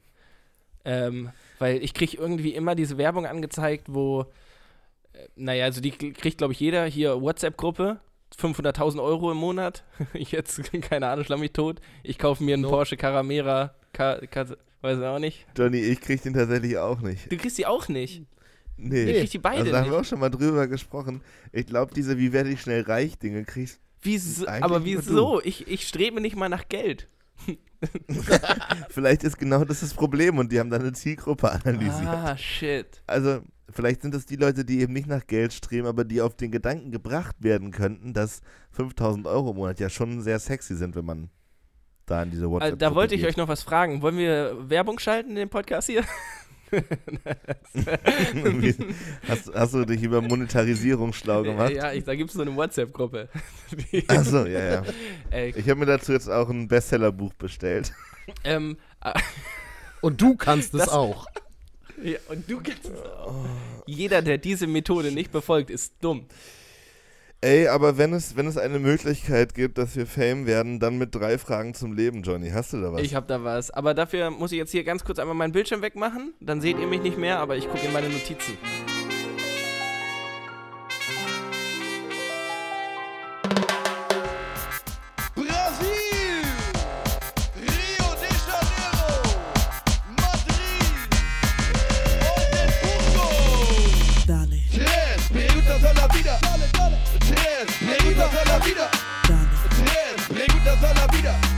Ähm, 0.84 1.30
weil 1.58 1.82
ich 1.82 1.94
kriege 1.94 2.16
irgendwie 2.16 2.54
immer 2.54 2.74
diese 2.74 2.98
Werbung 2.98 3.26
angezeigt, 3.26 3.86
wo, 3.88 4.26
äh, 5.12 5.26
naja, 5.34 5.64
also 5.64 5.80
die 5.80 5.90
kriegt, 5.90 6.38
glaube 6.38 6.52
ich, 6.52 6.60
jeder. 6.60 6.84
Hier 6.84 7.20
WhatsApp-Gruppe, 7.20 7.98
500.000 8.38 9.02
Euro 9.02 9.32
im 9.32 9.38
Monat. 9.38 9.82
Jetzt, 10.14 10.62
keine 10.82 11.08
Ahnung, 11.08 11.24
schlamm 11.24 11.40
mich 11.40 11.52
tot. 11.52 11.80
Ich 12.02 12.18
kaufe 12.18 12.44
mir 12.44 12.54
einen 12.54 12.62
No. 12.62 12.70
Porsche 12.70 12.96
Caramera, 12.96 13.74
Ka 13.92 14.20
Ka 14.26 14.46
weiß 14.82 14.98
ich 14.98 15.04
auch 15.04 15.18
nicht. 15.18 15.46
Johnny, 15.56 15.78
ich 15.78 16.00
krieg 16.00 16.22
den 16.22 16.34
tatsächlich 16.34 16.76
auch 16.76 17.00
nicht. 17.00 17.32
Du 17.32 17.36
kriegst 17.36 17.56
die 17.56 17.66
auch 17.66 17.88
nicht. 17.88 18.22
Nee. 18.76 19.04
Ich 19.04 19.18
krieg 19.20 19.30
die 19.30 19.38
beide 19.38 19.60
also, 19.60 19.72
da 19.72 19.80
haben 19.80 19.90
wir 19.90 19.98
auch 19.98 20.04
schon 20.04 20.20
mal 20.20 20.30
drüber 20.30 20.66
gesprochen. 20.66 21.22
Ich 21.52 21.66
glaube, 21.66 21.94
diese 21.94 22.18
Wie 22.18 22.32
werde 22.32 22.50
ich 22.50 22.60
schnell 22.60 22.82
reich 22.82 23.18
Dinge 23.18 23.44
kriegst 23.44 23.80
Wieso, 24.04 24.46
aber 24.46 24.84
wieso? 24.84 25.40
Ich, 25.42 25.66
ich 25.66 25.88
strebe 25.88 26.20
nicht 26.20 26.36
mal 26.36 26.50
nach 26.50 26.68
Geld. 26.68 27.08
Vielleicht 28.90 29.24
ist 29.24 29.38
genau 29.38 29.64
das 29.64 29.80
das 29.80 29.94
Problem 29.94 30.38
und 30.38 30.52
die 30.52 30.60
haben 30.60 30.70
dann 30.70 30.82
eine 30.82 30.92
Zielgruppe 30.92 31.50
analysiert. 31.50 32.06
Ah, 32.06 32.36
shit. 32.36 33.02
Also, 33.06 33.40
vielleicht 33.70 34.02
sind 34.02 34.14
es 34.14 34.26
die 34.26 34.36
Leute, 34.36 34.64
die 34.64 34.80
eben 34.80 34.92
nicht 34.92 35.06
nach 35.06 35.26
Geld 35.26 35.52
streben, 35.52 35.86
aber 35.86 36.04
die 36.04 36.20
auf 36.20 36.36
den 36.36 36.50
Gedanken 36.50 36.92
gebracht 36.92 37.36
werden 37.40 37.70
könnten, 37.70 38.12
dass 38.12 38.40
5000 38.72 39.26
Euro 39.26 39.50
im 39.50 39.56
Monat 39.56 39.80
ja 39.80 39.88
schon 39.88 40.20
sehr 40.20 40.38
sexy 40.38 40.76
sind, 40.76 40.96
wenn 40.96 41.04
man 41.04 41.30
da 42.06 42.22
in 42.22 42.30
diese 42.30 42.44
Also, 42.44 42.52
WhatsApp 42.52 42.78
da 42.78 42.94
wollte 42.94 43.14
ich 43.14 43.26
euch 43.26 43.36
noch 43.36 43.48
was 43.48 43.62
fragen. 43.62 44.02
Wollen 44.02 44.18
wir 44.18 44.68
Werbung 44.68 44.98
schalten 44.98 45.30
in 45.30 45.36
dem 45.36 45.50
Podcast 45.50 45.88
hier? 45.88 46.04
Hast, 49.28 49.52
hast 49.54 49.74
du 49.74 49.84
dich 49.84 50.02
über 50.02 50.20
Monetarisierung 50.20 51.12
schlau 51.12 51.42
gemacht? 51.42 51.72
ja, 51.72 51.92
ich, 51.92 52.04
da 52.04 52.14
gibt 52.14 52.30
es 52.30 52.36
so 52.36 52.42
eine 52.42 52.54
WhatsApp-Gruppe. 52.54 53.28
Achso, 54.08 54.46
ja, 54.46 54.74
ja. 54.74 54.82
Ey, 55.30 55.50
Ich 55.56 55.68
habe 55.68 55.80
mir 55.80 55.86
dazu 55.86 56.12
jetzt 56.12 56.28
auch 56.28 56.48
ein 56.48 56.68
Bestsellerbuch 56.68 57.32
bestellt. 57.34 57.92
ähm, 58.44 58.76
ah, 59.00 59.14
Und 60.00 60.20
du 60.20 60.36
kannst 60.36 60.74
es 60.74 60.80
Das- 60.80 60.88
auch. 60.90 61.26
ja, 62.02 62.18
und 62.28 62.50
du 62.50 62.60
kennst 62.60 62.86
es 62.86 63.00
auch. 63.18 63.44
Jeder, 63.86 64.22
der 64.22 64.38
diese 64.38 64.66
Methode 64.66 65.12
nicht 65.12 65.32
befolgt, 65.32 65.70
ist 65.70 65.94
dumm. 66.00 66.26
Ey, 67.44 67.68
aber 67.68 67.98
wenn 67.98 68.14
es, 68.14 68.36
wenn 68.36 68.46
es 68.46 68.56
eine 68.56 68.78
Möglichkeit 68.78 69.54
gibt, 69.54 69.76
dass 69.76 69.96
wir 69.96 70.06
Fame 70.06 70.46
werden, 70.46 70.80
dann 70.80 70.96
mit 70.96 71.14
drei 71.14 71.36
Fragen 71.36 71.74
zum 71.74 71.92
Leben, 71.92 72.22
Johnny. 72.22 72.48
Hast 72.48 72.72
du 72.72 72.80
da 72.80 72.90
was? 72.90 73.02
Ich 73.02 73.14
hab 73.14 73.28
da 73.28 73.44
was. 73.44 73.70
Aber 73.70 73.92
dafür 73.92 74.30
muss 74.30 74.50
ich 74.50 74.56
jetzt 74.56 74.70
hier 74.70 74.82
ganz 74.82 75.04
kurz 75.04 75.18
einmal 75.18 75.34
meinen 75.34 75.52
Bildschirm 75.52 75.82
wegmachen. 75.82 76.32
Dann 76.40 76.62
seht 76.62 76.78
ihr 76.78 76.86
mich 76.86 77.02
nicht 77.02 77.18
mehr, 77.18 77.40
aber 77.40 77.58
ich 77.58 77.68
gucke 77.68 77.84
in 77.86 77.92
meine 77.92 78.08
Notizen. 78.08 78.56
Vida. 98.64 98.90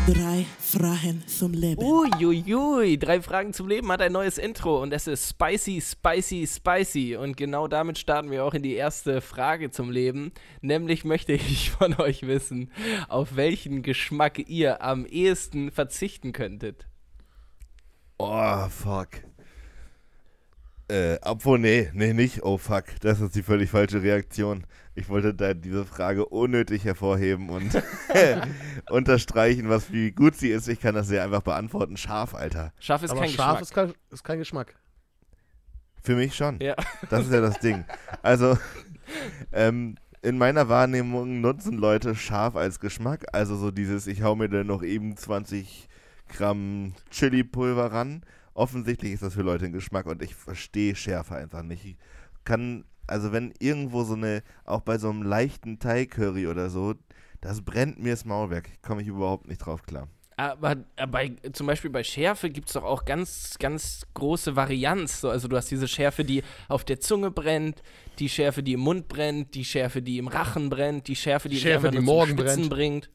Drei 0.07 0.47
Fragen 0.61 1.25
zum 1.27 1.53
Leben. 1.53 1.83
Uiuiui, 1.83 2.99
drei 2.99 3.21
Fragen 3.21 3.53
zum 3.53 3.69
Leben 3.69 3.91
hat 3.91 4.01
ein 4.01 4.13
neues 4.13 4.39
Intro 4.39 4.81
und 4.81 4.93
es 4.93 5.07
ist 5.07 5.29
spicy, 5.29 5.81
spicy, 5.81 6.47
spicy. 6.47 7.17
Und 7.17 7.37
genau 7.37 7.67
damit 7.67 7.99
starten 7.99 8.31
wir 8.31 8.45
auch 8.45 8.55
in 8.55 8.63
die 8.63 8.75
erste 8.75 9.21
Frage 9.21 9.71
zum 9.71 9.91
Leben. 9.91 10.33
Nämlich 10.61 11.05
möchte 11.05 11.33
ich 11.33 11.71
von 11.71 11.95
euch 11.95 12.27
wissen, 12.27 12.71
auf 13.09 13.37
welchen 13.37 13.83
Geschmack 13.83 14.49
ihr 14.49 14.83
am 14.83 15.07
ehesten 15.07 15.71
verzichten 15.71 16.33
könntet. 16.33 16.87
Oh, 18.19 18.69
fuck. 18.69 19.09
Äh, 20.89 21.19
obwohl, 21.23 21.59
nee, 21.59 21.91
nee, 21.95 22.13
nicht. 22.13 22.43
Oh, 22.45 22.59
fuck. 22.59 22.85
Das 23.01 23.21
ist 23.21 23.35
die 23.35 23.43
völlig 23.43 23.71
falsche 23.71 24.03
Reaktion. 24.03 24.67
Ich 24.95 25.09
wollte 25.09 25.35
da 25.35 25.53
diese 25.53 25.85
Frage 25.85 26.27
unnötig 26.27 26.85
hervorheben 26.85 27.51
und 27.51 27.71
unterstreichen, 28.91 29.69
was 29.69 29.93
wie 29.93 30.13
gut 30.13 30.37
sie 30.37 30.51
ist. 30.51 30.69
Ich 30.69 30.81
kann 30.81 30.95
das 30.95 31.09
sehr 31.09 31.25
einfach 31.25 31.43
beantworten. 31.43 31.97
Scharf, 31.97 32.35
Alter. 32.35 32.73
Scharf 32.79 33.03
ist 33.03 33.11
Aber 33.11 33.21
kein 33.21 33.31
scharf 33.31 33.59
Geschmack. 33.59 33.63
ist 33.63 33.75
kein, 33.75 33.95
ist 34.11 34.25
kein 34.25 34.39
Geschmack. 34.39 34.75
Für 36.03 36.15
mich 36.15 36.37
schon. 36.37 36.61
ja. 36.61 36.77
Das 37.11 37.27
ist 37.27 37.33
ja 37.33 37.41
das 37.41 37.59
Ding. 37.59 37.85
Also, 38.23 38.57
ähm, 39.53 39.97
in 40.23 40.39
meiner 40.39 40.69
Wahrnehmung 40.69 41.41
nutzen 41.41 41.79
Leute 41.79 42.15
scharf 42.15 42.55
als 42.55 42.79
Geschmack. 42.81 43.27
Also 43.33 43.57
so 43.57 43.71
dieses, 43.73 44.07
ich 44.07 44.23
hau 44.23 44.37
mir 44.37 44.49
dann 44.49 44.67
noch 44.67 44.83
eben 44.83 45.17
20 45.17 45.89
Gramm 46.29 46.95
Chili-Pulver 47.11 47.93
ran. 47.93 48.23
Offensichtlich 48.57 49.13
ist 49.13 49.23
das 49.23 49.35
für 49.35 49.43
Leute 49.43 49.67
ein 49.67 49.73
Geschmack 49.73 50.07
und 50.07 50.23
ich 50.23 50.35
verstehe 50.35 50.97
Schärfe 50.97 51.37
einfach 51.37 51.63
nicht. 51.63 51.85
Ich 51.85 51.97
kann, 52.45 52.85
also 53.07 53.31
wenn 53.31 53.53
irgendwo 53.59 54.03
so 54.03 54.15
eine, 54.15 54.43
auch 54.65 54.81
bei 54.81 54.97
so 54.97 55.11
einem 55.11 55.23
leichten 55.23 55.79
Thai-Curry 55.79 56.47
oder 56.47 56.71
so, 56.71 56.95
das 57.43 57.61
brennt 57.61 58.03
mir 58.03 58.13
das 58.13 58.25
Maul 58.25 58.49
weg. 58.49 58.79
Komme 58.81 59.03
ich 59.03 59.09
überhaupt 59.09 59.47
nicht 59.47 59.59
drauf 59.59 59.83
klar. 59.83 60.09
Aber, 60.39 60.77
aber 60.97 61.13
bei, 61.13 61.37
zum 61.53 61.67
Beispiel 61.67 61.91
bei 61.91 62.03
Schärfe 62.03 62.49
gibt 62.49 62.69
es 62.69 62.73
doch 62.73 62.85
auch 62.85 63.05
ganz, 63.05 63.57
ganz 63.59 64.07
große 64.15 64.57
Varianz. 64.57 65.21
So, 65.21 65.29
also 65.29 65.49
du 65.49 65.57
hast 65.57 65.71
diese 65.71 65.87
Schärfe, 65.87 66.25
die 66.25 66.43
auf 66.69 66.83
der 66.85 66.99
Zunge 66.99 67.31
brennt, 67.31 67.83
die 68.19 68.31
Schärfe, 68.31 68.63
die 68.63 68.73
im 68.73 68.81
Mund 68.81 69.07
brennt, 69.09 69.55
die 69.55 69.67
Schärfe, 69.67 70.01
die 70.01 70.17
im 70.17 70.29
Rachen 70.29 70.71
brennt, 70.71 71.09
die 71.09 71.17
Schärfe, 71.17 71.51
die 71.51 71.59
Schärfe, 71.59 71.91
die 71.91 72.01
morgen 72.01 72.37
brennt. 72.37 72.71
bringt. 72.71 73.11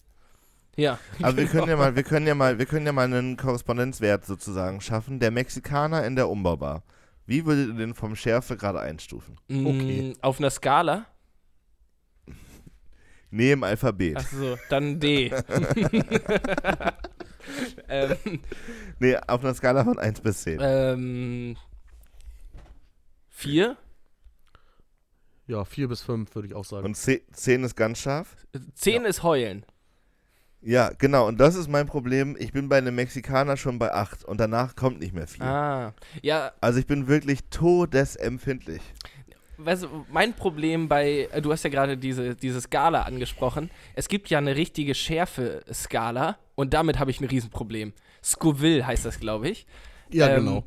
Ja. 0.82 1.00
Aber 1.22 1.38
wir 1.38 1.46
können 1.48 1.68
ja 1.68 1.76
mal, 1.78 1.96
wir 1.96 2.04
können 2.04 2.28
ja 2.28 2.36
mal, 2.36 2.58
wir 2.60 2.66
können 2.66 2.86
ja 2.86 2.92
mal 2.92 3.06
einen 3.06 3.38
Korrespondenzwert 3.38 4.26
sozusagen 4.26 4.82
schaffen. 4.82 5.20
Der 5.20 5.32
Mexikaner 5.32 6.06
in 6.06 6.16
der 6.16 6.30
Umbaubar. 6.30 6.84
Wie 7.26 7.46
würdet 7.46 7.70
ihr 7.70 7.74
den 7.76 7.94
vom 7.94 8.16
Schärfe 8.16 8.58
gerade 8.58 8.80
einstufen? 8.80 9.38
Okay. 9.50 10.14
Mm, 10.16 10.24
Auf 10.24 10.40
einer 10.40 10.50
Skala? 10.50 11.06
Nee, 13.30 13.54
im 13.54 13.64
Alphabet. 13.64 14.18
Achso, 14.18 14.58
dann 14.70 15.00
D. 15.00 15.28
ähm, 17.88 18.18
Nee, 19.00 19.16
auf 19.28 19.44
einer 19.44 19.54
Skala 19.54 19.84
von 19.86 19.98
1 19.98 20.20
bis 20.22 20.42
10. 20.42 20.60
ähm, 20.62 21.58
vier? 23.30 23.78
Ja, 25.48 25.64
vier 25.66 25.88
bis 25.88 26.02
fünf 26.02 26.36
würde 26.36 26.48
ich 26.50 26.54
auch 26.54 26.66
sagen. 26.66 26.86
Und 26.86 26.96
10 26.96 27.64
ist 27.64 27.76
ganz 27.76 28.00
scharf? 28.00 28.36
Zehn 28.76 29.06
ist 29.06 29.24
heulen. 29.24 29.66
Ja, 30.64 30.92
genau. 30.98 31.28
Und 31.28 31.40
das 31.40 31.56
ist 31.56 31.68
mein 31.68 31.88
Problem. 31.88 32.36
Ich 32.40 32.52
bin 32.54 32.70
bei 32.70 32.78
einem 32.78 32.94
Mexikaner 32.96 33.58
schon 33.58 33.80
bei 33.80 33.92
8 33.94 34.24
und 34.26 34.40
danach 34.40 34.76
kommt 34.76 35.00
nicht 35.00 35.14
mehr 35.14 35.28
viel. 35.28 35.44
Ah. 35.44 35.94
Ja, 36.22 36.52
Also 36.62 36.80
ich 36.80 36.86
bin 36.86 37.08
wirklich 37.08 37.40
todesempfindlich. 37.50 38.82
weißt 39.58 39.84
du, 39.84 40.06
mein 40.12 40.34
Problem 40.34 40.88
bei, 40.88 41.28
äh, 41.32 41.42
du 41.42 41.52
hast 41.52 41.64
ja 41.64 41.70
gerade 41.70 41.98
diese, 41.98 42.36
diese 42.36 42.62
Skala 42.62 43.04
angesprochen. 43.04 43.70
Es 43.96 44.08
gibt 44.08 44.30
ja 44.30 44.38
eine 44.38 44.56
richtige 44.56 44.94
Schärfe-Skala 44.96 46.38
und 46.56 46.74
damit 46.74 47.00
habe 47.00 47.12
ich 47.12 47.20
ein 47.22 47.26
Riesenproblem. 47.26 47.94
Scoville 48.24 48.86
heißt 48.86 49.06
das, 49.06 49.20
glaube 49.20 49.50
ich. 49.50 49.66
ja, 50.12 50.30
ähm, 50.30 50.46
genau. 50.46 50.64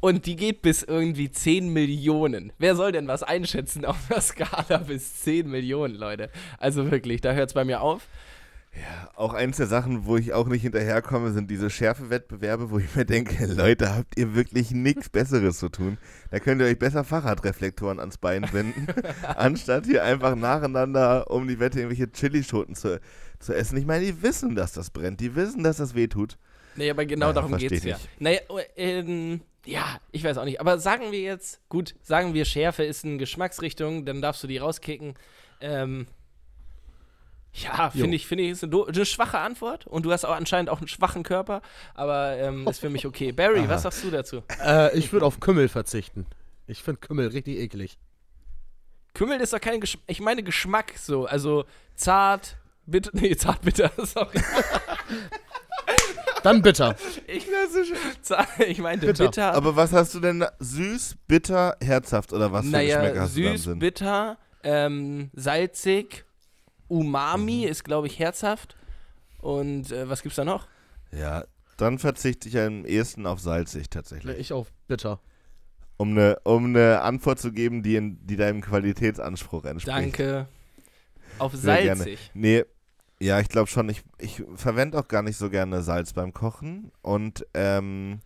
Und 0.00 0.26
die 0.26 0.36
geht 0.36 0.62
bis 0.62 0.84
irgendwie 0.84 1.28
10 1.28 1.72
Millionen. 1.72 2.52
Wer 2.58 2.76
soll 2.76 2.92
denn 2.92 3.08
was 3.08 3.24
einschätzen 3.24 3.84
auf 3.84 3.96
einer 4.08 4.20
Skala 4.20 4.78
bis 4.86 5.22
10 5.22 5.50
Millionen, 5.50 5.96
Leute? 5.96 6.30
Also 6.58 6.88
wirklich, 6.92 7.20
da 7.20 7.32
hört 7.32 7.50
es 7.50 7.54
bei 7.54 7.64
mir 7.64 7.80
auf. 7.80 8.06
Auch 9.14 9.34
eins 9.34 9.56
der 9.56 9.66
Sachen, 9.66 10.06
wo 10.06 10.16
ich 10.16 10.32
auch 10.32 10.46
nicht 10.46 10.62
hinterherkomme, 10.62 11.32
sind 11.32 11.50
diese 11.50 11.70
Schärfewettbewerbe, 11.70 12.70
wo 12.70 12.78
ich 12.78 12.94
mir 12.94 13.04
denke, 13.04 13.46
Leute, 13.52 13.96
habt 13.96 14.16
ihr 14.16 14.34
wirklich 14.34 14.70
nichts 14.70 15.08
Besseres 15.08 15.58
zu 15.58 15.68
tun? 15.68 15.98
Da 16.30 16.38
könnt 16.38 16.60
ihr 16.60 16.68
euch 16.68 16.78
besser 16.78 17.02
Fahrradreflektoren 17.02 17.98
ans 17.98 18.18
Bein 18.18 18.46
binden, 18.52 18.86
anstatt 19.22 19.86
hier 19.86 20.04
einfach 20.04 20.36
nacheinander 20.36 21.30
um 21.30 21.48
die 21.48 21.58
Wette 21.58 21.80
irgendwelche 21.80 22.12
Chilischoten 22.12 22.74
zu, 22.74 23.00
zu 23.40 23.54
essen. 23.54 23.76
Ich 23.78 23.86
meine, 23.86 24.04
die 24.04 24.22
wissen, 24.22 24.54
dass 24.54 24.72
das 24.72 24.90
brennt, 24.90 25.20
die 25.20 25.34
wissen, 25.34 25.64
dass 25.64 25.78
das 25.78 25.94
wehtut. 25.94 26.38
Nee, 26.76 26.90
aber 26.90 27.04
genau 27.04 27.26
Naja, 27.26 27.32
darum 27.32 27.56
geht's 27.56 27.72
ich 27.72 27.84
ja. 27.84 27.96
nicht. 27.96 28.08
Naja, 28.20 28.40
ähm, 28.76 29.40
ja, 29.66 29.98
ich 30.12 30.22
weiß 30.22 30.38
auch 30.38 30.44
nicht. 30.44 30.60
Aber 30.60 30.78
sagen 30.78 31.10
wir 31.10 31.20
jetzt, 31.20 31.60
gut, 31.68 31.96
sagen 32.02 32.34
wir, 32.34 32.44
Schärfe 32.44 32.84
ist 32.84 33.04
eine 33.04 33.16
Geschmacksrichtung, 33.16 34.04
dann 34.04 34.22
darfst 34.22 34.42
du 34.44 34.46
die 34.46 34.58
rauskicken. 34.58 35.14
Ähm, 35.60 36.06
ja, 37.52 37.90
finde 37.90 38.16
ich, 38.16 38.26
finde 38.26 38.44
ich, 38.44 38.50
ist 38.50 38.64
eine, 38.64 38.84
eine 38.86 39.04
schwache 39.04 39.38
Antwort. 39.38 39.86
Und 39.86 40.04
du 40.04 40.12
hast 40.12 40.24
auch 40.24 40.34
anscheinend 40.34 40.70
auch 40.70 40.78
einen 40.78 40.88
schwachen 40.88 41.22
Körper, 41.22 41.62
aber 41.94 42.36
ähm, 42.36 42.66
ist 42.68 42.80
für 42.80 42.90
mich 42.90 43.06
okay. 43.06 43.32
Barry, 43.32 43.60
Aha. 43.60 43.68
was 43.68 43.82
sagst 43.82 44.04
du 44.04 44.10
dazu? 44.10 44.42
Äh, 44.64 44.96
ich 44.96 45.12
würde 45.12 45.26
auf 45.26 45.40
Kümmel 45.40 45.68
verzichten. 45.68 46.26
Ich 46.66 46.82
finde 46.82 47.00
Kümmel 47.00 47.28
richtig 47.28 47.58
eklig. 47.58 47.98
Kümmel 49.14 49.40
ist 49.40 49.52
doch 49.52 49.60
kein 49.60 49.80
Geschmack, 49.80 50.04
ich 50.06 50.20
meine 50.20 50.42
Geschmack 50.42 50.92
so, 50.96 51.26
also 51.26 51.64
zart, 51.96 52.56
bitter, 52.86 53.10
nee, 53.14 53.34
zart, 53.36 53.62
bitter, 53.62 53.90
sorry. 54.04 54.40
Dann 56.42 56.62
bitter. 56.62 56.94
Ich, 57.26 57.46
zart, 58.22 58.48
ich 58.60 58.78
meinte 58.78 59.06
Bitter. 59.06 59.24
bitter. 59.24 59.54
Aber 59.54 59.74
was 59.74 59.92
hast 59.92 60.14
du 60.14 60.20
denn? 60.20 60.40
da? 60.40 60.52
Süß, 60.60 61.16
bitter, 61.26 61.76
herzhaft 61.82 62.32
oder 62.32 62.52
was 62.52 62.64
für 62.64 62.70
naja, 62.70 63.00
Geschmäcker 63.00 63.20
hast 63.22 63.36
du 63.36 63.42
da 63.42 63.50
im 63.50 63.56
süß, 63.56 63.78
bitter, 63.78 64.38
ähm, 64.62 65.30
salzig, 65.34 66.24
Umami 66.88 67.62
Mhm. 67.64 67.68
ist, 67.68 67.84
glaube 67.84 68.06
ich, 68.06 68.18
herzhaft. 68.18 68.76
Und 69.40 69.92
äh, 69.92 70.08
was 70.08 70.22
gibt's 70.22 70.36
da 70.36 70.44
noch? 70.44 70.66
Ja, 71.12 71.44
dann 71.76 71.98
verzichte 71.98 72.48
ich 72.48 72.58
am 72.58 72.84
ehesten 72.84 73.26
auf 73.26 73.40
salzig 73.40 73.88
tatsächlich. 73.88 74.38
Ich 74.38 74.52
auf 74.52 74.72
bitter. 74.88 75.20
Um 75.96 76.10
eine 76.10 76.38
um 76.44 76.66
eine 76.66 77.00
Antwort 77.02 77.38
zu 77.38 77.52
geben, 77.52 77.82
die, 77.82 77.96
in, 77.96 78.24
die 78.26 78.36
deinem 78.36 78.60
Qualitätsanspruch 78.60 79.64
entspricht. 79.64 79.96
Danke. 79.96 80.48
Auf 81.38 81.54
salzig. 81.54 82.30
Nee, 82.34 82.64
ja, 83.20 83.40
ich 83.40 83.48
glaube 83.48 83.68
schon. 83.68 83.88
Ich, 83.88 84.02
ich 84.18 84.42
verwende 84.54 84.98
auch 84.98 85.08
gar 85.08 85.22
nicht 85.22 85.36
so 85.36 85.50
gerne 85.50 85.82
Salz 85.82 86.12
beim 86.12 86.32
Kochen. 86.32 86.92
Und 87.02 87.46
ähm, 87.54 88.20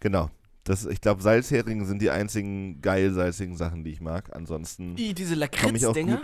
genau. 0.00 0.30
Das, 0.64 0.84
ich 0.84 1.00
glaube, 1.00 1.22
Salzheringen 1.22 1.86
sind 1.86 2.02
die 2.02 2.10
einzigen 2.10 2.80
geil 2.80 3.12
salzigen 3.12 3.56
Sachen, 3.56 3.84
die 3.84 3.92
ich 3.92 4.00
mag. 4.00 4.34
Ansonsten 4.34 4.96
I, 4.98 5.14
diese 5.14 5.34
komme 5.34 5.76
ich 5.76 5.86
auch 5.86 5.94
Lakritz-Dinger. 5.94 6.22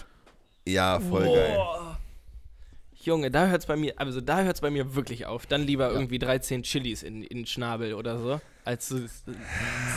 Ja, 0.66 1.00
voll 1.00 1.24
geil. 1.24 1.54
Boah. 1.56 1.98
Junge, 3.04 3.30
da 3.32 3.48
hört's 3.48 3.66
bei 3.66 3.74
mir, 3.76 3.94
also 3.96 4.20
da 4.20 4.42
hört's 4.42 4.60
bei 4.60 4.70
mir 4.70 4.94
wirklich 4.94 5.26
auf. 5.26 5.46
Dann 5.46 5.62
lieber 5.62 5.90
irgendwie 5.90 6.20
13 6.20 6.62
Chilis 6.62 7.02
in, 7.02 7.22
in 7.24 7.38
den 7.38 7.46
Schnabel 7.46 7.94
oder 7.94 8.18
so, 8.18 8.40
als 8.64 8.88
so 8.88 8.98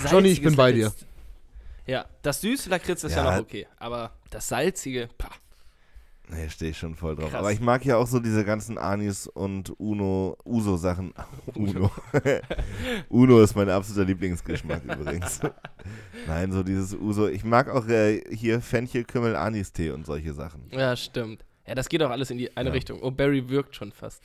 Johnny, 0.09 0.30
ich 0.30 0.41
bin 0.41 0.55
bei 0.55 0.72
dir. 0.72 0.86
Lakritz. 0.86 1.05
Ja, 1.86 2.05
das 2.24 2.41
süße 2.41 2.68
Lakritz 2.70 3.03
ist 3.03 3.16
ja, 3.16 3.24
Ja. 3.24 3.32
noch 3.36 3.41
okay, 3.43 3.68
aber 3.78 4.11
das 4.32 4.47
salzige, 4.47 5.07
pah. 5.20 5.30
Nee, 6.30 6.49
stehe 6.49 6.71
ich 6.71 6.78
schon 6.78 6.95
voll 6.95 7.15
drauf. 7.15 7.30
Krass. 7.30 7.39
Aber 7.39 7.51
ich 7.51 7.59
mag 7.61 7.86
ja 7.86 7.97
auch 7.97 8.07
so 8.07 8.19
diese 8.19 8.43
ganzen 8.43 8.78
Anis 8.78 9.28
und 9.28 9.71
Uno, 9.80 10.38
Uso-Sachen. 10.43 11.13
Uno. 11.55 11.91
Uno 13.09 13.41
ist 13.41 13.55
mein 13.55 13.69
absoluter 13.69 14.05
Lieblingsgeschmack 14.05 14.84
übrigens. 14.99 15.39
Nein, 16.28 16.51
so 16.51 16.63
dieses 16.63 16.93
Uso. 16.95 17.28
Ich 17.28 17.43
mag 17.43 17.69
auch 17.69 17.88
äh, 17.88 18.21
hier 18.34 18.61
Fenchel, 18.61 19.03
Kümmel, 19.03 19.36
Anis-Tee 19.36 19.91
und 19.91 20.05
solche 20.05 20.34
Sachen. 20.34 20.67
Ja, 20.71 20.95
stimmt. 20.95 21.45
Ja, 21.67 21.76
das 21.76 21.89
geht 21.89 22.01
auch 22.03 22.09
alles 22.11 22.30
in 22.32 22.38
die 22.38 22.55
eine 22.57 22.69
Ja. 22.69 22.73
Richtung. 22.73 22.99
Und 22.99 23.17
Barry 23.17 23.49
wirkt 23.49 23.76
schon 23.76 23.91
fast. 23.91 24.23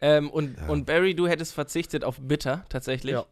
Ähm, 0.00 0.30
und, 0.30 0.58
Ja. 0.58 0.66
und 0.68 0.86
Barry, 0.86 1.14
du 1.14 1.26
hättest 1.28 1.52
verzichtet 1.54 2.04
auf 2.04 2.18
bitter, 2.20 2.64
tatsächlich. 2.68 3.12
Ja. 3.12 3.26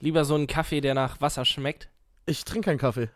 Lieber 0.00 0.24
so 0.24 0.34
einen 0.34 0.46
Kaffee, 0.46 0.80
der 0.80 0.94
nach 0.94 1.20
Wasser 1.20 1.44
schmeckt. 1.44 1.88
Ich 2.26 2.44
trinke 2.44 2.66
keinen 2.70 2.78
Kaffee. 2.78 3.08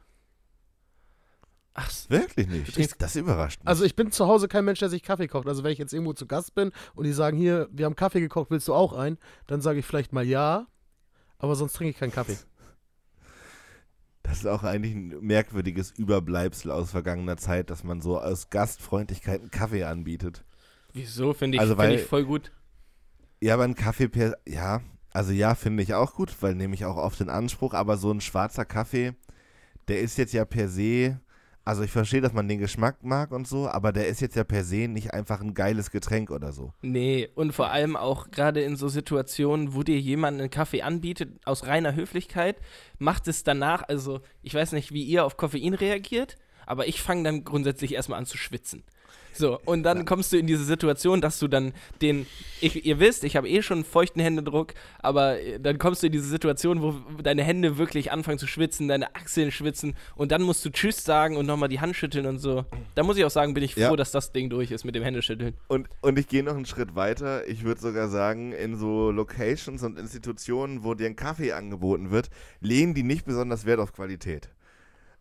Ach, 1.75 1.91
Wirklich 2.09 2.49
nicht. 2.49 2.75
trinkst- 2.77 2.97
Das 2.99 3.16
überrascht 3.16 3.61
mich. 3.61 3.68
Also 3.68 3.85
ich 3.85 3.97
bin 3.97 4.12
zu 4.12 4.27
Hause 4.27 4.47
kein 4.49 4.64
Mensch, 4.64 4.81
der 4.81 4.91
sich 4.91 5.03
Kaffee 5.03 5.27
kocht. 5.29 5.47
Also 5.49 5.64
wenn 5.64 5.73
ich 5.73 5.79
jetzt 5.79 5.93
irgendwo 5.95 6.12
zu 6.12 6.27
Gast 6.27 6.55
bin 6.55 6.70
und 6.95 7.05
die 7.05 7.12
sagen, 7.12 7.37
hier, 7.39 7.68
wir 7.73 7.87
haben 7.87 7.97
Kaffee 7.97 8.20
gekocht, 8.20 8.51
willst 8.51 8.68
du 8.68 8.75
auch 8.75 8.93
einen? 8.93 9.16
Dann 9.47 9.61
sage 9.62 9.79
ich 9.79 9.87
vielleicht 9.87 10.12
mal 10.12 10.25
ja, 10.27 10.66
aber 11.39 11.57
sonst 11.57 11.73
trinke 11.75 11.91
ich 11.93 11.99
keinen 11.99 12.12
Kaffee. 12.12 12.37
Das 14.25 14.39
ist 14.39 14.47
auch 14.47 14.62
eigentlich 14.62 14.95
ein 14.95 15.09
merkwürdiges 15.20 15.91
Überbleibsel 15.91 16.70
aus 16.70 16.93
vergangener 16.93 17.37
Zeit, 17.37 17.70
dass 17.70 17.83
man 17.83 18.01
so 18.01 18.20
aus 18.20 18.51
Gastfreundlichkeit 18.51 19.41
einen 19.41 19.51
Kaffee 19.51 19.83
anbietet. 19.85 20.45
wieso? 20.93 21.35
Finde 21.35 21.57
ich, 21.57 21.61
Also, 21.61 21.75
find 21.75 21.79
weil- 21.89 21.95
ich 21.97 22.05
voll 22.07 22.25
gut. 22.25 22.53
Ja, 23.43 23.55
aber 23.55 23.64
ein 23.64 23.75
Kaffee 23.75 24.09
per. 24.09 24.37
Ja, 24.47 24.81
also 25.12 25.33
ja, 25.33 25.57
finde 25.57 25.83
ich 25.83 25.95
auch 25.95 26.14
gut, 26.14 26.37
weil 26.41 26.55
nehme 26.55 26.75
ich 26.75 26.85
auch 26.85 26.97
oft 26.97 27.20
in 27.20 27.29
Anspruch, 27.31 27.75
aber 27.75 27.97
so 27.97 28.12
ein 28.12 28.20
schwarzer 28.20 28.64
Kaffee, 28.64 29.14
der 29.89 30.01
ist 30.01 30.16
jetzt 30.18 30.33
ja 30.33 30.45
per 30.45 30.68
se. 30.68 31.18
Also 31.65 31.83
ich 31.83 31.93
verstehe, 31.93 32.21
dass 32.21 32.33
man 32.33 32.49
den 32.49 32.59
Geschmack 32.59 33.05
mag 33.05 33.31
und 33.31 33.47
so, 33.47 33.69
aber 33.69 33.93
der 33.93 34.09
ist 34.09 34.21
jetzt 34.21 34.35
ja 34.35 34.43
per 34.43 34.65
se 34.65 34.89
nicht 34.89 35.15
einfach 35.15 35.41
ein 35.41 35.55
geiles 35.55 35.93
Getränk 35.93 36.31
oder 36.31 36.53
so. 36.53 36.73
Nee, 36.83 37.29
und 37.37 37.53
vor 37.53 37.71
allem 37.71 37.97
auch 37.97 38.33
gerade 38.33 38.63
in 38.63 38.75
so 38.75 38.89
Situationen, 38.89 39.73
wo 39.73 39.85
dir 39.85 39.99
jemand 40.01 40.41
einen 40.41 40.51
Kaffee 40.51 40.83
anbietet, 40.83 41.39
aus 41.45 41.67
reiner 41.67 41.95
Höflichkeit, 41.95 42.57
macht 42.99 43.29
es 43.29 43.45
danach, 43.45 43.85
also 43.89 44.21
ich 44.43 44.55
weiß 44.55 44.73
nicht, 44.73 44.93
wie 44.93 45.05
ihr 45.05 45.25
auf 45.25 45.37
Koffein 45.37 45.75
reagiert, 45.75 46.37
aber 46.67 46.89
ich 46.89 47.01
fange 47.01 47.23
dann 47.23 47.45
grundsätzlich 47.45 47.95
erstmal 47.95 48.19
an 48.19 48.27
zu 48.27 48.37
schwitzen. 48.37 48.83
So, 49.35 49.59
und 49.64 49.83
dann 49.83 50.05
kommst 50.05 50.33
du 50.33 50.37
in 50.39 50.47
diese 50.47 50.64
Situation, 50.64 51.20
dass 51.20 51.39
du 51.39 51.49
dann 51.49 51.72
den, 52.01 52.26
ich, 52.61 52.85
ihr 52.85 53.01
wisst, 53.01 53.24
ich 53.24 53.37
habe 53.37 53.49
eh 53.49 53.62
schon 53.62 53.78
einen 53.78 53.85
feuchten 53.85 54.20
Händedruck, 54.20 54.74
aber 55.01 55.41
äh, 55.41 55.59
dann 55.59 55.78
kommst 55.78 56.03
du 56.03 56.07
in 56.07 56.12
diese 56.12 56.26
Situation, 56.26 56.83
wo 56.83 56.93
deine 57.22 57.43
Hände 57.43 57.78
wirklich 57.78 58.12
anfangen 58.12 58.39
zu 58.39 58.47
schwitzen, 58.47 58.89
deine 58.89 59.14
Achseln 59.14 59.51
schwitzen 59.51 59.95
und 60.16 60.33
dann 60.33 60.43
musst 60.43 60.64
du 60.64 60.70
Tschüss 60.70 61.05
sagen 61.05 61.37
und 61.37 61.47
nochmal 61.47 61.68
die 61.68 61.80
Hand 61.80 61.97
schütteln 61.97 62.26
und 62.26 62.39
so. 62.39 62.64
Da 62.95 63.03
muss 63.03 63.16
ich 63.16 63.24
auch 63.24 63.30
sagen, 63.30 63.55
bin 63.55 63.62
ich 63.64 63.74
froh, 63.74 63.80
Ja. 63.80 63.97
dass 63.97 64.11
das 64.12 64.33
Ding 64.33 64.51
durch 64.51 64.70
ist 64.70 64.85
mit 64.85 64.95
dem 64.95 65.03
Händeschütteln. 65.03 65.55
Und, 65.68 65.89
und 66.03 66.18
ich 66.18 66.28
gehe 66.28 66.43
noch 66.43 66.55
einen 66.55 66.66
Schritt 66.66 66.95
weiter. 66.95 67.47
Ich 67.49 67.64
würde 67.64 67.80
sogar 67.80 68.09
sagen, 68.09 68.53
in 68.53 68.76
so 68.76 69.11
Locations 69.11 69.83
und 69.83 69.99
Institutionen, 69.99 70.85
wo 70.85 70.95
dir 70.95 71.07
ein 71.07 71.16
Kaffee 71.16 71.53
angeboten 71.53 72.11
wird, 72.11 72.28
legen 72.61 72.95
die 72.95 73.03
nicht 73.03 73.24
besonders 73.24 73.64
Wert 73.66 73.80
auf 73.80 73.93
Qualität. 73.93 74.51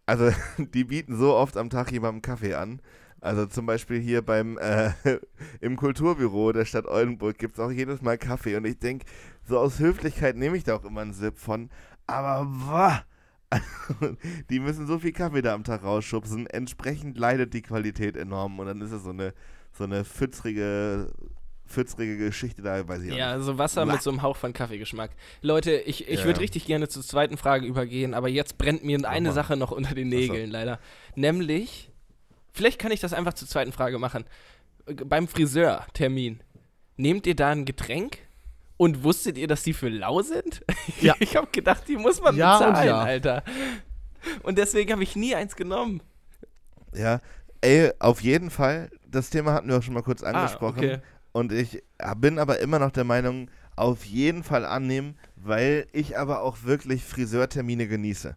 Also 0.05 0.31
die 0.57 0.83
bieten 0.83 1.15
so 1.17 1.33
oft 1.33 1.57
am 1.57 1.69
Tag 1.69 1.91
jemandem 1.91 2.21
Kaffee 2.21 2.55
an. 2.55 2.81
Also 3.21 3.45
zum 3.45 3.67
Beispiel 3.67 3.99
hier 3.99 4.23
beim 4.23 4.57
äh, 4.57 4.91
im 5.61 5.75
Kulturbüro 5.77 6.51
der 6.51 6.65
Stadt 6.65 6.85
Oldenburg 6.87 7.37
gibt 7.37 7.53
es 7.53 7.59
auch 7.59 7.71
jedes 7.71 8.01
Mal 8.01 8.17
Kaffee. 8.17 8.55
Und 8.55 8.65
ich 8.65 8.79
denke, 8.79 9.05
so 9.47 9.59
aus 9.59 9.79
Höflichkeit 9.79 10.35
nehme 10.35 10.57
ich 10.57 10.63
da 10.63 10.75
auch 10.75 10.83
immer 10.83 11.01
einen 11.01 11.13
Sip 11.13 11.37
von. 11.37 11.69
Aber 12.07 12.47
wah! 12.49 13.03
die 14.49 14.59
müssen 14.59 14.87
so 14.87 14.97
viel 14.97 15.11
Kaffee 15.11 15.41
da 15.41 15.53
am 15.53 15.63
Tag 15.63 15.83
rausschubsen. 15.83 16.47
Entsprechend 16.47 17.17
leidet 17.17 17.53
die 17.53 17.61
Qualität 17.61 18.17
enorm. 18.17 18.57
Und 18.59 18.65
dann 18.65 18.81
ist 18.81 18.91
es 18.91 19.03
so 19.03 19.11
eine, 19.11 19.33
so 19.71 19.83
eine 19.83 20.03
pfützrige 20.03 21.13
pfützrige 21.67 22.17
Geschichte 22.17 22.61
da, 22.61 22.85
weiß 22.87 23.03
ich 23.03 23.13
Ja, 23.13 23.39
so 23.39 23.57
Wasser 23.57 23.85
Blah. 23.85 23.93
mit 23.93 24.03
so 24.03 24.09
einem 24.09 24.21
Hauch 24.21 24.35
von 24.35 24.53
Kaffeegeschmack. 24.53 25.11
Leute, 25.41 25.71
ich, 25.71 26.07
ich 26.09 26.19
Ja. 26.19 26.25
würde 26.25 26.41
richtig 26.41 26.65
gerne 26.65 26.89
zur 26.89 27.01
zweiten 27.01 27.37
Frage 27.37 27.65
übergehen, 27.65 28.13
aber 28.13 28.27
jetzt 28.29 28.57
brennt 28.57 28.83
mir 28.83 28.99
eine 29.07 29.29
mal. 29.29 29.33
Sache 29.33 29.55
noch 29.57 29.71
unter 29.71 29.95
den 29.95 30.11
so. 30.11 30.17
Nägeln, 30.17 30.51
leider. 30.51 30.79
Nämlich, 31.15 31.90
vielleicht 32.53 32.79
kann 32.79 32.91
ich 32.91 32.99
das 32.99 33.13
einfach 33.13 33.33
zur 33.33 33.47
zweiten 33.47 33.71
Frage 33.71 33.99
machen. 33.99 34.25
Äh, 34.85 34.93
Beim 34.93 35.27
Friseurtermin, 35.27 36.41
nehmt 36.97 37.27
ihr 37.27 37.35
da 37.35 37.49
ein 37.49 37.65
Getränk? 37.65 38.19
Und 38.77 39.03
wusstet 39.03 39.37
ihr, 39.37 39.47
dass 39.47 39.61
die 39.61 39.73
für 39.73 39.89
lau 39.89 40.21
sind? 40.23 40.65
Ja. 41.01 41.15
ich 41.19 41.35
habe 41.35 41.47
gedacht, 41.51 41.83
die 41.87 41.97
muss 41.97 42.21
man 42.21 42.35
Ja 42.35 42.57
und 42.57 42.65
bezahlen, 42.67 42.87
ja. 42.87 43.01
Alter. 43.01 43.43
Und 44.43 44.57
deswegen 44.57 44.91
habe 44.91 45.03
ich 45.03 45.15
nie 45.15 45.35
eins 45.35 45.55
genommen. 45.55 46.01
Ja, 46.93 47.21
ey, 47.61 47.91
auf 47.99 48.21
jeden 48.21 48.49
Fall. 48.49 48.89
Das 49.07 49.29
Thema 49.29 49.53
hatten 49.53 49.67
wir 49.69 49.77
auch 49.77 49.83
schon 49.83 49.93
mal 49.93 50.03
kurz 50.03 50.23
angesprochen. 50.23 50.79
Ah, 50.79 50.93
okay. 50.93 50.99
Und 51.31 51.51
ich 51.51 51.83
bin 52.17 52.39
aber 52.39 52.59
immer 52.59 52.79
noch 52.79 52.91
der 52.91 53.03
Meinung, 53.03 53.49
auf 53.75 54.05
jeden 54.05 54.43
Fall 54.43 54.65
annehmen, 54.65 55.17
weil 55.35 55.87
ich 55.91 56.17
aber 56.17 56.41
auch 56.41 56.63
wirklich 56.63 57.03
Friseurtermine 57.03 57.87
genieße. 57.87 58.35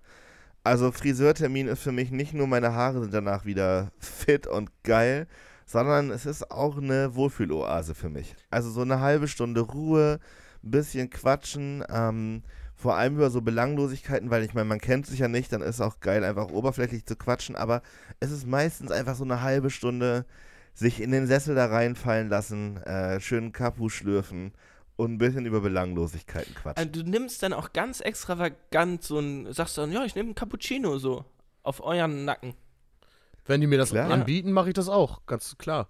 Also 0.65 0.91
Friseurtermin 0.93 1.69
ist 1.69 1.83
für 1.83 1.93
mich 1.93 2.11
nicht 2.11 2.33
nur 2.33 2.47
meine 2.47 2.73
Haare 2.73 3.03
sind 3.03 3.13
danach 3.13 3.45
wieder 3.45 3.93
fit 3.99 4.47
und 4.47 4.71
geil, 4.83 5.27
sondern 5.67 6.11
es 6.11 6.25
ist 6.25 6.51
auch 6.51 6.79
eine 6.79 7.15
Wohlfühloase 7.15 7.95
für 7.95 8.09
mich. 8.09 8.35
Also 8.51 8.71
so 8.71 8.81
eine 8.81 9.01
halbe 9.01 9.29
Stunde 9.29 9.61
Ruhe, 9.61 10.21
ein 10.63 10.71
bisschen 10.71 11.11
quatschen, 11.11 11.85
ähm, 11.91 12.43
vor 12.75 12.97
allem 12.97 13.17
über 13.17 13.29
so 13.29 13.43
Belanglosigkeiten, 13.43 14.31
weil 14.31 14.43
ich 14.43 14.55
meine, 14.55 14.65
man 14.65 14.81
kennt 14.81 15.07
sich 15.07 15.19
ja 15.19 15.29
nicht, 15.29 15.53
dann 15.53 15.61
ist 15.61 15.83
auch 15.83 16.01
geil, 16.01 16.25
einfach 16.25 16.49
oberflächlich 16.49 17.05
zu 17.05 17.15
quatschen, 17.15 17.57
aber 17.57 17.83
es 18.21 18.31
ist 18.31 18.47
meistens 18.47 18.91
einfach 18.91 19.17
so 19.17 19.25
eine 19.25 19.43
halbe 19.43 19.69
Stunde 19.69 20.25
sich 20.73 21.03
in 21.03 21.11
den 21.11 21.27
Sessel 21.27 21.55
da 21.55 21.67
reinfallen 21.67 22.31
lassen, 22.31 22.79
äh, 22.79 23.21
schön 23.21 23.53
Kapu 23.53 23.91
schlürfen 23.91 24.53
und 24.97 25.13
ein 25.13 25.19
bisschen 25.19 25.47
über 25.47 25.61
Belanglosigkeiten 25.61 26.55
quatschen. 26.55 26.89
Also, 26.89 27.03
du 27.03 27.11
nimmst 27.11 27.43
dann 27.43 27.53
auch 27.53 27.73
ganz 27.73 28.01
extravagant 28.01 29.03
so 29.03 29.19
ein, 29.19 29.53
sagst 29.53 29.77
dann, 29.79 29.93
ja, 29.93 30.05
ich 30.05 30.15
nehme 30.15 30.29
einen 30.29 30.35
Cappuccino 30.35 30.99
so 30.99 31.25
auf 31.63 31.83
euren 31.83 32.25
Nacken. 32.25 32.55
Wenn 33.47 33.61
die 33.61 33.67
mir 33.67 33.79
das 33.79 33.91
Klar. 33.91 34.11
anbieten, 34.11 34.53
mache 34.53 34.69
ich 34.69 34.75
das 34.75 34.89
auch, 34.89 35.27
ganz 35.27 35.59
klar. 35.59 35.89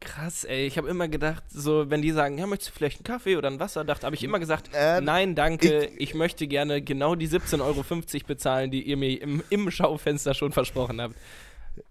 Krass, 0.00 0.44
ey. 0.44 0.66
Ich 0.66 0.78
habe 0.78 0.88
immer 0.88 1.08
gedacht, 1.08 1.44
so, 1.50 1.90
wenn 1.90 2.00
die 2.00 2.10
sagen, 2.10 2.38
ja, 2.38 2.46
möchtest 2.46 2.70
du 2.70 2.74
vielleicht 2.74 3.00
einen 3.00 3.04
Kaffee 3.04 3.36
oder 3.36 3.50
ein 3.50 3.60
Wasser, 3.60 3.84
dachte, 3.84 4.06
habe 4.06 4.16
ich 4.16 4.24
immer 4.24 4.38
gesagt, 4.38 4.70
Äh, 4.72 5.02
nein, 5.02 5.34
danke, 5.34 5.90
ich, 5.98 6.14
möchte 6.14 6.46
gerne 6.46 6.80
genau 6.80 7.14
die 7.14 7.28
17,50 7.28 7.60
Euro 7.60 8.26
bezahlen, 8.26 8.70
die 8.70 8.82
ihr 8.82 8.96
mir 8.96 9.20
im, 9.20 9.42
im 9.50 9.70
Schaufenster 9.70 10.32
schon 10.32 10.52
versprochen 10.52 11.02
habt. 11.02 11.16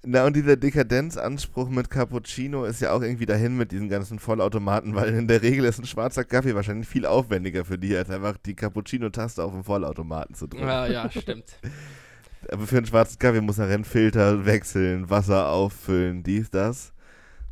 Na, 0.03 0.25
und 0.25 0.35
dieser 0.35 0.55
Dekadenzanspruch 0.55 1.69
mit 1.69 1.89
Cappuccino 1.89 2.65
ist 2.65 2.81
ja 2.81 2.91
auch 2.91 3.01
irgendwie 3.01 3.25
dahin 3.25 3.57
mit 3.57 3.71
diesen 3.71 3.89
ganzen 3.89 4.19
Vollautomaten, 4.19 4.93
weil 4.95 5.13
in 5.13 5.27
der 5.27 5.41
Regel 5.41 5.65
ist 5.65 5.79
ein 5.79 5.85
schwarzer 5.85 6.23
Kaffee 6.23 6.53
wahrscheinlich 6.55 6.87
viel 6.87 7.05
aufwendiger 7.05 7.65
für 7.65 7.77
die, 7.77 7.95
als 7.95 8.09
einfach 8.09 8.37
die 8.37 8.55
Cappuccino-Taste 8.55 9.43
auf 9.43 9.51
dem 9.51 9.63
Vollautomaten 9.63 10.35
zu 10.35 10.47
drücken. 10.47 10.67
Ja, 10.67 10.85
ja, 10.85 11.09
stimmt. 11.09 11.59
Aber 12.51 12.67
für 12.67 12.77
einen 12.77 12.85
schwarzen 12.85 13.19
Kaffee 13.19 13.41
muss 13.41 13.57
er 13.57 13.69
Rennfilter 13.69 14.45
wechseln, 14.45 15.09
Wasser 15.09 15.49
auffüllen, 15.49 16.23
dies, 16.23 16.49
das. 16.49 16.93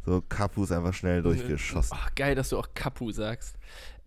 So, 0.05 0.23
Kapu 0.29 0.63
ist 0.63 0.71
einfach 0.71 0.93
schnell 0.93 1.21
durchgeschossen. 1.21 1.97
Ach, 1.99 2.15
geil, 2.15 2.33
dass 2.33 2.49
du 2.49 2.57
auch 2.57 2.69
Kapu 2.73 3.11
sagst. 3.11 3.57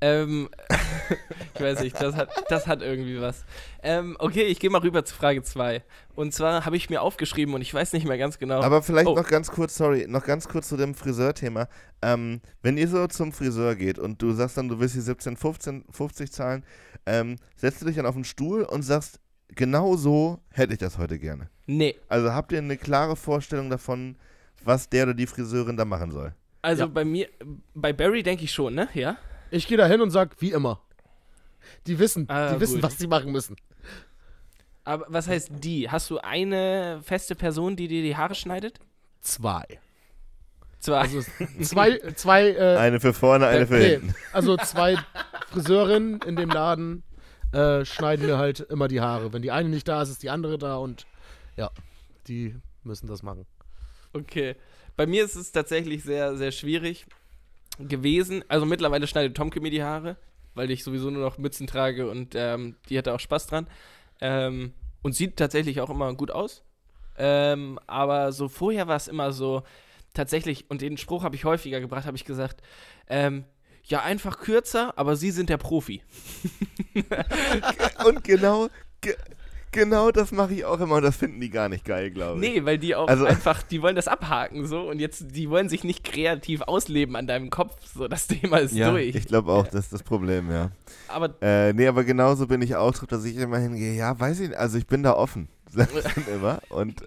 Ähm, 0.03 0.49
ich 1.55 1.61
weiß 1.61 1.81
nicht, 1.81 2.01
das 2.01 2.15
hat, 2.17 2.31
das 2.49 2.67
hat 2.67 2.81
irgendwie 2.83 3.21
was. 3.21 3.45
Ähm, 3.83 4.17
okay, 4.19 4.43
ich 4.45 4.59
gehe 4.61 4.71
mal 4.71 4.81
rüber 4.81 5.05
zu 5.05 5.15
Frage 5.15 5.43
2. 5.43 5.83
Und 6.15 6.33
zwar 6.33 6.65
habe 6.65 6.77
ich 6.77 6.89
mir 6.91 7.03
aufgeschrieben 7.03 7.55
und 7.55 7.61
ich 7.63 7.73
weiß 7.75 7.93
nicht 7.93 8.07
mehr 8.07 8.19
ganz 8.19 8.39
genau. 8.39 8.63
Aber 8.63 8.83
vielleicht 8.83 9.09
Oh. 9.09 9.15
noch 9.15 9.27
ganz 9.29 9.51
kurz, 9.51 9.77
sorry, 9.77 10.07
noch 10.09 10.25
ganz 10.25 10.49
kurz 10.49 10.69
zu 10.69 10.77
dem 10.77 10.95
Friseurthema. 10.95 11.69
Ähm, 12.03 12.41
wenn 12.63 12.79
ihr 12.79 12.89
so 12.89 13.07
zum 13.09 13.33
Friseur 13.33 13.75
geht 13.75 13.99
und 13.99 14.23
du 14.23 14.33
sagst 14.33 14.57
dann, 14.57 14.69
du 14.69 14.81
willst 14.81 14.95
die 14.95 15.01
17, 15.01 15.37
15, 15.37 15.85
50 15.91 16.33
zahlen, 16.33 16.65
ähm, 17.07 17.37
setzt 17.57 17.83
du 17.83 17.87
dich 17.87 17.97
dann 17.97 18.07
auf 18.07 18.15
den 18.15 18.25
Stuhl 18.25 18.63
und 18.63 18.83
sagst, 18.83 19.21
genau 19.49 19.97
so 19.97 20.39
hätte 20.51 20.73
ich 20.73 20.79
das 20.79 20.97
heute 20.99 21.19
gerne. 21.19 21.51
nee, 21.67 21.95
Also 22.09 22.33
habt 22.33 22.53
ihr 22.53 22.59
eine 22.59 22.77
klare 22.77 23.17
Vorstellung 23.17 23.69
davon, 23.71 24.17
was 24.65 24.89
der 24.89 25.05
oder 25.05 25.15
die 25.15 25.27
Friseurin 25.27 25.77
da 25.77 25.85
machen 25.85 26.11
soll? 26.11 26.35
also 26.63 26.83
Ja. 26.83 26.87
bei 26.89 27.05
mir, 27.05 27.29
bei 27.75 27.93
Barry 27.93 28.23
denke 28.23 28.45
ich 28.45 28.53
schon, 28.53 28.75
ne? 28.75 28.89
Ja. 28.95 29.17
Ich 29.51 29.67
gehe 29.67 29.77
da 29.77 29.87
hin 29.87 30.01
und 30.01 30.11
sag, 30.11 30.41
wie 30.41 30.53
immer. 30.53 30.81
Die 31.87 31.99
wissen, 31.99 32.29
Ah, 32.29 32.55
die 32.55 32.61
wissen, 32.61 32.75
gut. 32.75 32.83
was 32.85 32.99
sie 32.99 33.07
machen 33.07 33.33
müssen. 33.33 33.57
Aber 34.85 35.07
was 35.09 35.29
heißt 35.29 35.51
die? 35.59 35.91
Hast 35.91 36.11
du 36.11 36.19
eine 36.19 37.01
feste 37.03 37.35
Person, 37.35 37.77
die 37.77 37.87
dir 37.89 38.03
die 38.03 38.17
Haare 38.17 38.35
schneidet? 38.35 38.79
Zwei. 39.21 39.65
Zwar. 40.79 41.03
Also 41.03 41.23
zwei, 41.63 41.99
zwei, 42.15 42.49
äh, 42.51 42.77
Eine 42.79 43.01
für 43.01 43.13
vorne, 43.13 43.47
eine 43.47 43.67
für 43.67 43.75
nee, 43.75 43.89
hinten. 43.91 44.15
also 44.33 44.57
zwei 44.57 44.97
Friseurinnen 45.51 46.21
in 46.23 46.37
dem 46.37 46.49
Laden 46.49 47.03
äh, 47.53 47.85
schneiden 47.85 48.27
mir 48.27 48.39
halt 48.39 48.61
immer 48.61 48.89
die 48.89 49.01
Haare. 49.03 49.33
Wenn 49.33 49.43
die 49.43 49.51
eine 49.51 49.69
nicht 49.69 49.87
da 49.87 50.01
ist, 50.03 50.09
ist 50.09 50.23
die 50.23 50.31
andere 50.31 50.57
da 50.57 50.77
und 50.77 51.07
ja, 51.57 51.71
die 52.29 52.57
müssen 52.83 53.07
das 53.09 53.23
machen. 53.23 53.45
Okay. 54.15 54.57
Bei 54.97 55.07
mir 55.07 55.25
ist 55.25 55.35
es 55.37 55.53
tatsächlich 55.53 56.03
sehr, 56.03 56.37
sehr 56.37 56.51
schwierig 56.53 57.05
gewesen. 57.89 58.45
Also 58.49 58.67
mittlerweile 58.67 59.07
schneidet 59.07 59.37
Tomke 59.37 59.61
mir 59.61 59.71
die 59.71 59.83
Haare, 59.83 60.17
weil 60.55 60.71
ich 60.71 60.85
sowieso 60.85 61.11
nur 61.11 61.23
noch 61.23 61.39
Mützen 61.39 61.67
trage 61.67 62.11
und 62.11 62.35
ähm, 62.35 62.77
die 62.89 62.99
hatte 62.99 63.15
auch 63.15 63.21
Spaß 63.21 63.47
dran. 63.47 63.67
Ähm, 64.21 64.75
und 65.03 65.15
sieht 65.15 65.37
tatsächlich 65.37 65.81
auch 65.81 65.91
immer 65.91 66.13
gut 66.15 66.31
aus. 66.31 66.63
Ähm, 67.17 67.79
aber 67.87 68.33
so 68.33 68.49
vorher 68.49 68.87
war 68.87 68.97
es 68.97 69.09
immer 69.09 69.33
so, 69.33 69.63
tatsächlich, 70.15 70.71
und 70.71 70.83
den 70.83 70.97
Spruch 70.97 71.23
habe 71.23 71.37
ich 71.37 71.45
häufiger 71.45 71.81
gebracht, 71.81 72.07
habe 72.07 72.17
ich 72.17 72.25
gesagt, 72.25 72.63
ähm, 73.09 73.45
ja, 73.85 74.03
einfach 74.03 74.39
kürzer, 74.39 74.97
aber 74.97 75.17
Sie 75.17 75.31
sind 75.31 75.49
der 75.49 75.57
Profi. 75.57 76.03
Und 78.05 78.25
genau, 78.25 78.69
ge 79.01 79.17
genau 79.73 80.11
das 80.11 80.33
mache 80.33 80.55
ich 80.55 80.65
auch 80.65 80.81
immer 80.81 80.97
und 80.97 81.03
das 81.03 81.17
finden 81.17 81.41
die 81.41 81.51
gar 81.51 81.69
nicht 81.69 81.85
geil, 81.85 82.11
glaube 82.11 82.45
ich. 82.45 82.53
Nee, 82.55 82.65
weil 82.65 82.79
die 82.79 82.95
auch 82.95 83.09
Also- 83.09 83.25
einfach, 83.27 83.63
die 83.63 83.83
wollen 83.83 83.97
das 83.97 84.09
abhaken 84.09 84.67
so 84.67 84.89
und 84.89 84.99
jetzt, 84.99 85.35
die 85.37 85.49
wollen 85.51 85.69
sich 85.69 85.85
nicht 85.85 86.05
kreativ 86.05 86.63
ausleben 86.63 87.17
an 87.17 87.27
deinem 87.27 87.51
Kopf. 87.51 87.77
So, 87.95 88.09
das 88.09 88.27
Thema 88.27 88.59
ist 88.59 88.73
Ja, 88.75 88.91
durch. 88.91 89.15
ich 89.15 89.27
glaube 89.27 89.53
auch, 89.53 89.67
das 89.67 89.85
ist 89.87 89.93
das 89.93 90.03
Problem, 90.03 90.51
ja. 90.51 90.71
Aber 91.09 91.35
Äh, 91.43 91.73
nee, 91.73 91.87
aber 91.87 92.05
genauso 92.05 92.47
bin 92.47 92.63
ich 92.63 92.77
auch 92.77 92.93
drauf, 92.95 93.07
dass 93.09 93.25
ich 93.25 93.37
immer 93.37 93.59
hingehe, 93.59 93.95
ja, 93.95 94.19
weiß 94.19 94.41
ich 94.41 94.49
nicht, 94.51 94.59
also 94.59 94.79
ich 94.79 94.87
bin 94.87 95.03
da 95.03 95.15
offen, 95.15 95.49
sag 95.71 95.89
ich 95.95 96.03
dann 96.03 96.25
immer. 96.35 96.61
Und 96.71 97.05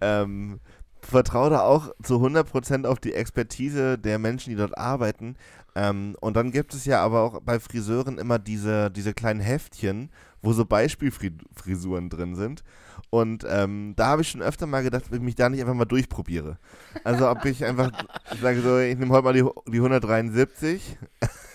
ähm, 0.00 0.60
vertraue 1.00 1.50
da 1.50 1.60
auch 1.62 1.90
zu 2.02 2.16
100% 2.16 2.84
auf 2.86 2.98
die 2.98 3.14
Expertise 3.14 3.98
der 3.98 4.18
Menschen, 4.18 4.50
die 4.50 4.56
dort 4.56 4.76
arbeiten. 4.76 5.36
Ähm, 5.74 6.16
und 6.20 6.34
dann 6.36 6.50
gibt 6.52 6.74
es 6.74 6.84
ja 6.84 7.02
aber 7.02 7.20
auch 7.22 7.40
bei 7.42 7.60
Friseuren 7.60 8.18
immer 8.18 8.38
diese, 8.38 8.90
diese 8.90 9.14
kleinen 9.14 9.40
Heftchen, 9.40 10.10
wo 10.46 10.52
so 10.52 10.64
Beispielfrisuren 10.64 12.08
drin 12.08 12.36
sind. 12.36 12.62
Und 13.10 13.44
ähm, 13.48 13.94
da 13.96 14.06
habe 14.06 14.22
ich 14.22 14.30
schon 14.30 14.42
öfter 14.42 14.66
mal 14.66 14.82
gedacht, 14.82 15.04
ob 15.08 15.14
ich 15.14 15.20
mich 15.20 15.34
da 15.34 15.48
nicht 15.48 15.60
einfach 15.60 15.74
mal 15.74 15.84
durchprobiere. 15.84 16.58
Also 17.04 17.28
ob 17.28 17.44
ich 17.44 17.64
einfach 17.64 17.90
sage 18.40 18.62
so, 18.62 18.78
ich 18.78 18.96
nehme 18.96 19.12
heute 19.12 19.24
mal 19.24 19.32
die, 19.34 19.44
die 19.70 19.78
173, 19.78 20.96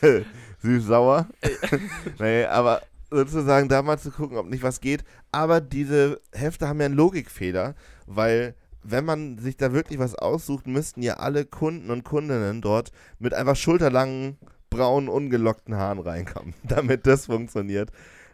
süß-sauer. 0.62 1.28
nee, 2.20 2.46
aber 2.46 2.82
sozusagen 3.10 3.70
da 3.70 3.82
mal 3.82 3.98
zu 3.98 4.12
gucken, 4.12 4.38
ob 4.38 4.48
nicht 4.48 4.64
was 4.64 4.82
geht. 4.82 5.04
Aber 5.32 5.62
diese 5.62 6.22
Hefte 6.34 6.68
haben 6.68 6.80
ja 6.80 6.86
einen 6.86 6.96
Logikfehler, 6.96 7.76
weil 8.06 8.56
wenn 8.84 9.06
man 9.06 9.38
sich 9.38 9.58
da 9.58 9.74
wirklich 9.74 10.00
was 10.00 10.16
aussucht, 10.16 10.68
müssten 10.68 11.02
ja 11.02 11.16
alle 11.16 11.46
Kunden 11.46 11.92
und 11.92 12.04
Kundinnen 12.04 12.62
dort 12.62 12.92
mit 13.20 13.34
einfach 13.34 13.56
schulterlangen, 13.56 14.38
braunen, 14.70 15.10
ungelockten 15.10 15.76
Haaren 15.76 16.00
reinkommen, 16.00 16.54
damit 16.64 17.06
das 17.06 17.28
funktioniert. 17.28 17.92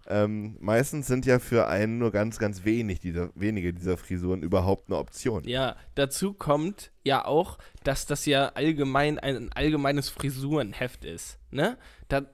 Ähm, 0.10 0.56
meistens 0.60 1.08
sind 1.08 1.26
ja 1.26 1.40
für 1.40 1.68
einen 1.68 1.98
nur 1.98 2.12
ganz, 2.12 2.40
ganz 2.40 2.64
wenig 2.64 3.00
dieser, 3.00 3.30
wenige 3.36 3.74
dieser 3.74 3.98
Frisuren 3.98 4.42
überhaupt 4.42 4.90
eine 4.90 4.98
Option. 4.98 5.44
ja, 5.44 5.76
dazu 5.96 6.34
kommt 6.34 6.92
ja 7.04 7.26
auch, 7.26 7.58
dass 7.84 8.06
das 8.06 8.26
ja 8.26 8.50
allgemein 8.56 9.20
ein 9.20 9.52
allgemeines 9.52 10.10
Frisurenheft 10.10 11.04
ist. 11.04 11.40
Ne? 11.52 11.78
Da 12.08 12.26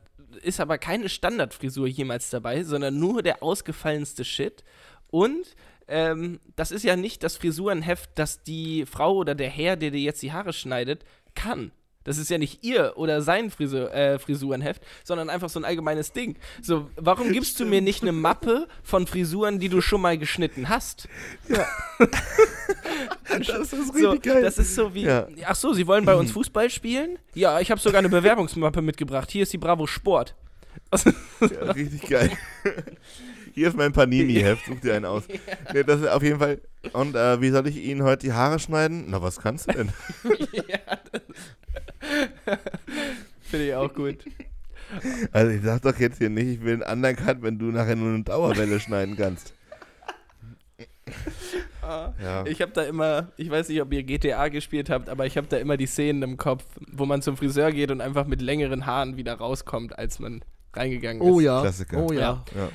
ist 0.43 0.59
aber 0.59 0.77
keine 0.77 1.09
Standardfrisur 1.09 1.87
jemals 1.87 2.29
dabei, 2.29 2.63
sondern 2.63 2.99
nur 2.99 3.23
der 3.23 3.41
ausgefallenste 3.41 4.23
Shit. 4.23 4.63
Und 5.09 5.55
ähm, 5.87 6.39
das 6.55 6.71
ist 6.71 6.83
ja 6.83 6.95
nicht 6.95 7.23
das 7.23 7.37
Frisurenheft, 7.37 8.11
das 8.15 8.43
die 8.43 8.85
Frau 8.85 9.15
oder 9.15 9.35
der 9.35 9.49
Herr, 9.49 9.75
der 9.75 9.91
dir 9.91 9.99
jetzt 9.99 10.21
die 10.21 10.31
Haare 10.31 10.53
schneidet, 10.53 11.05
kann. 11.35 11.71
Das 12.03 12.17
ist 12.17 12.29
ja 12.29 12.37
nicht 12.37 12.63
ihr 12.63 12.93
oder 12.97 13.21
sein 13.21 13.49
Frisur, 13.49 13.93
äh, 13.93 14.19
Frisurenheft, 14.19 14.81
sondern 15.03 15.29
einfach 15.29 15.49
so 15.49 15.59
ein 15.59 15.65
allgemeines 15.65 16.11
Ding. 16.11 16.35
So, 16.61 16.89
warum 16.95 17.31
gibst 17.31 17.59
du 17.59 17.65
mir 17.65 17.81
nicht 17.81 18.01
eine 18.01 18.11
Mappe 18.11 18.67
von 18.83 19.07
Frisuren, 19.07 19.59
die 19.59 19.69
du 19.69 19.81
schon 19.81 20.01
mal 20.01 20.17
geschnitten 20.17 20.69
hast? 20.69 21.07
Das 23.29 23.73
ist 23.73 23.95
So, 23.97 24.15
das 24.15 24.57
ist 24.59 24.75
so 24.75 24.93
wie, 24.93 25.03
Ja. 25.05 25.27
ach 25.45 25.55
so, 25.55 25.73
Sie 25.73 25.87
wollen 25.87 26.05
bei 26.05 26.13
uns 26.15 26.31
Fußball 26.33 26.69
spielen? 26.69 27.17
Ja, 27.33 27.59
ich 27.59 27.71
habe 27.71 27.81
sogar 27.81 27.99
eine 27.99 28.09
Bewerbungsmappe 28.09 28.81
mitgebracht. 28.81 29.31
Hier 29.31 29.43
ist 29.43 29.53
die 29.53 29.57
Bravo 29.57 29.87
Sport. 29.87 30.35
Ja, 31.41 31.71
richtig 31.71 32.07
geil. 32.09 32.31
Hier 33.53 33.67
ist 33.67 33.77
mein 33.77 33.93
Panini-Heft, 33.93 34.65
such 34.65 34.79
dir 34.81 34.95
einen 34.95 35.05
aus. 35.05 35.23
Nee, 35.73 35.83
das 35.83 36.01
ist 36.01 36.07
auf 36.09 36.21
jeden 36.23 36.39
Fall. 36.39 36.61
Und 36.91 37.15
äh, 37.15 37.39
wie 37.41 37.49
soll 37.49 37.65
ich 37.67 37.77
Ihnen 37.77 38.03
heute 38.03 38.27
die 38.27 38.33
Haare 38.33 38.59
schneiden? 38.59 39.05
Na, 39.07 39.21
was 39.21 39.39
kannst 39.39 39.67
du 39.69 39.73
denn? 39.73 39.89
Finde 43.41 43.67
ich 43.67 43.73
auch 43.75 43.93
gut. 43.93 44.17
Also 45.31 45.51
ich 45.51 45.61
sag 45.63 45.81
doch 45.81 45.97
jetzt 45.99 46.19
hier 46.19 46.29
nicht, 46.29 46.47
ich 46.47 46.61
will 46.63 46.83
einen 46.83 47.05
Undercut, 47.05 47.41
wenn 47.41 47.57
du 47.57 47.65
nachher 47.65 47.95
nur 47.95 48.13
eine 48.13 48.23
Dauerwelle 48.23 48.79
schneiden 48.79 49.15
kannst. 49.17 49.53
Ja. 51.85 52.45
Ich 52.45 52.61
habe 52.61 52.71
da 52.71 52.83
immer, 52.83 53.27
ich 53.35 53.49
weiß 53.49 53.67
nicht, 53.67 53.81
ob 53.81 53.91
ihr 53.91 54.03
GTA 54.03 54.47
gespielt 54.47 54.89
habt, 54.89 55.09
aber 55.09 55.25
ich 55.25 55.35
habe 55.35 55.47
da 55.47 55.57
immer 55.57 55.75
die 55.75 55.85
Szenen 55.85 56.23
im 56.23 56.37
Kopf, 56.37 56.63
wo 56.91 57.05
man 57.05 57.21
zum 57.21 57.35
Friseur 57.35 57.73
geht 57.73 57.91
und 57.91 57.99
einfach 57.99 58.25
mit 58.25 58.41
längeren 58.41 58.85
Haaren 58.85 59.17
wieder 59.17 59.33
rauskommt, 59.33 59.99
als 59.99 60.19
man 60.19 60.45
reingegangen 60.73 61.21
ist. 61.21 61.27
Oh 61.27 61.41
ja. 61.41 61.59
Klassiker. 61.59 61.97
Oh 61.97 62.13
ja. 62.13 62.19
Ja. 62.19 62.43
Ja. 62.55 62.69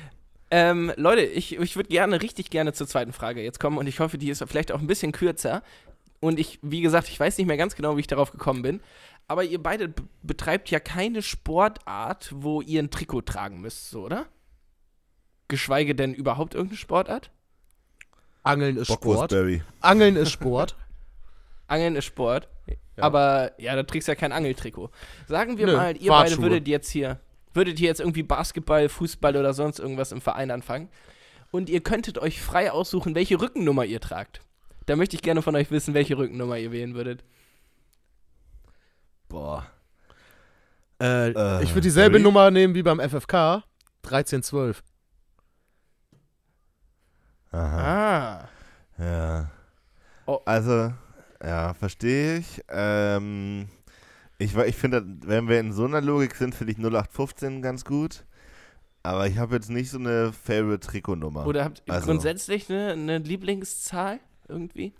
Ähm, 0.51 0.91
Leute, 0.95 1.21
ich, 1.21 1.57
ich 1.57 1.75
würde 1.75 1.89
gerne, 1.89 2.21
richtig 2.21 2.49
gerne 2.49 2.73
zur 2.73 2.87
zweiten 2.87 3.13
Frage 3.13 3.41
jetzt 3.41 3.59
kommen 3.59 3.77
und 3.77 3.87
ich 3.87 3.99
hoffe, 3.99 4.17
die 4.17 4.29
ist 4.29 4.43
vielleicht 4.47 4.71
auch 4.71 4.79
ein 4.79 4.87
bisschen 4.87 5.11
kürzer. 5.11 5.61
Und 6.19 6.39
ich, 6.39 6.59
wie 6.61 6.81
gesagt, 6.81 7.07
ich 7.09 7.19
weiß 7.19 7.37
nicht 7.37 7.47
mehr 7.47 7.57
ganz 7.57 7.75
genau, 7.75 7.95
wie 7.95 8.01
ich 8.01 8.07
darauf 8.07 8.31
gekommen 8.31 8.61
bin. 8.61 8.81
Aber 9.27 9.43
ihr 9.43 9.61
beide 9.61 9.93
betreibt 10.23 10.69
ja 10.69 10.79
keine 10.79 11.21
Sportart, 11.21 12.31
wo 12.35 12.61
ihr 12.61 12.81
ein 12.81 12.89
Trikot 12.89 13.21
tragen 13.21 13.61
müsst, 13.61 13.89
so, 13.89 14.05
oder? 14.05 14.25
Geschweige 15.47 15.95
denn 15.95 16.13
überhaupt 16.13 16.55
irgendeine 16.55 16.77
Sportart? 16.77 17.31
Angeln 18.43 18.77
ist 18.77 18.91
Sport. 18.91 19.33
Angeln 19.81 20.15
ist 20.15 20.31
Sport. 20.31 20.75
Angeln 21.67 21.95
ist 21.95 22.05
Sport. 22.05 22.49
Ja. 22.97 23.03
Aber 23.03 23.51
ja, 23.59 23.75
da 23.75 23.83
trägst 23.83 24.07
du 24.07 24.11
ja 24.11 24.15
kein 24.15 24.31
Angeltrikot. 24.31 24.89
Sagen 25.27 25.57
wir 25.57 25.67
Nö, 25.67 25.77
mal, 25.77 25.95
ihr 25.97 26.11
beide 26.11 26.37
würdet 26.41 26.67
jetzt 26.67 26.89
hier, 26.89 27.19
würdet 27.53 27.79
ihr 27.79 27.87
jetzt 27.87 27.99
irgendwie 27.99 28.23
Basketball, 28.23 28.89
Fußball 28.89 29.37
oder 29.37 29.53
sonst 29.53 29.79
irgendwas 29.79 30.11
im 30.11 30.21
Verein 30.21 30.51
anfangen. 30.51 30.89
Und 31.51 31.69
ihr 31.69 31.81
könntet 31.81 32.17
euch 32.17 32.41
frei 32.41 32.71
aussuchen, 32.71 33.15
welche 33.15 33.39
Rückennummer 33.39 33.85
ihr 33.85 33.99
tragt. 33.99 34.41
Da 34.89 34.95
möchte 34.95 35.15
ich 35.15 35.21
gerne 35.21 35.43
von 35.43 35.55
euch 35.55 35.69
wissen, 35.69 35.93
welche 35.93 36.17
Rückennummer 36.17 36.57
ihr 36.57 36.71
wählen 36.71 36.95
würdet. 36.95 37.23
Boah. 39.27 39.67
Äh, 40.99 41.29
Äh, 41.29 41.63
ich 41.63 41.69
würde 41.75 41.81
dieselbe 41.81 42.13
Barry? 42.13 42.23
Nummer 42.23 42.49
nehmen 42.49 42.73
wie 42.73 42.81
beim 42.81 42.99
FFK. 42.99 43.63
1312. 44.03 44.81
Aha. 47.51 48.39
Ah. 48.39 48.49
Ja. 48.97 49.51
Oh. 50.25 50.39
Also, 50.45 50.91
ja, 51.43 51.75
verstehe 51.75 52.39
ich. 52.39 52.63
Ähm, 52.69 53.69
ich 54.39 54.57
ich 54.57 54.75
finde, 54.75 55.03
wenn 55.21 55.47
wir 55.47 55.59
in 55.59 55.71
so 55.71 55.85
einer 55.85 56.01
Logik 56.01 56.33
sind, 56.33 56.55
finde 56.55 56.73
ich 56.73 56.79
0815 56.79 57.61
ganz 57.61 57.85
gut. 57.85 58.25
Aber 59.03 59.27
ich 59.27 59.37
habe 59.37 59.53
jetzt 59.53 59.69
nicht 59.69 59.91
so 59.91 59.99
eine 59.99 60.33
Favorite-Trikotnummer. 60.33 61.45
Oder 61.45 61.63
habt 61.65 61.83
ihr 61.85 61.93
Also- 61.93 62.07
grundsätzlich 62.07 62.71
eine, 62.71 62.93
eine 62.93 63.17
Lieblingszahl 63.19 64.19
irgendwie? 64.49 64.93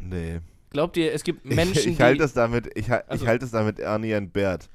Nee. 0.00 0.40
Glaubt 0.70 0.96
ihr, 0.96 1.12
es 1.12 1.22
gibt 1.24 1.44
Ich, 1.46 1.54
Menschen, 1.54 1.92
ich 1.92 2.00
halte 2.00 2.18
die. 2.18 2.24
es 2.24 2.32
damit, 2.32 2.70
ich, 2.76 2.90
ha- 2.90 3.04
Also- 3.06 3.24
ich 3.24 3.28
halte 3.28 3.44
es 3.44 3.50
damit 3.52 3.78
Ernie 3.78 4.14
und 4.16 4.32
Bert. 4.32 4.68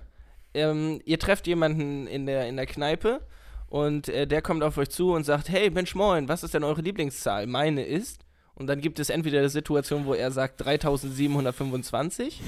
Ähm, 0.53 1.01
ihr 1.05 1.19
trefft 1.19 1.47
jemanden 1.47 2.07
in 2.07 2.25
der, 2.25 2.47
in 2.47 2.57
der 2.57 2.65
Kneipe 2.65 3.21
und 3.67 4.09
äh, 4.09 4.27
der 4.27 4.41
kommt 4.41 4.63
auf 4.63 4.77
euch 4.77 4.89
zu 4.89 5.13
und 5.13 5.23
sagt, 5.25 5.49
hey 5.49 5.69
Mensch 5.69 5.95
moin, 5.95 6.27
was 6.27 6.43
ist 6.43 6.53
denn 6.53 6.63
eure 6.63 6.81
Lieblingszahl? 6.81 7.47
Meine 7.47 7.85
ist. 7.85 8.25
Und 8.55 8.67
dann 8.67 8.81
gibt 8.81 8.99
es 8.99 9.09
entweder 9.09 9.39
eine 9.39 9.49
Situation, 9.49 10.05
wo 10.05 10.13
er 10.13 10.29
sagt 10.31 10.63
3725 10.63 12.41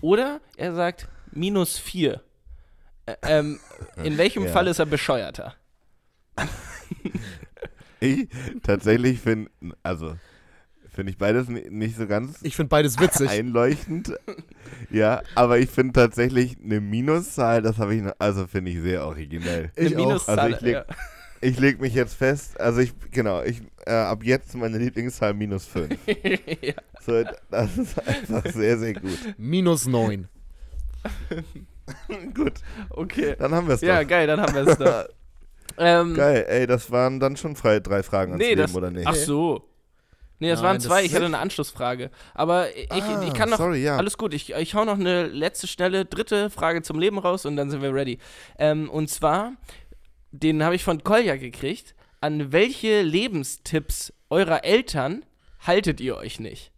oder 0.00 0.40
er 0.56 0.74
sagt 0.74 1.08
minus 1.32 1.78
4. 1.78 2.20
Ä 3.22 3.38
ähm, 3.38 3.58
in 4.02 4.18
welchem 4.18 4.44
Ja. 4.46 4.50
Fall 4.52 4.66
ist 4.68 4.78
er 4.78 4.86
bescheuerter? 4.86 5.54
Ich 8.02 8.28
tatsächlich 8.62 9.20
finde, 9.20 9.50
also 9.82 10.16
finde 10.90 11.12
ich 11.12 11.18
beides 11.18 11.48
ni- 11.48 11.68
nicht 11.68 11.96
so 11.96 12.06
ganz 12.06 12.38
Ich 12.42 12.56
finde 12.56 12.70
beides 12.70 12.98
witzig. 12.98 13.28
einleuchtend. 13.28 14.14
ja, 14.90 15.22
aber 15.34 15.58
ich 15.58 15.68
finde 15.68 15.92
tatsächlich 15.92 16.56
eine 16.64 16.80
Minuszahl, 16.80 17.60
das 17.60 17.76
habe 17.76 17.94
ich 17.94 18.00
noch, 18.02 18.14
also 18.18 18.46
finde 18.46 18.70
ich 18.70 18.80
sehr 18.80 19.04
originell. 19.06 19.70
Ich 19.76 19.88
eine 19.94 19.96
auch. 20.02 20.06
Minuszahl. 20.06 20.38
Also 20.38 20.56
ich 20.56 20.62
leg- 20.62 20.72
ja. 20.74 20.84
Ich 21.42 21.58
lege 21.58 21.80
mich 21.80 21.94
jetzt 21.94 22.14
fest, 22.14 22.58
also 22.60 22.80
ich, 22.80 22.92
genau, 23.10 23.42
ich, 23.42 23.60
äh, 23.86 23.92
ab 23.92 24.22
jetzt 24.24 24.54
meine 24.54 24.76
Lieblingszahl 24.78 25.32
minus 25.34 25.66
5. 25.66 25.90
ja. 26.62 26.74
So, 27.04 27.22
das 27.50 27.78
ist 27.78 27.98
einfach 28.08 28.46
sehr, 28.50 28.78
sehr 28.78 28.94
gut. 28.94 29.18
Minus 29.38 29.86
9. 29.86 30.26
gut, 32.34 32.54
Okay. 32.90 33.36
dann 33.38 33.54
haben 33.54 33.66
wir 33.68 33.74
es 33.74 33.80
Ja, 33.80 34.02
doch. 34.02 34.08
geil, 34.08 34.26
dann 34.26 34.40
haben 34.40 34.54
wir 34.54 34.66
es 34.66 34.78
doch. 34.78 35.04
ähm, 35.78 36.14
Geil, 36.14 36.44
ey, 36.48 36.66
das 36.66 36.90
waren 36.90 37.20
dann 37.20 37.36
schon 37.36 37.56
frei, 37.56 37.80
drei 37.80 38.02
Fragen 38.02 38.32
ans 38.32 38.42
Nee, 38.42 38.50
Leben, 38.50 38.62
das, 38.62 38.74
oder 38.74 38.90
nicht? 38.90 39.06
Ach 39.06 39.14
so. 39.14 39.66
Nee, 40.42 40.48
das 40.48 40.60
Nein, 40.60 40.66
waren 40.68 40.76
das 40.76 40.84
zwei. 40.84 41.00
ist 41.02 41.08
Ich 41.08 41.14
hatte 41.14 41.26
eine 41.26 41.38
Anschlussfrage. 41.38 42.10
Aber 42.34 42.74
ich, 42.74 42.90
Ah, 42.90 43.22
ich 43.22 43.34
kann 43.34 43.50
noch. 43.50 43.58
sorry, 43.58 43.82
ja. 43.82 43.98
Alles 43.98 44.16
gut. 44.16 44.32
Ich, 44.32 44.54
ich 44.54 44.74
hau 44.74 44.86
noch 44.86 44.98
eine 44.98 45.26
letzte 45.26 45.66
schnelle 45.66 46.06
dritte 46.06 46.48
Frage 46.48 46.80
zum 46.80 46.98
Leben 46.98 47.18
raus 47.18 47.44
und 47.44 47.56
dann 47.56 47.68
sind 47.70 47.82
wir 47.82 47.94
ready. 47.94 48.18
Ähm, 48.58 48.88
und 48.88 49.10
zwar, 49.10 49.52
den 50.30 50.64
habe 50.64 50.74
ich 50.74 50.82
von 50.82 51.04
Kolja 51.04 51.36
gekriegt. 51.36 51.94
An 52.22 52.52
welche 52.52 53.02
Lebenstipps 53.02 54.14
eurer 54.30 54.64
Eltern 54.64 55.26
haltet 55.66 56.00
ihr 56.00 56.16
euch 56.16 56.40
nicht? 56.40 56.72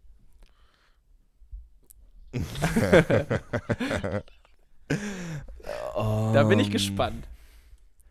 Da 6.33 6.43
bin 6.43 6.59
ich 6.59 6.71
gespannt. 6.71 7.27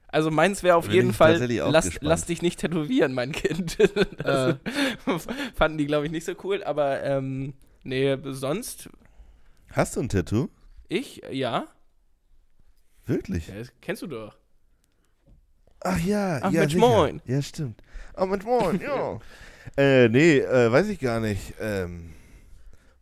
Also 0.09 0.31
meins 0.31 0.63
wäre 0.63 0.77
auf 0.77 0.87
Bin 0.87 0.95
jeden 0.95 1.13
Fall, 1.15 1.39
lass, 1.71 1.87
gespannt. 1.87 2.03
lass 2.03 2.27
dich 2.27 2.43
nicht 2.43 2.61
tätowieren, 2.61 3.15
mein 3.15 3.33
Kind. 3.33 3.79
das 4.23 4.59
fanden 5.55 5.79
die, 5.79 5.87
glaube 5.87 6.05
ich, 6.07 6.13
nicht 6.13 6.27
so 6.27 6.35
cool, 6.45 6.63
aber 6.65 7.03
ähm, 7.03 7.55
nee, 7.83 8.17
sonst, 8.25 8.91
Hast 9.71 9.97
du 9.97 10.01
ein 10.01 10.09
Tattoo? 10.11 10.49
ich, 10.89 11.23
ja, 11.31 11.67
Wirklich? 13.07 13.49
ja 13.49 13.55
das 13.55 13.73
kennst 13.81 14.03
du 14.03 14.07
doch. 14.07 14.37
Ach 15.81 15.99
ja, 15.99 16.39
Ach, 16.43 16.53
ja, 16.53 16.61
Mensch, 16.61 16.77
moin. 16.77 17.21
Ja, 17.25 17.41
stimmt. 17.43 17.83
Oh, 18.17 18.27
Mensch, 18.27 18.45
moin, 18.45 18.81
ja. 18.81 19.19
äh, 19.77 20.09
nee, 20.11 20.39
äh, 20.39 20.71
weiß 20.71 20.89
ich 20.89 21.01
gar 21.01 21.21
nicht. 21.21 21.55
Ähm, 21.59 22.13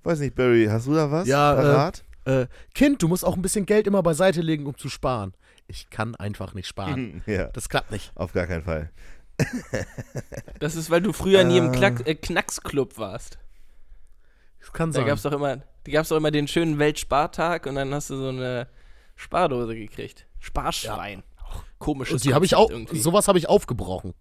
weiß 0.04 0.20
nicht, 0.20 0.36
Barry, 0.36 0.66
hast 0.70 0.86
du 0.86 0.94
da 0.94 1.10
was 1.10 1.26
Ja, 1.26 1.52
äh, 1.52 1.56
parat? 1.56 1.98
Äh, 1.98 2.09
kind, 2.74 3.02
du 3.02 3.08
musst 3.08 3.24
auch 3.24 3.34
ein 3.36 3.42
bisschen 3.42 3.66
Geld 3.66 3.86
immer 3.86 4.02
beiseite 4.02 4.40
legen, 4.40 4.66
um 4.66 4.76
zu 4.76 4.88
sparen. 4.88 5.34
Ich 5.66 5.88
kann 5.90 6.14
einfach 6.16 6.54
nicht 6.54 6.66
sparen. 6.66 7.22
ja, 7.26 7.46
Das 7.48 7.68
klappt 7.68 7.90
nicht. 7.90 8.12
auf 8.14 8.32
gar 8.32 8.46
keinen 8.46 8.62
Fall. 8.64 8.90
Das 10.58 10.74
ist, 10.76 10.90
weil 10.90 11.00
du 11.00 11.12
früher 11.12 11.44
nie 11.44 11.56
im 11.58 11.72
Äh. 11.72 11.76
Klack, 11.76 12.06
äh, 12.06 12.14
Knacksclub 12.14 12.98
warst. 12.98 13.38
Das 14.60 14.72
kann 14.72 14.90
Da 14.92 14.98
sein. 14.98 15.06
gab's 15.06 15.22
doch 15.22 15.32
immer, 15.32 15.56
da 15.56 15.92
gab's 15.92 16.10
doch 16.10 16.16
immer 16.18 16.30
den 16.30 16.46
schönen 16.48 16.78
Weltspartag 16.78 17.64
und 17.66 17.76
dann 17.76 17.94
hast 17.94 18.10
du 18.10 18.16
so 18.16 18.28
eine 18.28 18.68
Spardose 19.16 19.74
gekriegt. 19.74 20.26
Sparschwein. 20.38 21.22
Auch 21.42 21.64
komisches 21.78 22.12
Und 22.14 22.24
die 22.24 22.34
habe 22.34 22.44
ich 22.44 22.54
auch, 22.54 22.68
irgendwie. 22.70 22.98
sowas 22.98 23.26
habe 23.28 23.38
ich 23.38 23.48
aufgebrochen. 23.48 24.12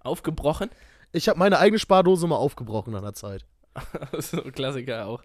Aufgebrochen? 0.00 0.70
Ich 1.12 1.28
habe 1.28 1.38
meine 1.38 1.58
eigene 1.58 1.78
Spardose 1.78 2.26
mal 2.26 2.36
aufgebrochen 2.36 2.94
an 2.96 3.02
der 3.04 3.14
Zeit. 3.14 3.44
so 4.18 4.42
Klassiker 4.42 5.06
auch. 5.06 5.22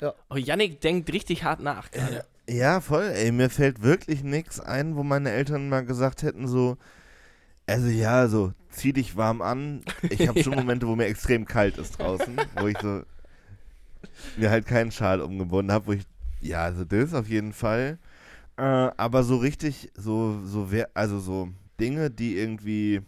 Ja. 0.00 0.14
Oh, 0.30 0.36
Yannick 0.36 0.80
denkt 0.80 1.12
richtig 1.12 1.44
hart 1.44 1.60
nach 1.60 1.90
gerade. 1.90 2.24
Ja, 2.48 2.80
voll, 2.80 3.04
ey, 3.14 3.30
mir 3.30 3.50
fällt 3.50 3.82
wirklich 3.82 4.22
nichts 4.22 4.58
ein, 4.60 4.96
wo 4.96 5.02
meine 5.02 5.30
Eltern 5.30 5.68
mal 5.68 5.84
gesagt 5.84 6.22
hätten, 6.22 6.46
so, 6.48 6.78
also 7.66 7.88
ja, 7.88 8.26
so, 8.28 8.52
zieh 8.70 8.92
dich 8.92 9.16
warm 9.16 9.42
an. 9.42 9.82
Ich 10.08 10.26
habe 10.26 10.38
schon 10.42 10.54
Ja. 10.54 10.60
Momente, 10.60 10.86
wo 10.88 10.96
mir 10.96 11.06
extrem 11.06 11.44
kalt 11.44 11.76
ist 11.76 11.98
draußen, 11.98 12.36
wo 12.58 12.66
ich 12.68 12.78
so 12.78 13.02
mir 14.36 14.50
halt 14.50 14.66
keinen 14.66 14.92
Schal 14.92 15.20
umgebunden 15.20 15.72
habe, 15.72 15.86
wo 15.86 15.92
ich, 15.92 16.04
ja, 16.40 16.62
also 16.64 16.84
das 16.84 17.12
auf 17.12 17.28
jeden 17.28 17.52
Fall. 17.52 17.98
Äh, 18.56 18.62
aber 18.62 19.24
so 19.24 19.36
richtig, 19.36 19.90
so, 19.94 20.40
so, 20.44 20.68
also 20.94 21.18
so 21.18 21.48
Dinge, 21.78 22.10
die 22.10 22.36
irgendwie 22.36 23.02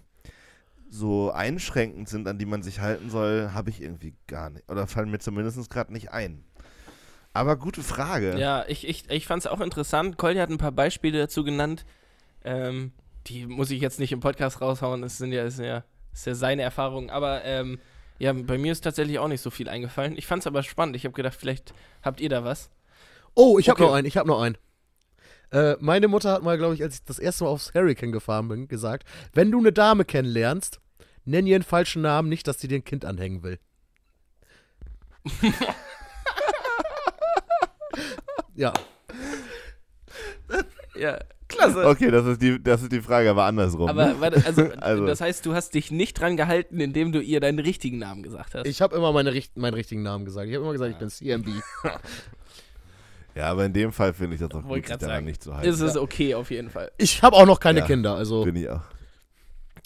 so 0.91 1.31
einschränkend 1.31 2.09
sind, 2.09 2.27
an 2.29 2.39
die 2.39 2.47
man 2.47 2.63
sich 2.63 2.81
halten 2.81 3.11
soll, 3.11 3.51
habe 3.55 3.71
ich 3.71 3.81
irgendwie 3.81 4.15
gar 4.27 4.51
nicht. 4.51 4.69
Oder 4.69 4.87
fallen 4.87 5.11
mir 5.11 5.21
zumindest 5.21 5.71
gerade 5.71 5.93
nicht 5.93 6.13
ein. 6.13 6.45
Aber 7.33 7.57
gute 7.57 7.83
Frage. 7.83 8.39
Ja, 8.39 8.65
ich, 8.67 8.87
ich, 8.89 9.09
ich 9.09 9.27
fand 9.27 9.45
es 9.45 9.47
auch 9.47 9.61
interessant. 9.61 10.17
Kolja 10.19 10.43
hat 10.43 10.51
ein 10.51 10.59
paar 10.59 10.73
Beispiele 10.73 11.19
dazu 11.19 11.45
genannt. 11.45 11.85
Ähm, 12.45 12.93
die 13.27 13.47
muss 13.47 13.71
ich 13.71 13.81
jetzt 13.81 14.01
nicht 14.01 14.13
im 14.13 14.21
Podcast 14.21 14.61
raushauen. 14.61 15.03
Es 15.05 15.19
sind 15.19 15.33
ja, 15.33 15.45
es 15.45 15.57
sind 15.57 15.67
ja 15.67 15.85
ist 16.13 16.27
ja 16.27 16.35
seine 16.35 16.63
Erfahrung. 16.63 17.11
Aber 17.11 17.45
ähm, 17.45 17.79
ja, 18.19 18.33
bei 18.33 18.59
mir 18.59 18.73
ist 18.73 18.81
tatsächlich 18.83 19.19
auch 19.19 19.29
nicht 19.29 19.41
so 19.43 19.51
viel 19.51 19.69
eingefallen. 19.69 20.17
Ich 20.19 20.27
fand 20.27 20.43
es 20.43 20.47
aber 20.47 20.63
spannend. 20.63 20.97
Ich 20.97 21.05
habe 21.05 21.15
gedacht, 21.15 21.37
vielleicht 21.39 21.73
habt 22.03 22.21
ihr 22.21 22.29
da 22.29 22.45
was. 22.45 22.71
Oh, 23.35 23.59
ich 23.59 23.69
habe 23.69 23.81
Okay. 23.81 23.89
noch 23.89 23.95
einen, 23.97 24.07
ich 24.07 24.17
habe 24.17 24.29
noch 24.29 24.41
einen. 24.43 24.59
Äh, 25.53 25.77
meine 25.81 26.09
Mutter 26.09 26.33
hat 26.33 26.43
mal, 26.43 26.59
glaube 26.59 26.75
ich, 26.75 26.83
als 26.83 26.97
ich 26.97 27.05
das 27.05 27.19
erste 27.19 27.45
Mal 27.45 27.51
aufs 27.51 27.75
Hurricane 27.75 28.13
gefahren 28.13 28.49
bin, 28.49 28.69
gesagt, 28.69 29.05
wenn 29.35 29.51
du 29.51 29.59
eine 29.59 29.73
Dame 29.73 30.05
kennenlernst, 30.05 30.81
nenn 31.25 31.47
ihr 31.47 31.57
einen 31.57 31.65
falschen 31.65 32.03
Namen, 32.03 32.29
nicht, 32.29 32.47
dass 32.49 32.61
sie 32.61 32.69
dir 32.69 32.79
ein 32.79 32.85
Kind 32.85 33.05
anhängen 33.05 33.43
will. 33.43 33.59
ja. 38.55 38.73
Ja, 40.97 41.19
klasse. 41.49 41.87
Okay, 41.87 42.11
das 42.11 42.27
ist 42.27 42.43
die, 42.43 42.63
das 42.63 42.83
ist 42.83 42.93
die 42.93 43.01
Frage, 43.01 43.31
aber 43.31 43.45
andersrum. 43.45 43.89
Aber 43.89 44.21
warte, 44.21 44.45
also, 44.45 44.63
Also- 44.81 45.07
das 45.07 45.21
heißt, 45.21 45.47
du 45.47 45.55
hast 45.55 45.75
dich 45.75 45.91
nicht 45.91 46.21
dran 46.21 46.37
gehalten, 46.37 46.81
indem 46.81 47.13
du 47.13 47.21
ihr 47.21 47.41
deinen 47.41 47.59
richtigen 47.59 47.99
Namen 47.99 48.23
gesagt 48.23 48.55
hast. 48.55 48.67
Ich 48.67 48.83
habe 48.83 48.97
immer 48.97 49.13
meine, 49.13 49.33
richt- 49.33 49.57
meinen 49.57 49.75
richtigen 49.75 50.03
Namen 50.03 50.25
gesagt. 50.25 50.49
Ich 50.49 50.55
habe 50.55 50.65
immer 50.65 50.73
gesagt, 50.73 50.93
ich 50.93 50.99
bin 50.99 51.09
CMB. 51.11 51.49
ja, 53.35 53.47
aber 53.51 53.65
in 53.65 53.73
dem 53.73 53.93
Fall 53.93 54.13
finde 54.13 54.35
ich 54.35 54.41
das 54.41 54.51
auch 54.51 54.65
Wollte 54.65 54.69
gut, 54.69 54.87
sich 54.89 54.97
daran 54.99 55.17
sagen. 55.17 55.27
nicht 55.27 55.43
zu 55.43 55.55
halten. 55.55 55.69
ist 55.69 55.81
es 55.81 55.97
okay 55.97 56.35
auf 56.35 56.51
jeden 56.51 56.71
Fall. 56.71 56.91
Ich 56.99 57.23
habe 57.23 57.37
auch 57.37 57.47
noch 57.47 57.61
keine 57.61 57.81
Ja. 57.81 57.87
Kinder, 57.87 58.15
also. 58.17 58.45
Bin 58.45 58.57
ich 58.57 58.69
auch. 58.69 58.83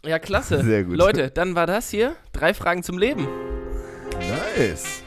Ja, 0.04 0.18
klasse. 0.18 0.62
Sehr 0.64 0.84
gut. 0.84 0.96
Leute, 0.96 1.30
dann 1.30 1.54
war 1.54 1.66
das 1.66 1.88
hier. 1.90 2.14
Drei 2.32 2.52
Fragen 2.52 2.82
zum 2.82 2.98
Leben. 2.98 3.26
Nice. 4.56 5.02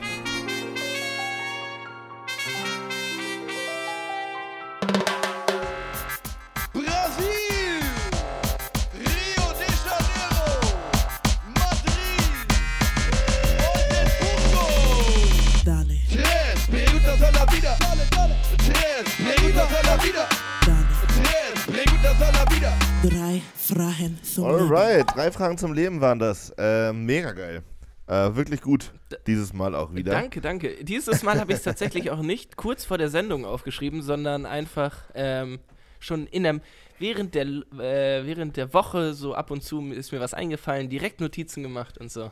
Drei 23.38 23.42
Fragen 23.56 24.20
zum 24.24 24.46
Leben. 24.46 24.72
Alright, 24.72 25.06
drei 25.16 25.32
Fragen 25.32 25.58
zum 25.58 25.74
Leben 25.74 26.02
waren 26.02 26.20
das. 26.20 26.50
Äh, 26.58 26.94
mega 26.94 27.32
geil. 27.34 27.64
Äh, 28.08 28.36
wirklich 28.36 28.62
gut. 28.62 28.94
Dieses 29.28 29.54
Mal 29.54 29.76
auch 29.76 29.94
wieder. 29.94 30.14
Danke, 30.14 30.42
danke. 30.42 30.84
Dieses 30.84 31.24
Mal 31.24 31.40
habe 31.40 31.52
ich 31.52 31.58
es 31.58 31.64
tatsächlich 31.64 32.10
auch 32.10 32.22
nicht 32.22 32.56
kurz 32.56 32.86
vor 32.86 32.98
der 32.98 33.10
Sendung 33.10 33.46
aufgeschrieben, 33.46 34.02
sondern 34.02 34.46
einfach 34.46 34.96
ähm, 35.14 35.60
schon 36.00 36.26
in 36.28 36.44
der, 36.44 36.62
während, 37.00 37.36
der, 37.36 37.46
äh, 37.46 38.26
während 38.26 38.58
der 38.58 38.74
Woche 38.74 39.14
so 39.14 39.34
ab 39.36 39.52
und 39.52 39.62
zu 39.62 39.92
ist 39.92 40.12
mir 40.12 40.20
was 40.20 40.34
eingefallen, 40.34 40.90
direkt 40.90 41.20
Notizen 41.20 41.64
gemacht 41.64 41.98
und 41.98 42.12
so. 42.12 42.32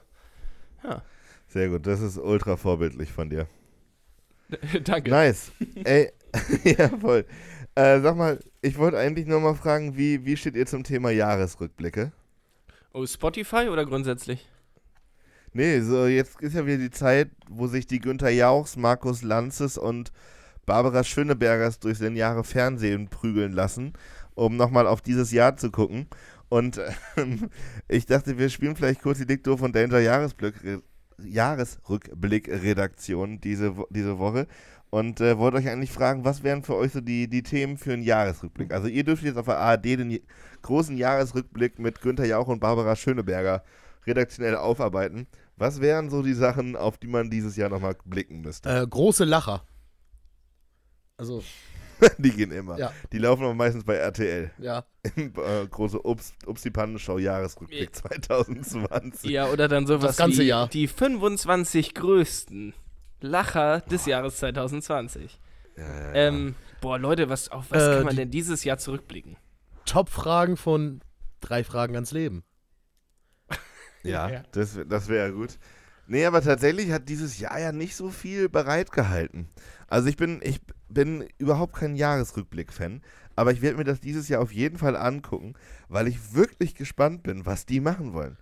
Ja, 0.83 1.01
Sehr 1.47 1.69
gut, 1.69 1.85
das 1.85 2.01
ist 2.01 2.17
ultra 2.17 2.57
vorbildlich 2.57 3.11
von 3.11 3.29
dir. 3.29 3.47
danke. 4.83 5.09
Nice. 5.09 5.51
Ey, 5.83 6.11
ja, 6.63 6.89
voll. 6.89 7.25
Äh, 7.75 7.99
sag 7.99 8.15
mal, 8.15 8.39
ich 8.61 8.77
wollte 8.77 8.97
eigentlich 8.97 9.27
nur 9.27 9.41
mal 9.41 9.55
fragen, 9.55 9.97
wie, 9.97 10.25
wie 10.25 10.37
steht 10.37 10.55
ihr 10.55 10.65
zum 10.65 10.83
Thema 10.83 11.11
Jahresrückblicke? 11.11 12.13
Oh, 12.93 13.05
Spotify 13.05 13.67
oder 13.69 13.85
grundsätzlich? 13.85 14.47
Nee, 15.51 15.81
so 15.81 16.07
jetzt 16.07 16.41
ist 16.41 16.55
ja 16.55 16.65
wieder 16.65 16.77
die 16.77 16.91
Zeit, 16.91 17.29
wo 17.49 17.67
sich 17.67 17.85
die 17.87 17.99
Günther 17.99 18.29
Jauchs, 18.29 18.77
Markus 18.77 19.21
Lanzes 19.21 19.77
und 19.77 20.13
Barbara 20.65 21.03
Schönebergers 21.03 21.79
durch 21.79 21.99
lineare 21.99 22.43
Fernsehen 22.43 23.09
prügeln 23.09 23.53
lassen, 23.53 23.93
um 24.33 24.57
nochmal 24.57 24.87
auf 24.87 25.01
dieses 25.01 25.31
Jahr 25.31 25.57
zu 25.57 25.69
gucken. 25.71 26.07
Und 26.49 26.79
ähm, 27.17 27.49
ich 27.87 28.05
dachte, 28.05 28.37
wir 28.37 28.49
spielen 28.49 28.75
vielleicht 28.75 29.01
kurz 29.01 29.17
die 29.19 29.25
Dicto 29.25 29.57
von 29.57 29.71
Danger 29.73 29.99
Jahresrückblick-Redaktion 31.19 33.41
diese, 33.41 33.73
diese 33.89 34.19
Woche. 34.19 34.47
Und 34.95 35.19
äh, 35.19 35.37
wollte 35.37 35.57
euch 35.57 35.67
eigentlich 35.67 35.91
fragen, 35.91 36.23
was 36.23 36.41
wären 36.41 36.63
für 36.63 36.73
euch 36.77 36.93
so 36.93 37.01
die, 37.01 37.27
die 37.27 37.43
Themen 37.43 37.77
für 37.77 37.91
einen 37.91 38.01
Jahresrückblick? 38.01 38.71
Also 38.71 38.87
ihr 38.87 39.03
dürft 39.03 39.23
jetzt 39.23 39.35
auf 39.35 39.47
der 39.47 39.57
ARD 39.57 39.83
den 39.83 40.21
großen 40.61 40.95
Jahresrückblick 40.95 41.79
mit 41.79 41.99
Günther 41.99 42.25
Jauch 42.25 42.47
und 42.47 42.61
Barbara 42.61 42.95
Schöneberger 42.95 43.65
redaktionell 44.07 44.55
aufarbeiten. 44.55 45.27
Was 45.57 45.81
wären 45.81 46.09
so 46.09 46.21
die 46.21 46.33
Sachen, 46.33 46.77
auf 46.77 46.97
die 46.97 47.07
man 47.07 47.29
dieses 47.29 47.57
Jahr 47.57 47.67
nochmal 47.67 47.97
blicken 48.05 48.39
müsste? 48.39 48.69
Äh, 48.69 48.87
große 48.87 49.25
Lacher. 49.25 49.65
Also, 51.17 51.43
die 52.17 52.31
gehen 52.31 52.51
immer. 52.51 52.79
Ja. 52.79 52.93
Die 53.11 53.17
laufen 53.17 53.43
aber 53.43 53.53
meistens 53.53 53.83
bei 53.83 53.95
RTL. 53.95 54.51
ja. 54.59 54.85
Im, 55.17 55.33
äh, 55.35 55.67
große 55.69 56.01
Ups, 56.03 56.31
Ups 56.45 56.61
die 56.61 56.71
Pannenschau 56.71 57.17
Jahresrückblick 57.17 57.93
2020. 57.93 59.29
Ja, 59.29 59.47
oder 59.47 59.67
dann 59.67 59.87
sowas 59.87 60.11
Das 60.11 60.17
ganze 60.17 60.43
wie 60.43 60.47
Jahr. 60.47 60.69
die 60.69 60.87
25 60.87 61.93
größten 61.95 62.73
Lacher 63.25 63.81
des 63.81 64.05
Jahres 64.05 64.37
2020. 64.37 65.39
Ja, 65.77 65.83
ja, 65.83 66.01
ja. 66.07 66.13
Ähm, 66.13 66.55
boah, 66.81 66.97
Leute, 66.97 67.29
was, 67.29 67.49
auf 67.49 67.71
was 67.71 67.83
Äh, 67.83 67.95
kann 67.95 68.03
man 68.05 68.09
die- 68.11 68.15
denn 68.17 68.31
dieses 68.31 68.63
Jahr 68.63 68.77
zurückblicken? 68.77 69.35
Top-Fragen 69.85 70.57
von 70.57 71.01
drei 71.41 71.63
Fragen 71.63 71.95
ans 71.95 72.11
Leben. 72.11 72.43
Ja, 74.03 74.29
Ja. 74.29 74.43
das, 74.51 74.77
das 74.87 75.07
wäre 75.07 75.31
gut. 75.33 75.57
Nee, 76.07 76.25
aber 76.25 76.41
tatsächlich 76.41 76.91
hat 76.91 77.09
dieses 77.09 77.39
Jahr 77.39 77.59
ja 77.59 77.71
nicht 77.71 77.95
so 77.95 78.11
viel 78.11 78.47
bereitgehalten. 78.47 79.49
Also 79.87 80.07
ich 80.07 80.17
bin, 80.17 80.39
ich 80.43 80.61
bin 80.87 81.27
überhaupt 81.39 81.75
kein 81.75 81.95
Jahresrückblick-Fan, 81.95 83.01
aber 83.35 83.51
ich 83.51 83.61
werde 83.63 83.77
mir 83.77 83.83
das 83.85 84.01
dieses 84.01 84.29
Jahr 84.29 84.41
auf 84.41 84.51
jeden 84.53 84.77
Fall 84.77 84.95
angucken, 84.95 85.55
weil 85.89 86.07
ich 86.07 86.35
wirklich 86.35 86.75
gespannt 86.75 87.23
bin, 87.23 87.45
was 87.47 87.65
die 87.65 87.79
machen 87.79 88.13
wollen. 88.13 88.37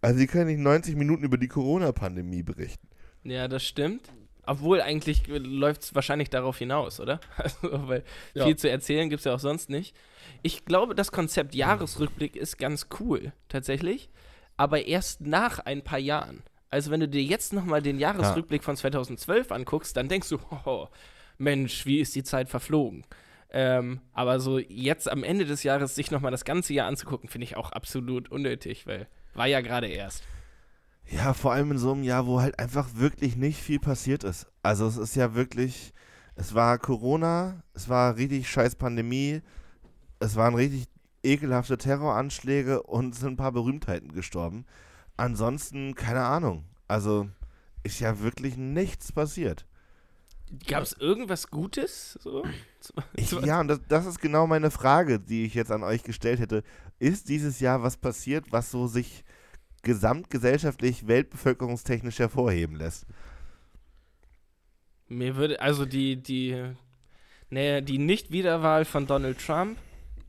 Also 0.00 0.20
die 0.20 0.28
können 0.28 0.46
nicht 0.46 0.60
90 0.60 0.94
Minuten 0.94 1.24
über 1.24 1.36
die 1.36 1.48
Corona-Pandemie 1.48 2.44
berichten. 2.44 2.87
Ja, 3.30 3.48
das 3.48 3.64
stimmt. 3.64 4.08
Obwohl, 4.46 4.80
eigentlich 4.80 5.26
läuft 5.26 5.82
es 5.82 5.94
wahrscheinlich 5.94 6.30
darauf 6.30 6.58
hinaus, 6.58 7.00
oder? 7.00 7.20
Also, 7.36 7.88
weil 7.88 8.02
Ja. 8.34 8.44
viel 8.44 8.56
zu 8.56 8.70
erzählen 8.70 9.10
gibt 9.10 9.20
es 9.20 9.24
ja 9.24 9.34
auch 9.34 9.40
sonst 9.40 9.68
nicht. 9.68 9.94
Ich 10.42 10.64
glaube, 10.64 10.94
das 10.94 11.12
Konzept 11.12 11.54
Jahresrückblick 11.54 12.34
ist 12.34 12.56
ganz 12.58 12.86
cool, 12.98 13.32
tatsächlich. 13.48 14.08
Aber 14.56 14.86
erst 14.86 15.20
nach 15.20 15.58
ein 15.60 15.82
paar 15.82 15.98
Jahren. 15.98 16.42
Also, 16.70 16.90
wenn 16.90 17.00
du 17.00 17.08
dir 17.08 17.22
jetzt 17.22 17.52
nochmal 17.52 17.82
den 17.82 17.98
Jahresrückblick 17.98 18.64
von 18.64 18.76
2012 18.76 19.52
anguckst, 19.52 19.96
dann 19.96 20.08
denkst 20.08 20.30
du, 20.30 20.38
oh, 20.64 20.88
Mensch, 21.36 21.84
wie 21.86 22.00
ist 22.00 22.14
die 22.14 22.24
Zeit 22.24 22.48
verflogen? 22.48 23.04
Ähm, 23.50 24.00
aber 24.12 24.40
so 24.40 24.58
jetzt 24.58 25.10
am 25.10 25.24
Ende 25.24 25.46
des 25.46 25.62
Jahres 25.62 25.94
sich 25.94 26.10
nochmal 26.10 26.30
das 26.30 26.44
ganze 26.44 26.74
Jahr 26.74 26.86
anzugucken, 26.86 27.28
finde 27.28 27.44
ich 27.44 27.56
auch 27.56 27.72
absolut 27.72 28.30
unnötig, 28.30 28.86
weil 28.86 29.06
war 29.34 29.46
ja 29.46 29.60
gerade 29.60 29.86
erst. 29.88 30.24
Ja, 31.10 31.32
vor 31.32 31.52
allem 31.52 31.72
in 31.72 31.78
so 31.78 31.92
einem 31.92 32.02
Jahr, 32.02 32.26
wo 32.26 32.40
halt 32.40 32.58
einfach 32.58 32.88
wirklich 32.94 33.36
nicht 33.36 33.62
viel 33.62 33.78
passiert 33.78 34.24
ist. 34.24 34.46
Also 34.62 34.86
es 34.86 34.98
ist 34.98 35.16
ja 35.16 35.34
wirklich, 35.34 35.94
es 36.34 36.54
war 36.54 36.78
Corona, 36.78 37.62
es 37.74 37.88
war 37.88 38.16
richtig 38.16 38.48
scheiß 38.50 38.76
Pandemie, 38.76 39.40
es 40.20 40.36
waren 40.36 40.54
richtig 40.54 40.86
ekelhafte 41.22 41.78
Terroranschläge 41.78 42.82
und 42.82 43.14
es 43.14 43.20
sind 43.20 43.32
ein 43.32 43.36
paar 43.36 43.52
Berühmtheiten 43.52 44.12
gestorben. 44.12 44.66
Ansonsten, 45.16 45.94
keine 45.94 46.24
Ahnung. 46.24 46.64
Also 46.88 47.28
ist 47.82 48.00
ja 48.00 48.20
wirklich 48.20 48.56
nichts 48.56 49.12
passiert. 49.12 49.66
Gab 50.66 50.82
es 50.82 50.92
irgendwas 50.92 51.48
Gutes? 51.48 52.18
So? 52.22 52.42
Ich, 53.14 53.32
ja, 53.32 53.60
und 53.60 53.68
das, 53.68 53.80
das 53.88 54.06
ist 54.06 54.20
genau 54.20 54.46
meine 54.46 54.70
Frage, 54.70 55.20
die 55.20 55.44
ich 55.44 55.54
jetzt 55.54 55.70
an 55.70 55.82
euch 55.82 56.02
gestellt 56.02 56.40
hätte. 56.40 56.62
Ist 56.98 57.28
dieses 57.28 57.60
Jahr 57.60 57.82
was 57.82 57.96
passiert, 57.96 58.46
was 58.50 58.70
so 58.70 58.86
sich 58.86 59.24
gesamtgesellschaftlich, 59.82 61.06
weltbevölkerungstechnisch 61.06 62.18
hervorheben 62.18 62.76
lässt? 62.76 63.06
Mir 65.08 65.36
würde, 65.36 65.60
also 65.60 65.86
die, 65.86 66.16
die, 66.16 66.56
ne, 67.50 67.82
die 67.82 67.98
Nicht-Wiederwahl 67.98 68.84
von 68.84 69.06
Donald 69.06 69.38
Trump 69.44 69.78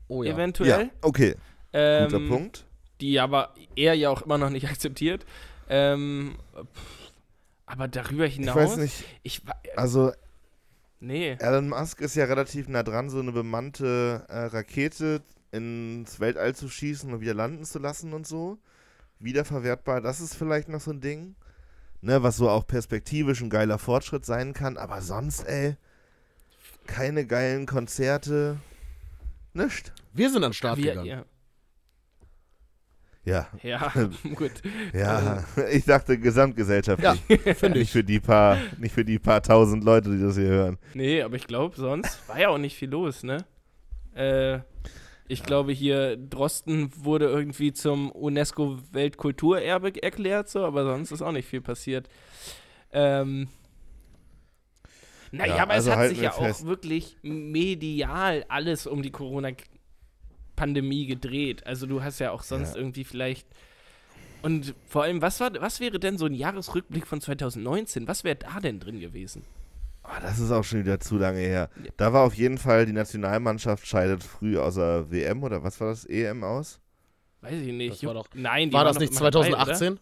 Oh 0.08 0.22
ja. 0.22 0.32
eventuell. 0.34 0.90
okay, 1.02 1.36
ähm, 1.72 2.04
guter 2.10 2.26
Punkt. 2.26 2.66
Die 3.00 3.20
aber 3.20 3.54
er 3.76 3.94
ja 3.94 4.10
auch 4.10 4.22
immer 4.22 4.38
noch 4.38 4.50
nicht 4.50 4.66
akzeptiert. 4.70 5.24
Ähm, 5.68 6.36
pff, 6.74 7.12
aber 7.66 7.88
darüber 7.88 8.26
Ich 8.26 8.34
hinaus. 8.34 8.56
weiß 8.56 8.76
nicht, 8.78 9.04
Ich 9.22 9.42
also 9.76 10.12
nee. 10.98 11.36
Elon 11.38 11.68
Musk 11.68 12.00
ist 12.00 12.16
ja 12.16 12.24
relativ 12.24 12.66
nah 12.68 12.82
dran, 12.82 13.08
so 13.10 13.20
eine 13.20 13.32
bemannte 13.32 14.24
äh, 14.28 14.46
Rakete 14.46 15.22
ins 15.52 16.18
Weltall 16.20 16.54
zu 16.54 16.68
schießen 16.68 17.12
und 17.12 17.20
wieder 17.20 17.34
landen 17.34 17.64
zu 17.64 17.78
lassen 17.78 18.12
und 18.12 18.26
so. 18.26 18.58
Wiederverwertbar, 19.20 20.00
das 20.00 20.20
ist 20.20 20.34
vielleicht 20.34 20.68
noch 20.68 20.80
so 20.80 20.90
ein 20.90 21.00
Ding. 21.00 21.36
Ne, 22.02 22.22
was 22.22 22.38
so 22.38 22.48
auch 22.48 22.66
perspektivisch 22.66 23.42
ein 23.42 23.50
geiler 23.50 23.78
Fortschritt 23.78 24.24
sein 24.24 24.54
kann, 24.54 24.78
aber 24.78 25.02
sonst, 25.02 25.42
ey, 25.46 25.76
keine 26.86 27.26
geilen 27.26 27.66
Konzerte. 27.66 28.56
Nicht. 29.52 29.92
Wir 30.14 30.28
sind 30.30 30.42
an 30.42 30.50
den 30.50 30.54
Start 30.54 30.78
Wir, 30.78 30.92
gegangen. 30.94 31.06
ja, 31.06 31.24
Ja, 33.24 33.48
ja, 33.62 33.92
gut. 34.34 34.62
ja. 34.94 35.44
Ich 35.70 35.84
dachte 35.84 36.18
gesamtgesellschaftlich. 36.18 37.22
Ja, 37.44 37.54
finde 37.54 37.78
Nicht 37.80 37.88
ich. 37.88 37.92
für 37.92 38.02
die 38.04 38.18
paar, 38.18 38.56
nicht 38.78 38.94
für 38.94 39.04
die 39.04 39.18
paar 39.18 39.42
tausend 39.42 39.84
Leute, 39.84 40.10
die 40.10 40.22
das 40.22 40.36
hier 40.36 40.48
hören. 40.48 40.78
Nee, 40.94 41.20
aber 41.22 41.36
ich 41.36 41.46
glaube, 41.46 41.76
sonst 41.76 42.26
war 42.28 42.40
ja 42.40 42.48
auch 42.48 42.58
nicht 42.58 42.76
viel 42.76 42.88
los, 42.88 43.22
ne? 43.24 43.44
Äh, 44.14 44.60
Ich 45.30 45.44
glaube, 45.44 45.70
hier 45.72 46.16
Drosten 46.16 46.90
wurde 47.04 47.26
irgendwie 47.26 47.72
zum 47.72 48.10
UNESCO-Weltkulturerbe 48.10 50.02
erklärt, 50.02 50.48
so, 50.48 50.64
aber 50.64 50.84
sonst 50.84 51.12
ist 51.12 51.22
auch 51.22 51.30
nicht 51.30 51.46
viel 51.48 51.60
passiert. 51.60 52.08
Ähm, 52.92 53.48
naja, 55.30 55.56
Ja, 55.58 55.62
aber 55.62 55.74
also 55.74 55.90
es 55.92 55.96
hat 55.96 56.08
sich 56.08 56.20
ja 56.20 56.32
fest. 56.32 56.62
auch 56.62 56.66
wirklich 56.66 57.16
medial 57.22 58.44
alles 58.48 58.88
um 58.88 59.02
die 59.02 59.12
Corona-Pandemie 59.12 61.06
gedreht. 61.06 61.64
Also 61.64 61.86
du 61.86 62.02
hast 62.02 62.18
ja 62.18 62.32
auch 62.32 62.42
sonst 62.42 62.74
Ja. 62.74 62.80
irgendwie 62.80 63.04
vielleicht. 63.04 63.46
Und 64.42 64.74
vor 64.88 65.04
allem, 65.04 65.22
was, 65.22 65.38
war, 65.38 65.52
was 65.60 65.78
wäre 65.78 66.00
denn 66.00 66.18
so 66.18 66.26
ein 66.26 66.34
Jahresrückblick 66.34 67.06
von 67.06 67.20
2019? 67.20 68.08
Was 68.08 68.24
wäre 68.24 68.34
da 68.36 68.58
denn 68.58 68.80
drin 68.80 68.98
gewesen? 68.98 69.44
Ah, 70.12 70.18
das 70.20 70.38
ist 70.40 70.50
auch 70.50 70.64
schon 70.64 70.80
wieder 70.80 70.98
zu 70.98 71.18
lange 71.18 71.38
her. 71.38 71.68
Ja. 71.84 71.90
Da 71.96 72.12
war 72.12 72.24
auf 72.24 72.34
jeden 72.34 72.58
Fall, 72.58 72.84
die 72.86 72.92
Nationalmannschaft 72.92 73.86
scheidet 73.86 74.24
früh 74.24 74.58
aus 74.58 74.74
der 74.74 75.10
WM 75.10 75.42
oder 75.44 75.62
was 75.62 75.80
war 75.80 75.88
das, 75.88 76.04
EM 76.04 76.42
aus? 76.42 76.80
Weiß 77.42 77.52
ich 77.60 77.72
nicht. 77.72 77.92
Das 77.94 78.04
war 78.04 78.14
doch- 78.14 78.28
Nein, 78.34 78.70
die 78.70 78.74
War 78.74 78.84
das 78.84 78.98
nicht 78.98 79.12
immer 79.18 79.30
dabei, 79.30 79.48
oder? 79.48 79.58
2018? 79.74 80.00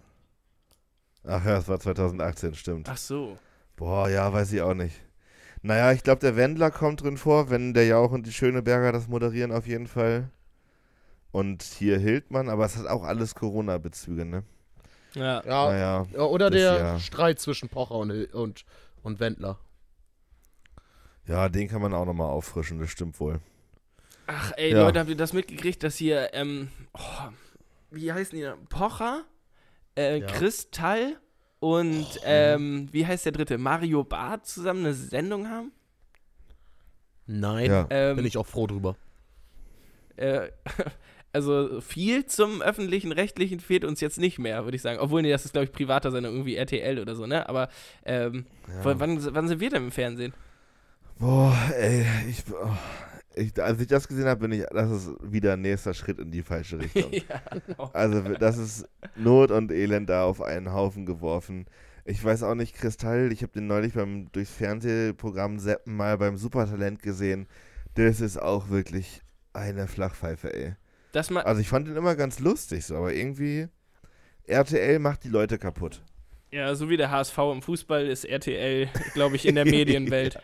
Ach 1.25 1.45
ja, 1.45 1.59
es 1.59 1.69
war 1.69 1.79
2018, 1.79 2.55
stimmt. 2.55 2.89
Ach 2.91 2.97
so. 2.97 3.37
Boah, 3.77 4.09
ja, 4.09 4.33
weiß 4.33 4.53
ich 4.53 4.63
auch 4.63 4.75
nicht. 4.75 4.97
Naja, 5.63 5.93
ich 5.93 6.03
glaube, 6.03 6.21
der 6.21 6.37
Wendler 6.37 6.71
kommt 6.71 7.03
drin 7.03 7.17
vor, 7.19 7.51
wenn 7.51 7.75
der 7.75 7.87
Jauch 7.87 8.11
und 8.13 8.27
die 8.27 8.33
Schöneberger 8.33 8.93
das 8.93 9.09
moderieren 9.09 9.53
auf 9.53 9.67
jeden 9.67 9.89
Fall. 9.89 10.31
Und 11.33 11.63
hier 11.63 11.99
Hildmann, 11.99 12.49
aber 12.49 12.65
es 12.65 12.77
hat 12.79 12.87
auch 12.87 13.05
alles 13.05 13.35
Corona-Bezüge, 13.35 14.25
ne? 14.25 14.45
Ja. 15.15 15.43
Ja. 15.45 15.67
Naja, 15.71 16.07
ja 16.13 16.21
oder 16.23 16.49
der 16.49 16.79
Jahr. 16.79 16.99
Streit 17.01 17.39
zwischen 17.41 17.69
Pocher 17.69 17.97
und, 17.97 18.33
und, 18.33 18.65
und 19.03 19.21
Wendler. 19.21 19.59
Ja, 21.29 21.49
den 21.49 21.69
kann 21.69 21.81
man 21.83 21.95
auch 21.95 22.05
nochmal 22.07 22.29
auffrischen, 22.31 22.79
das 22.81 22.91
stimmt 22.91 23.21
wohl. 23.21 23.41
Ach, 24.27 24.53
ey, 24.57 24.73
Ja. 24.73 24.83
Leute, 24.83 24.99
habt 25.01 25.09
ihr 25.11 25.17
das 25.17 25.33
mitgekriegt, 25.33 25.83
dass 25.83 25.97
hier, 25.97 26.31
ähm, 26.35 26.69
oh, 26.95 27.29
wie 27.91 28.13
heißen 28.13 28.37
die? 28.37 28.43
da? 28.45 28.57
Pocher, 28.69 29.25
äh, 29.97 30.19
Ja. 30.19 30.27
Kristall 30.27 31.17
und, 31.61 32.07
ähm, 32.25 32.89
wie 32.93 33.07
heißt 33.07 33.25
der 33.25 33.33
dritte? 33.33 33.57
Mario 33.59 34.05
Barth 34.05 34.47
zusammen 34.47 34.81
eine 34.85 34.95
Sendung 34.95 35.49
haben? 35.49 35.73
Nein. 37.27 37.67
Ja. 37.71 37.87
Ähm, 37.91 38.17
Bin 38.17 38.27
ich 38.27 38.37
auch 38.39 38.47
froh 38.47 38.67
drüber. 38.67 38.97
äh, 40.17 40.51
also 41.33 41.81
viel 41.81 42.27
zum 42.27 42.63
öffentlichen 42.63 43.13
Rechtlichen 43.13 43.61
fehlt 43.61 43.85
uns 43.85 44.01
jetzt 44.01 44.19
nicht 44.19 44.39
mehr, 44.39 44.65
würde 44.65 44.77
ich 44.77 44.83
sagen. 44.83 44.99
Obwohl, 44.99 45.23
nee, 45.23 45.31
das 45.31 45.45
ist, 45.45 45.53
glaube 45.53 45.65
ich, 45.67 45.73
privater 45.73 46.11
Sendung, 46.11 46.35
irgendwie 46.35 46.57
RTL 46.57 46.99
oder 46.99 47.15
so, 47.15 47.27
ne? 47.27 47.49
Aber, 47.49 47.69
ähm, 48.05 48.47
Ja. 48.69 48.99
wann, 48.99 49.35
wann 49.35 49.49
sind 49.49 49.61
wir 49.61 49.71
denn 49.71 49.85
im 49.85 49.91
Fernsehen? 49.93 50.33
Boah, 51.19 51.57
ey, 51.77 52.07
ich, 52.29 52.45
oh, 52.53 52.71
ich, 53.35 53.61
als 53.61 53.81
ich 53.81 53.89
das 53.89 54.07
gesehen 54.07 54.27
habe, 54.27 54.49
bin 54.49 54.53
ich, 54.53 54.65
das 54.71 54.91
ist 54.91 55.11
wieder 55.23 55.55
ein 55.55 55.63
nächster 55.63 55.93
Schritt 55.93 56.19
in 56.21 56.31
die 56.31 56.43
falsche 56.43 56.79
Richtung. 56.81 57.13
ja, 57.13 57.43
genau. 57.67 57.91
Also 57.93 58.23
das 58.35 58.57
ist 58.57 58.89
Not 59.17 59.51
und 59.51 59.73
Elend 59.73 60.09
da 60.09 60.25
auf 60.25 60.41
einen 60.41 60.73
Haufen 60.73 61.07
geworfen. 61.07 61.67
Ich 62.05 62.23
weiß 62.25 62.45
auch 62.45 62.55
nicht, 62.55 62.75
Kristall, 62.75 63.33
ich 63.33 63.43
habe 63.43 63.53
den 63.53 63.67
neulich 63.67 63.95
beim 63.95 64.31
durchs 64.33 64.53
Fernsehprogramm 64.53 65.59
Seppen 65.59 65.97
mal 65.97 66.17
beim 66.19 66.37
Supertalent 66.37 67.03
gesehen. 67.03 67.49
Das 67.95 68.21
ist 68.21 68.41
auch 68.41 68.71
wirklich 68.71 69.23
eine 69.53 69.89
Flachpfeife, 69.89 70.55
ey. 70.55 70.75
Also 71.45 71.61
ich 71.61 71.69
fand 71.69 71.89
den 71.89 71.97
immer 71.97 72.15
ganz 72.15 72.39
lustig, 72.39 72.87
so, 72.87 72.97
aber 72.97 73.13
irgendwie 73.13 73.67
RTL 74.45 75.01
macht 75.01 75.25
die 75.25 75.29
Leute 75.29 75.59
kaputt. 75.59 76.01
Ja, 76.53 76.75
so 76.75 76.89
wie 76.89 76.97
der 76.97 77.11
HSV 77.11 77.37
im 77.53 77.61
Fußball 77.61 78.07
ist 78.07 78.25
RTL, 78.25 78.89
glaube 79.15 79.37
ich, 79.37 79.47
in 79.47 79.57
der 79.57 79.65
Medienwelt. 79.67 80.39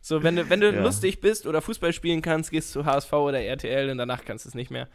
So, 0.00 0.22
wenn 0.22 0.36
du, 0.36 0.48
wenn 0.48 0.60
du 0.60 0.72
Ja. 0.72 0.82
lustig 0.82 1.20
bist 1.20 1.46
oder 1.46 1.60
Fußball 1.60 1.92
spielen 1.92 2.22
kannst, 2.22 2.50
gehst 2.52 2.74
du 2.76 2.84
HSV 2.84 3.12
oder 3.12 3.40
RTL 3.40 3.90
und 3.90 3.98
danach 3.98 4.24
kannst 4.24 4.44
du 4.44 4.48
es 4.50 4.54
nicht 4.54 4.70
mehr. 4.70 4.88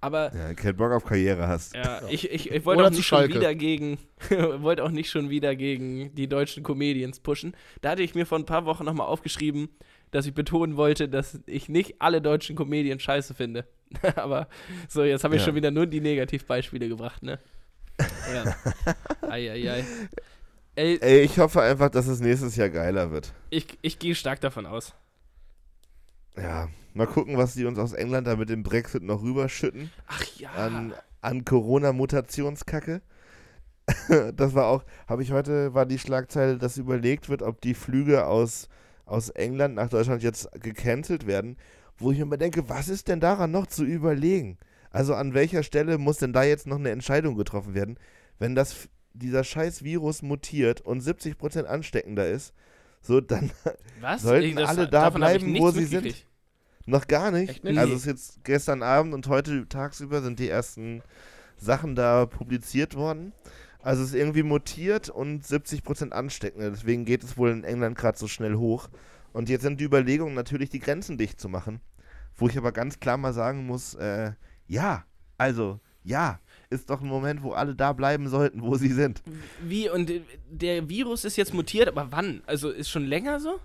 Aber 0.00 0.34
Ja, 0.34 0.52
keinen 0.54 0.76
Bock 0.76 0.92
auf 0.92 1.04
Karriere 1.04 1.46
hast. 1.46 1.74
ja, 1.74 2.02
ich, 2.08 2.30
ich, 2.30 2.50
ich 2.50 2.64
wollte 2.64 2.82
auch 2.84 2.90
zu 2.90 2.96
nicht 2.96 3.06
schon 3.06 3.18
Schalke. 3.20 3.34
wieder 3.34 3.54
gegen 3.54 3.98
wollte 4.58 4.82
auch 4.84 4.90
nicht 4.90 5.08
schon 5.08 5.30
wieder 5.30 5.54
gegen 5.54 6.14
die 6.14 6.28
deutschen 6.28 6.62
Comedians 6.64 7.20
pushen. 7.20 7.54
Da 7.80 7.90
hatte 7.90 8.02
ich 8.02 8.14
mir 8.14 8.26
vor 8.26 8.38
ein 8.38 8.44
paar 8.44 8.64
Wochen 8.66 8.84
nochmal 8.84 9.06
aufgeschrieben, 9.06 9.68
dass 10.10 10.26
ich 10.26 10.34
betonen 10.34 10.76
wollte, 10.76 11.08
dass 11.08 11.40
ich 11.46 11.68
nicht 11.68 11.96
alle 12.00 12.20
deutschen 12.20 12.56
Comedians 12.56 13.02
scheiße 13.02 13.34
finde. 13.34 13.66
Aber 14.16 14.48
so, 14.88 15.04
jetzt 15.04 15.22
habe 15.24 15.36
ich 15.36 15.42
Ja. 15.42 15.46
schon 15.46 15.54
wieder 15.54 15.70
nur 15.70 15.86
die 15.86 16.00
Negativbeispiele 16.00 16.88
gebracht, 16.88 17.22
ne? 17.22 17.38
Ja. 18.34 18.56
Eieiei. 19.30 19.84
Ey, 20.76 20.98
Ey, 21.00 21.20
ich 21.20 21.38
hoffe 21.38 21.62
einfach, 21.62 21.88
dass 21.88 22.06
es 22.06 22.20
nächstes 22.20 22.54
Jahr 22.56 22.68
geiler 22.68 23.10
wird. 23.10 23.32
Ich, 23.48 23.78
ich 23.80 23.98
gehe 23.98 24.14
stark 24.14 24.40
davon 24.42 24.66
aus. 24.66 24.94
Ja, 26.36 26.68
mal 26.92 27.06
gucken, 27.06 27.38
was 27.38 27.54
die 27.54 27.64
uns 27.64 27.78
aus 27.78 27.94
England 27.94 28.26
da 28.26 28.36
mit 28.36 28.50
dem 28.50 28.62
Brexit 28.62 29.02
noch 29.02 29.22
rüberschütten. 29.22 29.90
Ach 30.06 30.24
ja. 30.36 30.50
an, 30.50 30.92
an 31.22 31.46
Corona-Mutationskacke. 31.46 33.00
das 34.34 34.54
war 34.54 34.66
auch, 34.66 34.84
habe 35.06 35.22
ich 35.22 35.32
heute, 35.32 35.72
war 35.72 35.86
die 35.86 35.98
Schlagzeile, 35.98 36.58
dass 36.58 36.76
überlegt 36.76 37.30
wird, 37.30 37.40
ob 37.40 37.62
die 37.62 37.74
Flüge 37.74 38.26
aus, 38.26 38.68
aus 39.06 39.30
England 39.30 39.76
nach 39.76 39.88
Deutschland 39.88 40.22
jetzt 40.22 40.50
gecancelt 40.60 41.26
werden, 41.26 41.56
wo 41.96 42.10
ich 42.10 42.18
mir 42.18 42.24
immer 42.24 42.36
denke, 42.36 42.68
was 42.68 42.88
ist 42.88 43.08
denn 43.08 43.20
daran 43.20 43.50
noch 43.50 43.66
zu 43.66 43.84
überlegen? 43.84 44.58
Also 44.90 45.14
an 45.14 45.32
welcher 45.32 45.62
Stelle 45.62 45.96
muss 45.96 46.18
denn 46.18 46.32
da 46.34 46.42
jetzt 46.42 46.66
noch 46.66 46.78
eine 46.78 46.90
Entscheidung 46.90 47.36
getroffen 47.36 47.74
werden, 47.74 47.98
wenn 48.38 48.54
das, 48.54 48.88
dieser 49.18 49.44
scheiß 49.44 49.82
Virus 49.82 50.22
mutiert 50.22 50.80
und 50.80 51.02
70% 51.02 51.64
ansteckender 51.64 52.28
ist, 52.28 52.52
so 53.00 53.20
dann 53.20 53.50
Was? 54.00 54.22
sollten 54.22 54.56
das- 54.56 54.68
alle 54.68 54.88
da 54.88 55.10
bleiben, 55.10 55.58
wo 55.58 55.70
sie 55.70 55.84
sind? 55.84 56.24
Noch 56.86 57.06
gar 57.08 57.30
nicht. 57.32 57.64
Nicht? 57.64 57.78
Also 57.78 57.94
es 57.94 58.00
ist 58.00 58.06
jetzt 58.06 58.44
gestern 58.44 58.82
Abend 58.82 59.12
und 59.12 59.26
heute 59.26 59.68
tagsüber 59.68 60.22
sind 60.22 60.38
die 60.38 60.48
ersten 60.48 61.02
Sachen 61.56 61.96
da 61.96 62.26
publiziert 62.26 62.94
worden. 62.94 63.32
Also 63.80 64.02
es 64.02 64.10
ist 64.10 64.14
irgendwie 64.14 64.42
mutiert 64.44 65.08
und 65.08 65.44
70% 65.44 66.10
ansteckender. 66.10 66.70
Deswegen 66.70 67.04
geht 67.04 67.24
es 67.24 67.36
wohl 67.36 67.50
in 67.50 67.64
England 67.64 67.96
gerade 67.98 68.18
so 68.18 68.28
schnell 68.28 68.54
hoch. 68.56 68.88
Und 69.32 69.48
jetzt 69.48 69.62
sind 69.62 69.80
die 69.80 69.84
Überlegungen 69.84 70.34
natürlich, 70.34 70.70
die 70.70 70.78
Grenzen 70.80 71.18
dicht 71.18 71.40
zu 71.40 71.48
machen. 71.48 71.80
Wo 72.36 72.48
ich 72.48 72.56
aber 72.58 72.72
ganz 72.72 73.00
klar 73.00 73.16
mal 73.16 73.32
sagen 73.32 73.66
muss, 73.66 73.94
äh, 73.94 74.32
ja, 74.68 75.04
also 75.38 75.80
ja, 76.04 76.38
ist 76.70 76.90
doch 76.90 77.00
ein 77.00 77.06
Moment, 77.08 77.42
wo 77.42 77.52
alle 77.52 77.74
da 77.74 77.92
bleiben 77.92 78.28
sollten, 78.28 78.62
wo 78.62 78.76
sie 78.76 78.92
sind. 78.92 79.22
Wie, 79.62 79.88
und 79.88 80.10
der 80.50 80.88
Virus 80.88 81.24
ist 81.24 81.36
jetzt 81.36 81.54
mutiert, 81.54 81.88
aber 81.88 82.08
wann? 82.10 82.42
Also 82.46 82.70
ist 82.70 82.88
schon 82.90 83.04
länger 83.06 83.40
so? 83.40 83.58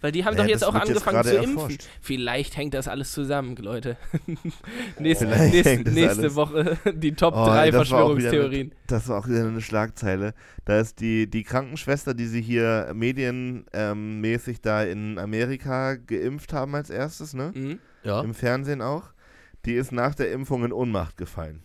Weil 0.00 0.10
die 0.10 0.24
haben 0.24 0.34
Naja, 0.34 0.46
doch 0.46 0.50
jetzt 0.50 0.64
auch 0.64 0.74
wird 0.74 0.88
jetzt 0.88 1.06
angefangen 1.06 1.22
zu 1.22 1.30
gerade 1.30 1.44
impfen. 1.44 1.56
erforscht. 1.58 1.88
Vielleicht 2.00 2.56
hängt 2.56 2.74
das 2.74 2.88
alles 2.88 3.12
zusammen, 3.12 3.54
Leute. 3.54 3.96
nächste 4.98 5.28
Vielleicht 5.28 5.52
nächste, 5.54 5.70
hängt 5.70 5.86
das 5.86 5.94
nächste 5.94 6.20
alles- 6.22 6.34
Woche 6.34 6.78
die 6.94 7.12
Top 7.12 7.34
Oh, 7.36 7.46
3 7.46 7.70
das 7.70 7.90
war 7.92 8.02
auch 8.02 8.16
wieder 8.16 8.30
Verschwörungstheorien. 8.30 8.74
Das 8.88 9.08
war 9.08 9.18
auch 9.20 9.28
wieder 9.28 9.46
eine 9.46 9.60
Schlagzeile. 9.60 10.34
Da 10.64 10.80
ist 10.80 10.98
die, 10.98 11.30
die 11.30 11.44
Krankenschwester, 11.44 12.14
die 12.14 12.26
sie 12.26 12.42
hier 12.42 12.90
medienmäßig 12.94 14.56
ähm, 14.56 14.62
da 14.62 14.82
in 14.82 15.18
Amerika 15.20 15.94
geimpft 15.94 16.52
haben 16.52 16.74
als 16.74 16.90
erstes, 16.90 17.32
ne? 17.32 17.52
Mhm. 17.54 17.78
Ja. 18.02 18.22
Im 18.22 18.34
Fernsehen 18.34 18.82
auch. 18.82 19.12
Die 19.66 19.74
ist 19.74 19.92
nach 19.92 20.16
der 20.16 20.32
Impfung 20.32 20.64
in 20.64 20.72
Ohnmacht 20.72 21.16
gefallen. 21.16 21.62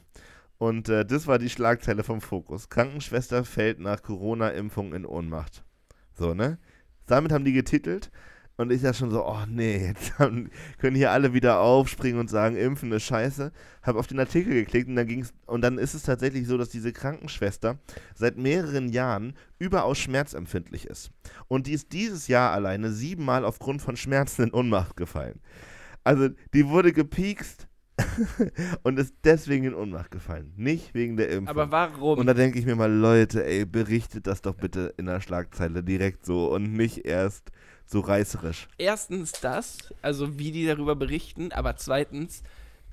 Und 0.57 0.89
äh, 0.89 1.05
das 1.05 1.27
war 1.27 1.37
die 1.39 1.49
Schlagzeile 1.49 2.03
vom 2.03 2.21
Fokus. 2.21 2.69
Krankenschwester 2.69 3.45
fällt 3.45 3.79
nach 3.79 4.01
Corona-Impfung 4.01 4.93
in 4.93 5.05
Ohnmacht. 5.05 5.63
So, 6.13 6.33
ne? 6.33 6.57
Damit 7.05 7.31
haben 7.31 7.45
die 7.45 7.53
getitelt. 7.53 8.11
Und 8.59 8.71
ich 8.71 8.81
dachte 8.81 8.97
schon 8.97 9.11
so, 9.11 9.23
oh 9.23 9.45
nee, 9.47 9.85
jetzt 9.87 10.17
haben, 10.17 10.49
können 10.79 10.95
hier 10.95 11.11
alle 11.11 11.33
wieder 11.33 11.59
aufspringen 11.59 12.19
und 12.19 12.27
sagen, 12.27 12.55
Impfen 12.55 12.91
ist 12.91 13.03
scheiße. 13.03 13.51
Habe 13.83 13.99
auf 13.99 14.07
den 14.07 14.19
Artikel 14.19 14.53
geklickt 14.53 14.89
und 14.89 14.95
dann 14.95 15.07
ging's 15.07 15.31
und 15.45 15.61
dann 15.61 15.77
ist 15.77 15.93
es 15.93 16.01
tatsächlich 16.01 16.47
so, 16.47 16.57
dass 16.57 16.69
diese 16.69 16.91
Krankenschwester 16.91 17.77
seit 18.15 18.37
mehreren 18.37 18.89
Jahren 18.89 19.35
überaus 19.59 19.99
schmerzempfindlich 19.99 20.87
ist. 20.87 21.11
Und 21.47 21.67
die 21.67 21.73
ist 21.73 21.93
dieses 21.93 22.27
Jahr 22.27 22.51
alleine 22.51 22.91
siebenmal 22.91 23.45
aufgrund 23.45 23.83
von 23.83 23.95
Schmerzen 23.95 24.45
in 24.45 24.53
Ohnmacht 24.53 24.97
gefallen. 24.97 25.39
Also 26.03 26.29
die 26.53 26.67
wurde 26.67 26.93
gepiekst 26.93 27.66
und 28.83 28.99
ist 28.99 29.13
deswegen 29.23 29.65
in 29.65 29.73
Ohnmacht 29.73 30.11
gefallen. 30.11 30.53
Nicht 30.55 30.93
wegen 30.93 31.17
der 31.17 31.29
Impfung. 31.29 31.47
Aber 31.47 31.71
warum? 31.71 32.19
Und 32.19 32.25
da 32.27 32.33
denke 32.33 32.59
ich 32.59 32.65
mir 32.65 32.75
mal, 32.75 32.91
Leute, 32.91 33.45
ey, 33.45 33.65
berichtet 33.65 34.27
das 34.27 34.41
doch 34.41 34.53
bitte 34.53 34.93
in 34.97 35.05
der 35.05 35.21
Schlagzeile 35.21 35.83
direkt 35.83 36.25
so 36.25 36.51
und 36.53 36.73
nicht 36.73 37.05
erst 37.05 37.51
so 37.85 38.01
reißerisch. 38.01 38.67
Erstens 38.77 39.31
das, 39.31 39.93
also 40.01 40.37
wie 40.37 40.51
die 40.51 40.65
darüber 40.65 40.95
berichten, 40.95 41.51
aber 41.51 41.77
zweitens, 41.77 42.43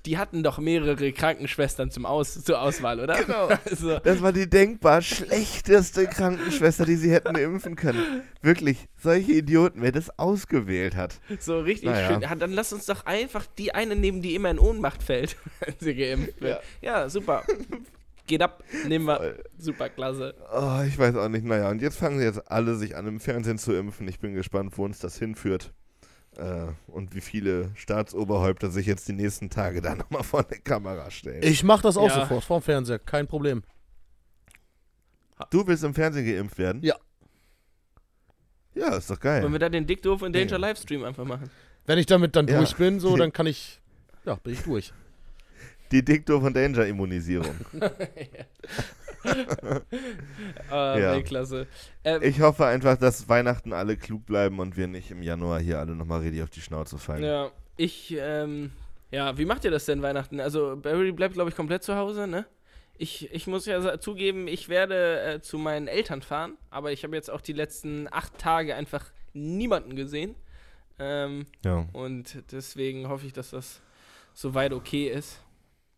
die 0.07 0.19
hatten 0.19 0.43
doch 0.43 0.59
mehrere 0.59 1.13
Krankenschwestern 1.13 1.91
zum 1.91 2.05
Aus 2.07 2.43
zur 2.45 2.61
Auswahl, 2.61 3.01
oder? 3.01 3.15
Genau. 3.23 3.49
Also, 3.71 3.99
Das 4.01 4.21
war 4.23 4.33
die 4.33 4.49
denkbar 4.49 5.01
schlechteste 5.03 6.07
Krankenschwester, 6.07 6.85
die 6.85 6.97
sie 6.97 7.11
hätten 7.11 7.35
impfen 7.37 7.77
können. 7.77 8.23
Wirklich, 8.43 8.87
solche 9.03 9.33
Idioten, 9.33 9.81
wer 9.83 9.93
das 9.93 10.19
ausgewählt 10.19 10.97
hat. 10.97 11.21
so 11.41 11.61
richtig 11.61 11.91
Naja. 11.91 12.09
schön. 12.09 12.21
Ja, 12.21 12.35
dann 12.35 12.53
lass 12.53 12.73
uns 12.73 12.87
doch 12.87 13.07
einfach 13.07 13.47
die 13.59 13.75
eine 13.75 13.97
nehmen, 13.97 14.21
die 14.23 14.35
immer 14.35 14.51
in 14.51 14.59
Ohnmacht 14.59 15.03
fällt, 15.03 15.37
wenn 15.61 15.75
sie 15.79 15.95
geimpft 15.95 16.41
wird. 16.41 16.63
Ja, 16.83 17.09
super. 17.09 17.43
Geht 18.27 18.41
ab, 18.43 18.63
nehmen 18.89 19.05
wir. 19.07 19.37
Super, 19.59 19.91
klasse. 19.91 20.35
Oh, 20.51 20.81
ich 20.87 20.99
weiß 20.99 21.15
auch 21.17 21.29
nicht. 21.29 21.45
Naja, 21.45 21.69
und 21.71 21.83
jetzt 21.83 21.99
fangen 21.99 22.19
sie 22.19 22.25
jetzt 22.25 22.51
alle 22.51 22.75
sich 22.75 22.97
an, 22.97 23.07
im 23.07 23.21
Fernsehen 23.21 23.59
zu 23.59 23.73
impfen. 23.75 24.09
Ich 24.09 24.19
bin 24.19 24.33
gespannt, 24.35 24.73
wo 24.79 24.85
uns 24.85 24.99
das 24.99 25.19
hinführt. 25.19 25.73
Äh, 26.37 26.73
und 26.89 27.15
wie 27.15 27.21
viele 27.21 27.71
Staatsoberhäupter 27.77 28.71
sich 28.71 28.87
jetzt 28.87 29.07
die 29.09 29.13
nächsten 29.13 29.51
Tage 29.51 29.81
da 29.81 29.95
nochmal 29.97 30.23
vor 30.25 30.43
der 30.43 30.59
Kamera 30.59 31.11
stellen. 31.11 31.43
Ich 31.43 31.63
mach 31.63 31.83
das 31.83 31.97
auch 31.97 32.09
Ja. 32.09 32.21
sofort 32.23 32.45
vorm 32.45 32.63
Fernseher, 32.63 32.99
kein 32.99 33.27
Problem. 33.27 33.63
du 35.51 35.67
willst 35.67 35.85
im 35.85 35.95
Fernsehen 35.95 36.27
geimpft 36.27 36.59
werden? 36.59 36.83
Ja. 36.83 36.97
Ja, 38.75 38.97
ist 38.97 39.09
doch 39.11 39.21
geil. 39.21 39.43
Wollen 39.43 39.53
wir 39.53 39.61
da 39.61 39.69
den 39.69 39.87
Dick 39.87 40.03
Doof 40.03 40.23
und 40.23 40.33
Danger 40.35 40.53
Ja. 40.53 40.57
Livestream 40.57 41.05
einfach 41.05 41.25
machen? 41.25 41.49
Wenn 41.87 41.99
ich 41.99 42.07
damit 42.07 42.35
dann 42.35 42.49
Ja. 42.49 42.59
durch 42.59 42.75
bin, 42.77 42.99
so, 42.99 43.17
dann 43.17 43.33
kann 43.33 43.47
ich, 43.47 43.81
ja, 44.25 44.35
bin 44.37 44.55
ich 44.55 44.63
durch. 44.63 44.93
Die 45.93 46.05
Dicto 46.05 46.41
von 46.41 46.53
Danger 46.53 46.87
Immunisierung. 46.87 47.55
Ah, 50.71 50.97
Ja. 50.99 51.13
Weltklasse. 51.13 51.67
Ähm, 52.05 52.23
Ich 52.23 52.41
hoffe 52.41 52.67
einfach, 52.67 52.97
dass 52.97 53.29
Weihnachten 53.29 53.73
alle 53.73 53.97
klug 53.97 54.27
bleiben 54.27 54.59
und 54.59 54.77
wir 54.77 54.87
nicht 54.87 55.11
im 55.11 55.23
Januar 55.23 55.61
hier 55.61 55.79
alle 55.79 55.95
nochmal 55.95 56.21
richtig 56.21 56.43
auf 56.43 56.51
die 56.51 56.61
Schnauze 56.61 56.99
fallen. 56.99 57.23
Ja, 57.25 57.51
ich, 57.77 58.15
ähm, 58.19 58.71
ja, 59.11 59.37
wie 59.39 59.45
macht 59.45 59.65
ihr 59.65 59.71
das 59.71 59.85
denn 59.87 60.03
Weihnachten? 60.03 60.41
Also, 60.41 60.77
Barry 60.77 61.13
bleibt, 61.13 61.35
glaube 61.35 61.51
ich, 61.51 61.57
komplett 61.57 61.83
zu 61.83 61.97
Hause, 61.97 62.27
ne? 62.27 62.47
Ich, 62.97 63.33
ich 63.35 63.47
muss 63.49 63.67
ja 63.67 63.99
zugeben, 63.99 64.47
ich 64.47 64.69
werde 64.69 65.21
äh, 65.23 65.41
zu 65.41 65.59
meinen 65.59 65.89
Eltern 65.89 66.23
fahren, 66.23 66.57
aber 66.71 66.93
ich 66.93 67.03
habe 67.03 67.17
jetzt 67.17 67.29
auch 67.31 67.41
die 67.41 67.53
letzten 67.53 68.07
acht 68.13 68.39
Tage 68.39 68.77
einfach 68.77 69.07
niemanden 69.33 69.97
gesehen. 69.97 70.37
Ähm, 71.01 71.47
Ja. 71.65 71.87
und 71.93 72.45
deswegen 72.53 73.09
hoffe 73.09 73.27
ich, 73.27 73.33
dass 73.33 73.51
das 73.51 73.81
soweit 74.33 74.73
okay 74.73 75.09
ist. 75.09 75.41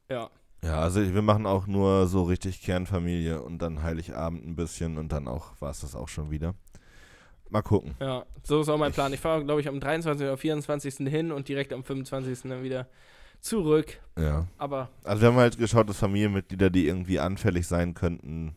Ja. 0.09 0.31
Ja, 0.63 0.81
also 0.81 1.01
wir 1.15 1.23
machen 1.23 1.47
auch 1.47 1.67
nur 1.67 2.07
so 2.07 2.25
richtig 2.25 2.63
Kernfamilie 2.63 3.41
und 3.43 3.59
dann 3.59 3.83
Heiligabend 3.83 4.47
ein 4.47 4.57
bisschen 4.57 4.99
und 4.99 5.13
dann 5.13 5.29
auch 5.29 5.53
war 5.61 5.71
es 5.71 5.81
das 5.81 5.95
auch 5.95 6.09
schon 6.09 6.31
wieder. 6.31 6.55
Mal 7.51 7.63
gucken. 7.63 7.95
Ja, 8.01 8.25
so 8.43 8.61
ist 8.61 8.69
auch 8.69 8.79
mein 8.79 8.93
Plan. 8.93 9.13
Ich 9.13 9.21
fahre, 9.21 9.45
glaube 9.45 9.61
ich, 9.61 9.69
am 9.69 9.79
23. 9.79 10.27
oder 10.27 10.37
24. 10.37 10.97
hin 11.09 11.31
und 11.31 11.49
direkt 11.49 11.73
am 11.73 11.85
25. 11.85 12.43
dann 12.43 12.63
wieder 12.65 12.89
zurück. 13.41 14.01
Ja. 14.19 14.49
Aber 14.59 14.89
Also 15.05 15.23
wir 15.23 15.29
haben 15.29 15.37
halt 15.37 15.57
geschaut, 15.57 15.89
dass 15.89 15.99
Familienmitglieder, 15.99 16.71
die 16.71 16.89
irgendwie 16.89 17.21
anfällig 17.21 17.67
sein 17.69 17.95
könnten, 17.95 18.57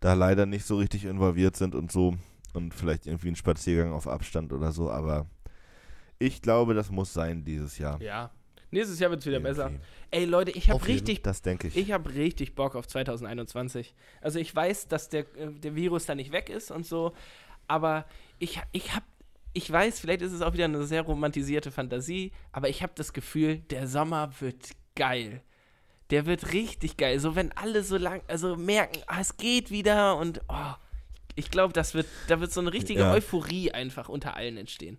da 0.00 0.14
leider 0.14 0.46
nicht 0.46 0.64
so 0.64 0.76
richtig 0.76 1.04
involviert 1.04 1.56
sind 1.56 1.74
und 1.74 1.92
so. 1.92 2.14
Und 2.54 2.72
vielleicht 2.72 3.06
irgendwie 3.06 3.28
ein 3.28 3.36
Spaziergang 3.36 3.92
auf 3.92 4.08
Abstand 4.08 4.52
oder 4.54 4.72
so, 4.72 4.90
aber 4.90 5.26
ich 6.18 6.40
glaube, 6.40 6.72
das 6.72 6.90
muss 6.90 7.12
sein 7.12 7.44
dieses 7.44 7.76
Jahr. 7.76 8.00
ja, 8.00 8.30
nächstes 8.70 8.98
Jahr 8.98 9.10
wird 9.10 9.20
es 9.20 9.26
wieder 9.26 9.40
besser. 9.40 9.66
Irgendwie. 9.66 9.84
Ey, 10.10 10.24
Leute, 10.24 10.50
ich 10.52 10.70
habe 10.70 10.86
richtig 10.86 11.22
Das 11.22 11.42
denke 11.42 11.68
ich. 11.68 11.76
Ich 11.76 11.92
habe 11.92 12.14
richtig 12.14 12.54
Bock 12.54 12.74
auf 12.76 12.86
2021. 12.86 13.94
Also 14.20 14.38
ich 14.38 14.54
weiß, 14.54 14.88
dass 14.88 15.08
der, 15.08 15.22
äh, 15.36 15.50
der 15.52 15.74
Virus 15.74 16.06
da 16.06 16.14
nicht 16.14 16.32
weg 16.32 16.48
ist 16.48 16.70
und 16.70 16.86
so, 16.86 17.12
aber 17.68 18.06
ich, 18.38 18.60
ich 18.72 18.94
habe, 18.94 19.04
ich 19.52 19.70
weiß, 19.70 20.00
vielleicht 20.00 20.22
ist 20.22 20.32
es 20.32 20.42
auch 20.42 20.52
wieder 20.52 20.66
eine 20.66 20.84
sehr 20.84 21.02
romantisierte 21.02 21.70
Fantasie, 21.70 22.32
aber 22.52 22.68
ich 22.68 22.82
habe 22.82 22.92
das 22.94 23.12
Gefühl, 23.12 23.58
der 23.70 23.86
Sommer 23.86 24.30
wird 24.40 24.70
geil. 24.94 25.42
Der 26.10 26.26
wird 26.26 26.52
richtig 26.52 26.96
geil. 26.96 27.18
So 27.18 27.34
wenn 27.34 27.50
alle 27.52 27.82
so 27.82 27.96
lang, 27.96 28.22
also 28.28 28.54
merken, 28.54 29.00
ah, 29.08 29.20
es 29.20 29.36
geht 29.36 29.70
wieder 29.70 30.16
und 30.16 30.40
oh, 30.48 30.74
ich 31.34 31.50
glaube, 31.50 31.72
das 31.72 31.94
wird, 31.94 32.06
da 32.28 32.40
wird 32.40 32.52
so 32.52 32.60
eine 32.60 32.72
richtige 32.72 33.00
Ja. 33.00 33.12
Euphorie 33.12 33.72
einfach 33.72 34.08
unter 34.08 34.36
allen 34.36 34.56
entstehen. 34.56 34.98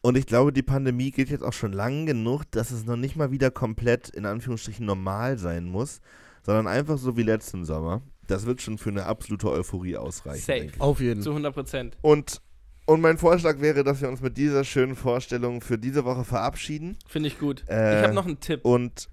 Und 0.00 0.16
ich 0.16 0.26
glaube, 0.26 0.52
die 0.52 0.62
Pandemie 0.62 1.10
geht 1.10 1.28
jetzt 1.28 1.42
auch 1.42 1.52
schon 1.52 1.72
lang 1.72 2.06
genug, 2.06 2.44
dass 2.50 2.70
es 2.70 2.84
noch 2.84 2.96
nicht 2.96 3.16
mal 3.16 3.30
wieder 3.32 3.50
komplett 3.50 4.08
in 4.08 4.26
Anführungsstrichen 4.26 4.86
normal 4.86 5.38
sein 5.38 5.64
muss, 5.64 6.00
sondern 6.42 6.66
einfach 6.66 6.98
so 6.98 7.16
wie 7.16 7.24
letzten 7.24 7.64
Sommer. 7.64 8.02
Das 8.26 8.46
wird 8.46 8.62
schon 8.62 8.78
für 8.78 8.90
eine 8.90 9.06
absolute 9.06 9.50
Euphorie 9.50 9.96
ausreichen. 9.96 10.44
Safe. 10.44 10.70
Auf 10.78 11.00
jeden 11.00 11.22
Zu 11.22 11.30
100 11.30 11.54
Prozent. 11.54 11.96
Und, 12.02 12.40
und 12.86 13.00
mein 13.00 13.18
Vorschlag 13.18 13.60
wäre, 13.60 13.82
dass 13.82 14.00
wir 14.00 14.08
uns 14.08 14.20
mit 14.20 14.36
dieser 14.36 14.64
schönen 14.64 14.94
Vorstellung 14.94 15.62
für 15.62 15.78
diese 15.78 16.04
Woche 16.04 16.24
verabschieden. 16.24 16.96
Finde 17.06 17.28
ich 17.28 17.38
gut. 17.38 17.64
Äh, 17.68 17.98
ich 17.98 18.04
habe 18.04 18.14
noch 18.14 18.26
einen 18.26 18.38
Tipp. 18.38 18.64
Und 18.64 19.08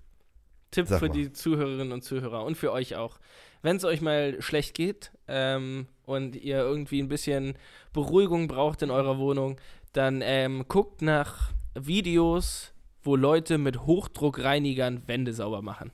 Tipp 0.71 0.87
für 0.87 0.99
mal. 0.99 1.09
die 1.09 1.31
Zuhörerinnen 1.31 1.93
und 1.93 2.03
Zuhörer 2.03 2.43
und 2.43 2.57
für 2.57 2.71
euch 2.71 2.95
auch. 2.95 3.19
Wenn 3.61 3.77
es 3.77 3.85
euch 3.85 4.01
mal 4.01 4.39
schlecht 4.41 4.75
geht 4.75 5.11
ähm, 5.27 5.87
und 6.03 6.35
ihr 6.35 6.57
irgendwie 6.57 7.01
ein 7.01 7.07
bisschen 7.07 7.57
Beruhigung 7.93 8.47
braucht 8.47 8.81
in 8.81 8.91
eurer 8.91 9.17
Wohnung, 9.17 9.57
dann 9.97 10.21
ähm, 10.23 10.65
guckt 10.67 11.01
nach 11.01 11.51
Videos, 11.73 12.73
wo 13.03 13.15
Leute 13.15 13.57
mit 13.57 13.85
Hochdruckreinigern 13.85 15.07
Wände 15.07 15.33
sauber 15.33 15.61
machen. 15.61 15.91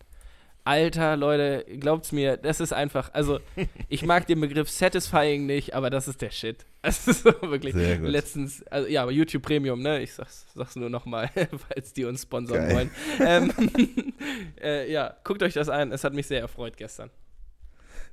Alter, 0.63 1.17
Leute, 1.17 1.65
glaubt's 1.79 2.11
mir, 2.11 2.37
das 2.37 2.59
ist 2.59 2.71
einfach, 2.71 3.13
also 3.13 3.39
ich 3.89 4.05
mag 4.05 4.27
den 4.27 4.39
Begriff 4.39 4.69
satisfying 4.69 5.45
nicht, 5.45 5.73
aber 5.73 5.89
das 5.89 6.07
ist 6.07 6.21
der 6.21 6.31
Shit. 6.31 6.65
Das 6.83 7.07
ist 7.07 7.21
so 7.21 7.31
wirklich 7.43 7.75
letztens, 7.75 8.63
also 8.63 8.87
ja, 8.87 9.03
aber 9.03 9.11
YouTube 9.11 9.43
Premium, 9.43 9.83
ne? 9.83 10.01
Ich 10.01 10.15
sag's, 10.15 10.47
sag's 10.55 10.75
nur 10.75 10.89
nochmal, 10.89 11.29
falls 11.69 11.93
die 11.93 12.05
uns 12.05 12.23
sponsern 12.23 12.57
Geil. 12.57 12.73
wollen. 12.73 12.91
Ähm, 13.19 14.13
äh, 14.59 14.91
ja, 14.91 15.15
guckt 15.23 15.43
euch 15.43 15.53
das 15.53 15.69
an. 15.69 15.91
Es 15.91 16.03
hat 16.03 16.15
mich 16.15 16.25
sehr 16.25 16.39
erfreut 16.39 16.77
gestern. 16.77 17.11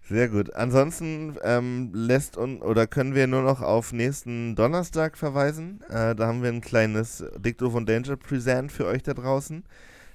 Sehr 0.09 0.29
gut. 0.29 0.55
Ansonsten 0.55 1.37
ähm, 1.43 1.91
lässt 1.93 2.39
un 2.39 2.63
oder 2.63 2.87
können 2.87 3.15
wir 3.15 3.27
nur 3.27 3.43
noch 3.43 3.61
auf 3.61 3.93
nächsten 3.93 4.57
Donnerstag 4.57 5.19
verweisen. 5.19 5.83
Äh, 5.91 6.15
da 6.15 6.27
haben 6.27 6.43
wir 6.43 6.49
ein 6.49 6.63
kleines 6.63 7.25
Dicto 7.37 7.71
von 7.71 7.85
Danger 7.85 8.17
Present 8.17 8.73
für 8.73 8.87
euch 8.87 9.03
da 9.03 9.13
draußen. 9.13 9.65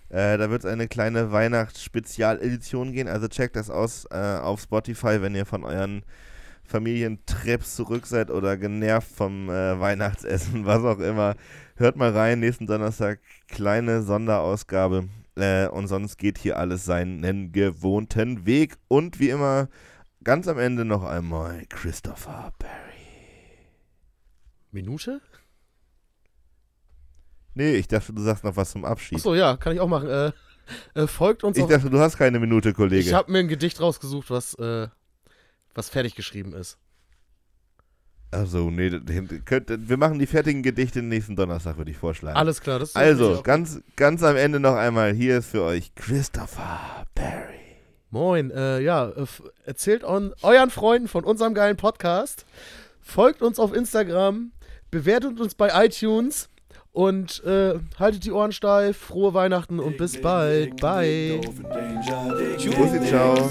Äh, 0.09 0.37
da 0.37 0.49
wird 0.49 0.63
es 0.63 0.69
eine 0.71 0.87
kleine 0.87 1.31
Weihnachtsspezialedition 1.31 2.91
gehen. 2.91 3.07
Also 3.07 3.27
checkt 3.27 3.55
das 3.55 3.69
aus 3.69 4.05
äh, 4.11 4.37
auf 4.37 4.61
Spotify, 4.61 5.21
wenn 5.21 5.35
ihr 5.35 5.45
von 5.45 5.63
euren 5.63 6.03
Familientrips 6.63 7.75
zurück 7.75 8.07
seid 8.07 8.31
oder 8.31 8.57
genervt 8.57 9.11
vom 9.15 9.49
äh, 9.49 9.79
Weihnachtsessen, 9.79 10.65
was 10.65 10.83
auch 10.83 10.99
immer. 10.99 11.35
Hört 11.75 11.97
mal 11.97 12.11
rein, 12.11 12.39
nächsten 12.39 12.67
Donnerstag 12.67 13.19
kleine 13.47 14.01
Sonderausgabe. 14.01 15.07
Äh, 15.35 15.67
und 15.67 15.87
sonst 15.87 16.17
geht 16.17 16.37
hier 16.37 16.57
alles 16.57 16.85
seinen 16.85 17.51
gewohnten 17.51 18.45
Weg. 18.45 18.77
Und 18.87 19.19
wie 19.19 19.29
immer, 19.29 19.69
ganz 20.23 20.47
am 20.47 20.59
Ende 20.59 20.85
noch 20.85 21.03
einmal 21.03 21.63
Christopher 21.69 22.53
Barry. 22.59 22.69
Minute? 24.71 25.21
Nee, 27.55 27.75
ich 27.75 27.87
dachte, 27.87 28.13
du 28.13 28.21
sagst 28.21 28.43
noch 28.43 28.55
was 28.55 28.71
zum 28.71 28.85
Abschied. 28.85 29.17
Achso, 29.17 29.35
ja, 29.35 29.57
kann 29.57 29.73
ich 29.73 29.79
auch 29.79 29.87
machen. 29.87 30.09
Äh, 30.09 30.31
äh, 30.95 31.07
folgt 31.07 31.43
uns 31.43 31.57
ich 31.57 31.65
dachte, 31.65 31.89
du 31.89 31.99
hast 31.99 32.17
keine 32.17 32.39
Minute, 32.39 32.73
Kollege. 32.73 33.07
Ich 33.07 33.13
habe 33.13 33.31
mir 33.31 33.39
ein 33.39 33.47
Gedicht 33.47 33.79
rausgesucht, 33.79 34.29
was, 34.29 34.55
äh, 34.55 34.87
was 35.75 35.89
fertig 35.89 36.15
geschrieben 36.15 36.53
ist. 36.53 36.77
Also, 38.33 38.69
nee, 38.71 38.89
könnt, 39.45 39.69
wir 39.89 39.97
machen 39.97 40.19
die 40.19 40.25
fertigen 40.27 40.63
Gedichte 40.63 41.01
nächsten 41.01 41.35
Donnerstag, 41.35 41.77
würde 41.77 41.91
ich 41.91 41.97
vorschlagen. 41.97 42.35
Alles 42.37 42.59
klar, 42.61 42.79
das 42.79 42.89
ist 42.89 42.95
Also, 42.95 43.35
auch- 43.35 43.43
ganz, 43.43 43.79
ganz 43.95 44.23
am 44.23 44.35
Ende 44.35 44.59
noch 44.59 44.75
einmal, 44.75 45.13
hier 45.13 45.37
ist 45.37 45.47
für 45.51 45.63
euch 45.63 45.93
Christopher 45.95 47.05
Barry. 47.15 47.53
Moin, 48.09 48.51
äh, 48.51 48.79
ja, 48.81 49.09
äh, 49.09 49.25
erzählt 49.65 50.03
on, 50.03 50.33
euren 50.41 50.69
Freunden 50.69 51.07
von 51.07 51.23
unserem 51.23 51.53
geilen 51.53 51.77
Podcast. 51.77 52.45
Folgt 53.01 53.41
uns 53.41 53.59
auf 53.59 53.73
Instagram, 53.73 54.51
bewertet 54.91 55.39
uns 55.39 55.55
bei 55.55 55.85
iTunes 55.85 56.49
und 56.91 57.43
äh, 57.43 57.73
haltet 57.97 58.23
die 58.23 58.31
Ohren 58.31 58.51
steif. 58.51 58.97
Frohe 58.97 59.33
Weihnachten 59.33 59.79
und 59.79 59.97
bis 59.97 60.21
bald. 60.21 60.79
Bye. 60.79 61.41
Tschüssi, 62.57 63.01
ciao. 63.07 63.49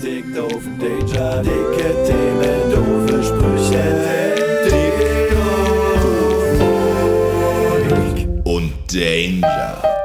Danger. 8.93 10.02